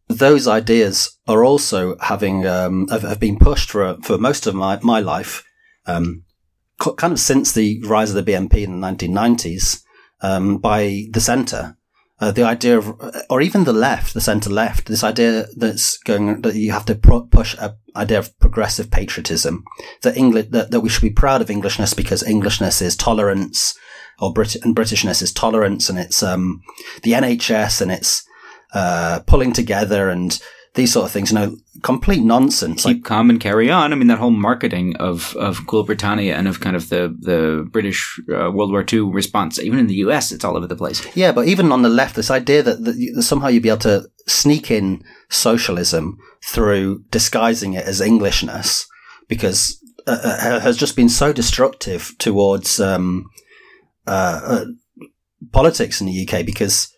those 0.08 0.46
ideas 0.46 1.18
are 1.26 1.44
also 1.44 1.96
having, 1.98 2.46
um, 2.46 2.88
have, 2.88 3.02
have, 3.02 3.20
been 3.20 3.38
pushed 3.38 3.70
for, 3.70 3.98
for 4.02 4.18
most 4.18 4.46
of 4.46 4.54
my, 4.54 4.78
my 4.82 5.00
life, 5.00 5.44
um, 5.86 6.24
kind 6.78 7.12
of 7.12 7.20
since 7.20 7.52
the 7.52 7.82
rise 7.84 8.14
of 8.14 8.24
the 8.24 8.32
BNP 8.32 8.54
in 8.54 8.80
the 8.80 8.86
1990s, 8.86 9.82
um, 10.20 10.58
by 10.58 11.06
the 11.10 11.20
centre 11.20 11.77
uh, 12.20 12.32
the 12.32 12.42
idea 12.42 12.78
of, 12.78 13.00
or 13.30 13.40
even 13.40 13.64
the 13.64 13.72
left, 13.72 14.12
the 14.14 14.20
centre 14.20 14.50
left, 14.50 14.86
this 14.86 15.04
idea 15.04 15.46
that's 15.56 15.98
going, 15.98 16.42
that 16.42 16.56
you 16.56 16.72
have 16.72 16.84
to 16.86 16.94
pro- 16.94 17.22
push 17.22 17.54
a 17.58 17.76
idea 17.96 18.18
of 18.18 18.38
progressive 18.38 18.90
patriotism, 18.90 19.64
that 20.02 20.16
English, 20.16 20.46
that, 20.50 20.70
that 20.70 20.80
we 20.80 20.88
should 20.88 21.02
be 21.02 21.10
proud 21.10 21.40
of 21.40 21.50
Englishness 21.50 21.94
because 21.94 22.22
Englishness 22.22 22.80
is 22.80 22.96
tolerance, 22.96 23.76
or 24.20 24.32
Brit- 24.32 24.56
and 24.56 24.74
Britishness 24.74 25.22
is 25.22 25.32
tolerance, 25.32 25.88
and 25.88 25.98
it's, 25.98 26.22
um, 26.22 26.62
the 27.02 27.12
NHS, 27.12 27.80
and 27.80 27.90
it's, 27.90 28.24
uh, 28.72 29.20
pulling 29.26 29.52
together 29.52 30.10
and, 30.10 30.40
these 30.78 30.92
sort 30.92 31.04
of 31.04 31.10
things, 31.10 31.32
you 31.32 31.38
know, 31.38 31.56
complete 31.82 32.22
nonsense. 32.22 32.84
Keep 32.84 32.98
like, 32.98 33.04
calm 33.04 33.30
and 33.30 33.40
carry 33.40 33.68
on. 33.68 33.92
I 33.92 33.96
mean, 33.96 34.06
that 34.06 34.18
whole 34.18 34.30
marketing 34.30 34.96
of, 34.96 35.34
of 35.36 35.66
Cool 35.66 35.82
Britannia 35.82 36.36
and 36.36 36.46
of 36.46 36.60
kind 36.60 36.76
of 36.76 36.88
the, 36.88 37.14
the 37.18 37.68
British 37.70 38.18
uh, 38.30 38.50
World 38.52 38.70
War 38.70 38.84
II 38.90 39.00
response, 39.12 39.58
even 39.58 39.80
in 39.80 39.88
the 39.88 39.96
US, 39.96 40.30
it's 40.30 40.44
all 40.44 40.56
over 40.56 40.68
the 40.68 40.76
place. 40.76 41.04
Yeah, 41.16 41.32
but 41.32 41.48
even 41.48 41.72
on 41.72 41.82
the 41.82 41.88
left, 41.88 42.14
this 42.14 42.30
idea 42.30 42.62
that, 42.62 42.84
that 42.84 43.22
somehow 43.22 43.48
you'd 43.48 43.64
be 43.64 43.68
able 43.68 43.78
to 43.80 44.08
sneak 44.26 44.70
in 44.70 45.02
socialism 45.28 46.16
through 46.44 47.04
disguising 47.10 47.74
it 47.74 47.84
as 47.84 48.00
Englishness, 48.00 48.86
because 49.26 49.82
uh, 50.06 50.18
uh 50.22 50.60
has 50.60 50.76
just 50.76 50.94
been 50.94 51.08
so 51.08 51.32
destructive 51.32 52.14
towards 52.18 52.78
um, 52.78 53.28
uh, 54.06 54.40
uh 54.44 54.64
politics 55.52 56.00
in 56.00 56.06
the 56.06 56.26
UK 56.26 56.46
because 56.46 56.88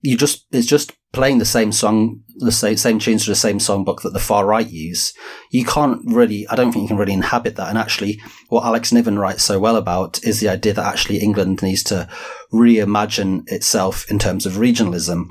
you 0.00 0.16
just 0.16 0.46
it's 0.50 0.66
just 0.66 0.92
playing 1.12 1.38
the 1.38 1.44
same 1.44 1.72
song, 1.72 2.22
the 2.38 2.52
same, 2.52 2.76
same 2.76 2.98
tunes 2.98 3.24
to 3.24 3.30
the 3.30 3.36
same 3.36 3.58
songbook 3.58 4.02
that 4.02 4.12
the 4.12 4.18
far 4.18 4.46
right 4.46 4.68
use. 4.68 5.12
You 5.50 5.64
can't 5.64 6.00
really, 6.04 6.46
I 6.48 6.56
don't 6.56 6.72
think 6.72 6.82
you 6.82 6.88
can 6.88 6.96
really 6.96 7.12
inhabit 7.12 7.56
that. 7.56 7.68
And 7.68 7.78
actually, 7.78 8.20
what 8.48 8.64
Alex 8.64 8.92
Niven 8.92 9.18
writes 9.18 9.42
so 9.42 9.58
well 9.58 9.76
about 9.76 10.22
is 10.24 10.40
the 10.40 10.48
idea 10.48 10.72
that 10.74 10.86
actually 10.86 11.18
England 11.18 11.62
needs 11.62 11.82
to 11.84 12.08
reimagine 12.52 13.50
itself 13.50 14.10
in 14.10 14.18
terms 14.18 14.46
of 14.46 14.54
regionalism, 14.54 15.28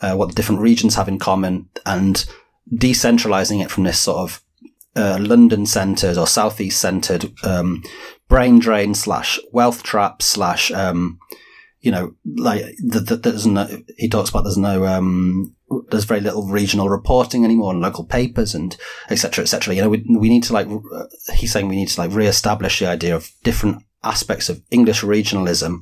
uh, 0.00 0.14
what 0.14 0.28
the 0.28 0.34
different 0.34 0.60
regions 0.60 0.94
have 0.94 1.08
in 1.08 1.18
common, 1.18 1.68
and 1.84 2.24
decentralizing 2.72 3.62
it 3.62 3.70
from 3.70 3.84
this 3.84 3.98
sort 3.98 4.18
of 4.18 4.42
uh, 4.96 5.18
London 5.20 5.66
centered 5.66 6.16
or 6.16 6.26
southeast 6.26 6.80
centered 6.80 7.32
um, 7.42 7.82
brain 8.28 8.58
drain 8.58 8.94
slash 8.94 9.38
wealth 9.52 9.82
trap 9.82 10.22
slash 10.22 10.70
um, 10.70 11.18
you 11.84 11.90
know, 11.90 12.14
like 12.24 12.64
the, 12.78 13.00
the, 13.00 13.16
there's 13.16 13.46
no, 13.46 13.68
he 13.98 14.08
talks 14.08 14.30
about 14.30 14.44
there's 14.44 14.56
no, 14.56 14.86
um, 14.86 15.53
there's 15.90 16.04
very 16.04 16.20
little 16.20 16.46
regional 16.46 16.88
reporting 16.88 17.44
anymore 17.44 17.72
in 17.72 17.80
local 17.80 18.04
papers 18.04 18.54
and 18.54 18.76
et 19.08 19.16
cetera, 19.16 19.42
et 19.42 19.48
cetera. 19.48 19.74
You 19.74 19.82
know, 19.82 19.88
we, 19.88 20.04
we 20.08 20.28
need 20.28 20.44
to 20.44 20.52
like, 20.52 20.68
uh, 20.68 21.04
he's 21.34 21.52
saying 21.52 21.68
we 21.68 21.76
need 21.76 21.88
to 21.88 22.00
like 22.00 22.12
reestablish 22.12 22.78
the 22.78 22.86
idea 22.86 23.16
of 23.16 23.30
different 23.42 23.82
aspects 24.02 24.48
of 24.48 24.62
English 24.70 25.02
regionalism, 25.02 25.80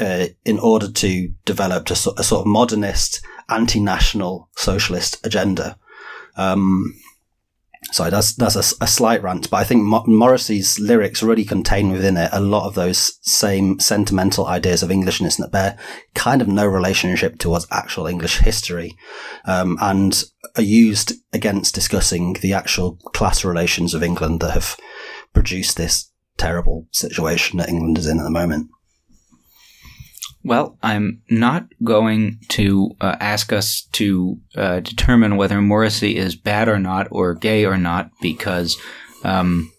uh, 0.00 0.26
in 0.44 0.58
order 0.58 0.90
to 0.90 1.28
develop 1.44 1.90
a, 1.90 1.92
a 1.92 1.96
sort 1.96 2.40
of 2.40 2.46
modernist, 2.46 3.20
anti-national 3.48 4.48
socialist 4.56 5.24
agenda. 5.26 5.78
Um, 6.36 6.94
sorry, 7.90 8.10
that's 8.10 8.34
that's 8.34 8.56
a, 8.56 8.84
a, 8.84 8.86
slight 8.86 9.22
rant, 9.22 9.50
but 9.50 9.56
I 9.56 9.64
think 9.64 9.82
Mo- 9.82 10.04
Morrissey's 10.06 10.78
lyrics 10.78 11.22
really 11.22 11.44
contain 11.44 11.90
within 11.90 12.16
it 12.16 12.30
a 12.32 12.40
lot 12.40 12.66
of 12.66 12.74
those 12.74 13.18
same 13.22 13.80
sentimental 13.80 14.46
ideas 14.46 14.82
of 14.82 14.90
Englishness 14.90 15.36
that 15.36 15.50
bear 15.50 15.76
kind 16.14 16.40
of 16.40 16.48
no 16.48 16.66
relationship 16.66 17.38
towards 17.38 17.66
actual 17.70 18.06
English 18.06 18.38
history, 18.38 18.96
um, 19.44 19.76
and 19.80 20.24
are 20.56 20.62
used 20.62 21.14
against 21.32 21.74
discussing 21.74 22.34
the 22.34 22.52
actual 22.52 22.96
class 23.12 23.44
relations 23.44 23.94
of 23.94 24.02
England 24.02 24.40
that 24.40 24.52
have 24.52 24.76
produced 25.32 25.76
this 25.76 26.10
terrible 26.36 26.86
situation 26.92 27.58
that 27.58 27.68
England 27.68 27.98
is 27.98 28.06
in 28.06 28.18
at 28.18 28.24
the 28.24 28.30
moment. 28.30 28.68
Well, 30.44 30.76
I'm 30.82 31.22
not 31.30 31.66
going 31.84 32.40
to 32.48 32.96
uh, 33.00 33.16
ask 33.20 33.52
us 33.52 33.82
to 33.92 34.40
uh, 34.56 34.80
determine 34.80 35.36
whether 35.36 35.60
Morrissey 35.60 36.16
is 36.16 36.34
bad 36.34 36.68
or 36.68 36.80
not, 36.80 37.06
or 37.10 37.34
gay 37.34 37.64
or 37.64 37.78
not, 37.78 38.10
because 38.20 38.76
um, 39.22 39.72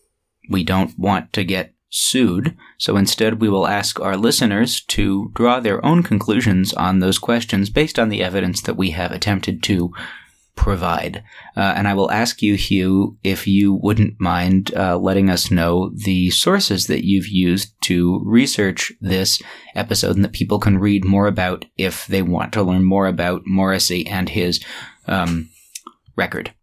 we 0.50 0.64
don't 0.64 0.98
want 0.98 1.34
to 1.34 1.44
get 1.44 1.74
sued. 1.90 2.58
So 2.78 2.98
instead, 2.98 3.42
we 3.42 3.50
will 3.50 3.68
ask 3.68 4.00
our 4.00 4.18
listeners 4.18 4.82
to 4.82 5.32
draw 5.36 5.60
their 5.60 5.86
own 5.86 6.02
conclusions 6.02 6.74
on 6.74 7.00
those 7.00 7.20
questions 7.20 7.70
based 7.70 8.00
on 8.00 8.10
the 8.10 8.24
evidence 8.24 8.62
that 8.62 8.78
we 8.78 8.92
have 8.92 9.12
attempted 9.12 9.62
to 9.64 9.94
provide. 10.56 11.24
Uh, 11.58 11.74
and 11.76 11.88
I 11.88 11.94
will 11.94 12.12
ask 12.12 12.42
you, 12.42 12.56
Huw, 12.56 13.16
if 13.24 13.48
you 13.48 13.74
wouldn't 13.74 14.20
mind 14.20 14.74
uh, 14.76 14.98
letting 14.98 15.30
us 15.30 15.52
know 15.52 15.92
the 15.94 16.30
sources 16.30 16.88
that 16.88 17.06
you've 17.06 17.28
used 17.28 17.74
to 17.86 18.22
research 18.24 18.92
this 19.02 19.42
episode 19.76 20.16
and 20.16 20.24
that 20.24 20.34
people 20.34 20.60
can 20.60 20.78
read 20.78 21.06
more 21.06 21.28
about 21.28 21.66
if 21.78 22.08
they 22.08 22.22
want 22.22 22.54
to 22.54 22.64
learn 22.64 22.84
more 22.84 23.08
about 23.08 23.42
Morrissey 23.46 24.06
and 24.08 24.30
his 24.30 24.64
um, 25.08 25.50
record. 26.16 26.54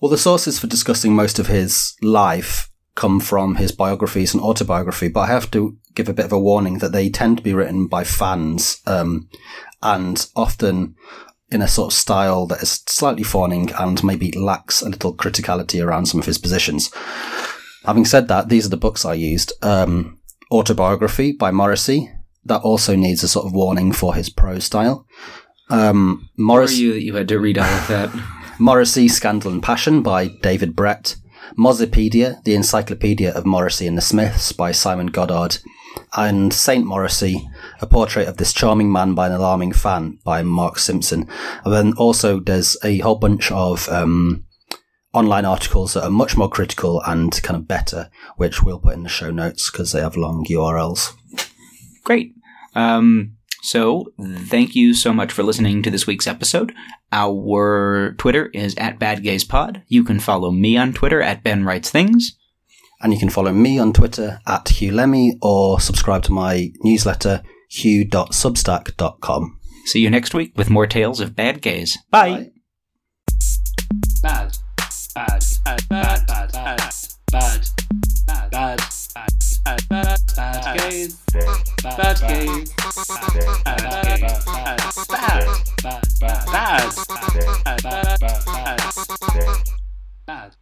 Well, 0.00 0.10
the 0.10 0.18
sources 0.18 0.58
for 0.58 0.68
discussing 0.68 1.14
most 1.14 1.38
of 1.38 1.48
his 1.48 1.94
life 2.02 2.70
come 2.94 3.20
from 3.20 3.56
his 3.56 3.72
biographies 3.72 4.34
and 4.34 4.42
autobiography, 4.42 5.08
but 5.08 5.20
I 5.20 5.26
have 5.26 5.50
to 5.52 5.76
give 5.94 6.08
a 6.08 6.14
bit 6.14 6.24
of 6.24 6.32
a 6.32 6.38
warning 6.38 6.78
that 6.78 6.92
they 6.92 7.08
tend 7.10 7.36
to 7.36 7.42
be 7.42 7.54
written 7.54 7.86
by 7.86 8.04
fans 8.04 8.80
um, 8.86 9.28
and 9.82 10.26
often 10.34 10.94
in 11.50 11.62
a 11.62 11.68
sort 11.68 11.92
of 11.92 11.98
style 11.98 12.46
that 12.46 12.62
is 12.62 12.82
slightly 12.86 13.22
fawning 13.22 13.70
and 13.78 14.04
maybe 14.04 14.32
lacks 14.32 14.82
a 14.82 14.88
little 14.88 15.14
criticality 15.14 15.84
around 15.84 16.06
some 16.06 16.20
of 16.20 16.26
his 16.26 16.38
positions. 16.38 16.90
Having 17.84 18.04
said 18.04 18.28
that, 18.28 18.48
these 18.48 18.66
are 18.66 18.70
the 18.70 18.76
books 18.76 19.04
I 19.04 19.14
used. 19.14 19.52
Um, 19.62 20.18
Autobiography 20.50 21.32
by 21.32 21.50
Morrissey. 21.50 22.10
That 22.44 22.62
also 22.62 22.96
needs 22.96 23.22
a 23.22 23.28
sort 23.28 23.46
of 23.46 23.52
warning 23.52 23.92
for 23.92 24.14
his 24.14 24.30
prose 24.30 24.64
style. 24.64 25.06
Um, 25.68 26.30
Morris- 26.36 26.78
you 26.78 26.94
that 26.94 27.02
you 27.02 27.14
had 27.14 27.28
to 27.28 27.38
read 27.38 27.58
all 27.58 27.64
of 27.64 27.88
that? 27.88 28.10
Morrissey, 28.58 29.08
Scandal 29.08 29.52
and 29.52 29.62
Passion 29.62 30.02
by 30.02 30.28
David 30.28 30.74
Bret. 30.74 31.16
Mozzipedia, 31.58 32.42
the 32.44 32.54
Encyclopedia 32.54 33.32
of 33.32 33.46
Morrissey 33.46 33.86
and 33.86 33.96
the 33.96 34.02
Smiths 34.02 34.52
by 34.52 34.72
Simon 34.72 35.06
Goddard 35.06 35.58
and 36.16 36.52
Saint 36.52 36.86
Morrissey, 36.86 37.48
a 37.80 37.86
portrait 37.86 38.28
of 38.28 38.36
this 38.36 38.52
charming 38.52 38.90
man 38.90 39.14
by 39.14 39.26
an 39.26 39.32
alarming 39.32 39.72
fan 39.72 40.18
by 40.24 40.42
Mark 40.42 40.78
Simpson. 40.78 41.28
And 41.64 41.72
then 41.72 41.92
also 41.94 42.40
there's 42.40 42.76
a 42.82 42.98
whole 42.98 43.16
bunch 43.16 43.50
of 43.50 43.88
um, 43.88 44.44
online 45.12 45.44
articles 45.44 45.94
that 45.94 46.04
are 46.04 46.10
much 46.10 46.36
more 46.36 46.48
critical 46.48 47.02
and 47.06 47.42
kind 47.42 47.56
of 47.56 47.68
better, 47.68 48.10
which 48.36 48.62
we'll 48.62 48.80
put 48.80 48.94
in 48.94 49.02
the 49.02 49.08
show 49.08 49.30
notes 49.30 49.70
because 49.70 49.92
they 49.92 50.00
have 50.00 50.16
long 50.16 50.44
URLs. 50.48 51.14
Great. 52.04 52.34
Um, 52.74 53.34
so, 53.62 54.12
thank 54.20 54.76
you 54.76 54.94
so 54.94 55.12
much 55.12 55.32
for 55.32 55.42
listening 55.42 55.82
to 55.82 55.90
this 55.90 56.06
week's 56.06 56.28
episode. 56.28 56.72
Our 57.10 58.14
Twitter 58.16 58.46
is 58.54 58.74
at 58.76 58.98
Bad 58.98 59.22
Gays 59.22 59.44
BadGaysPod. 59.44 59.82
You 59.88 60.04
can 60.04 60.20
follow 60.20 60.52
me 60.52 60.76
on 60.76 60.92
Twitter 60.92 61.20
at 61.20 61.42
Ben 61.42 61.64
Writes 61.64 61.90
Things. 61.90 62.36
And 63.00 63.12
you 63.12 63.18
can 63.18 63.30
follow 63.30 63.52
me 63.52 63.78
on 63.78 63.92
Twitter 63.92 64.40
at 64.46 64.64
Huw 64.64 64.90
Lemmey 64.90 65.38
or 65.40 65.80
subscribe 65.80 66.22
to 66.24 66.32
my 66.32 66.72
newsletter, 66.82 67.42
huw.substack.com. 67.70 69.60
See 69.84 70.00
you 70.00 70.10
next 70.10 70.34
week 70.34 70.52
with 70.56 70.68
more 70.68 70.86
tales 70.86 71.20
of 71.20 71.36
bad 71.36 71.62
gays. 71.62 71.96
Bye. 72.10 72.50
Bad. 74.22 74.56
Bad. 75.14 75.44
Bad. 75.64 75.80
Bad. 75.88 76.26
Bad. 76.26 76.52
Bad. 76.52 76.78
Bad. 77.30 77.68
Bad. 78.26 78.48
Bad. 78.52 78.80
Bad. 79.64 79.88
Bad. 79.88 80.08
Bad. 80.08 80.58
Bad. 81.88 82.18
Bad. 82.18 82.18
Bad. 82.18 82.48
Bad. 86.10 86.52
Bad. 86.52 86.78
Bad. 89.26 89.62
Bad. 90.26 90.56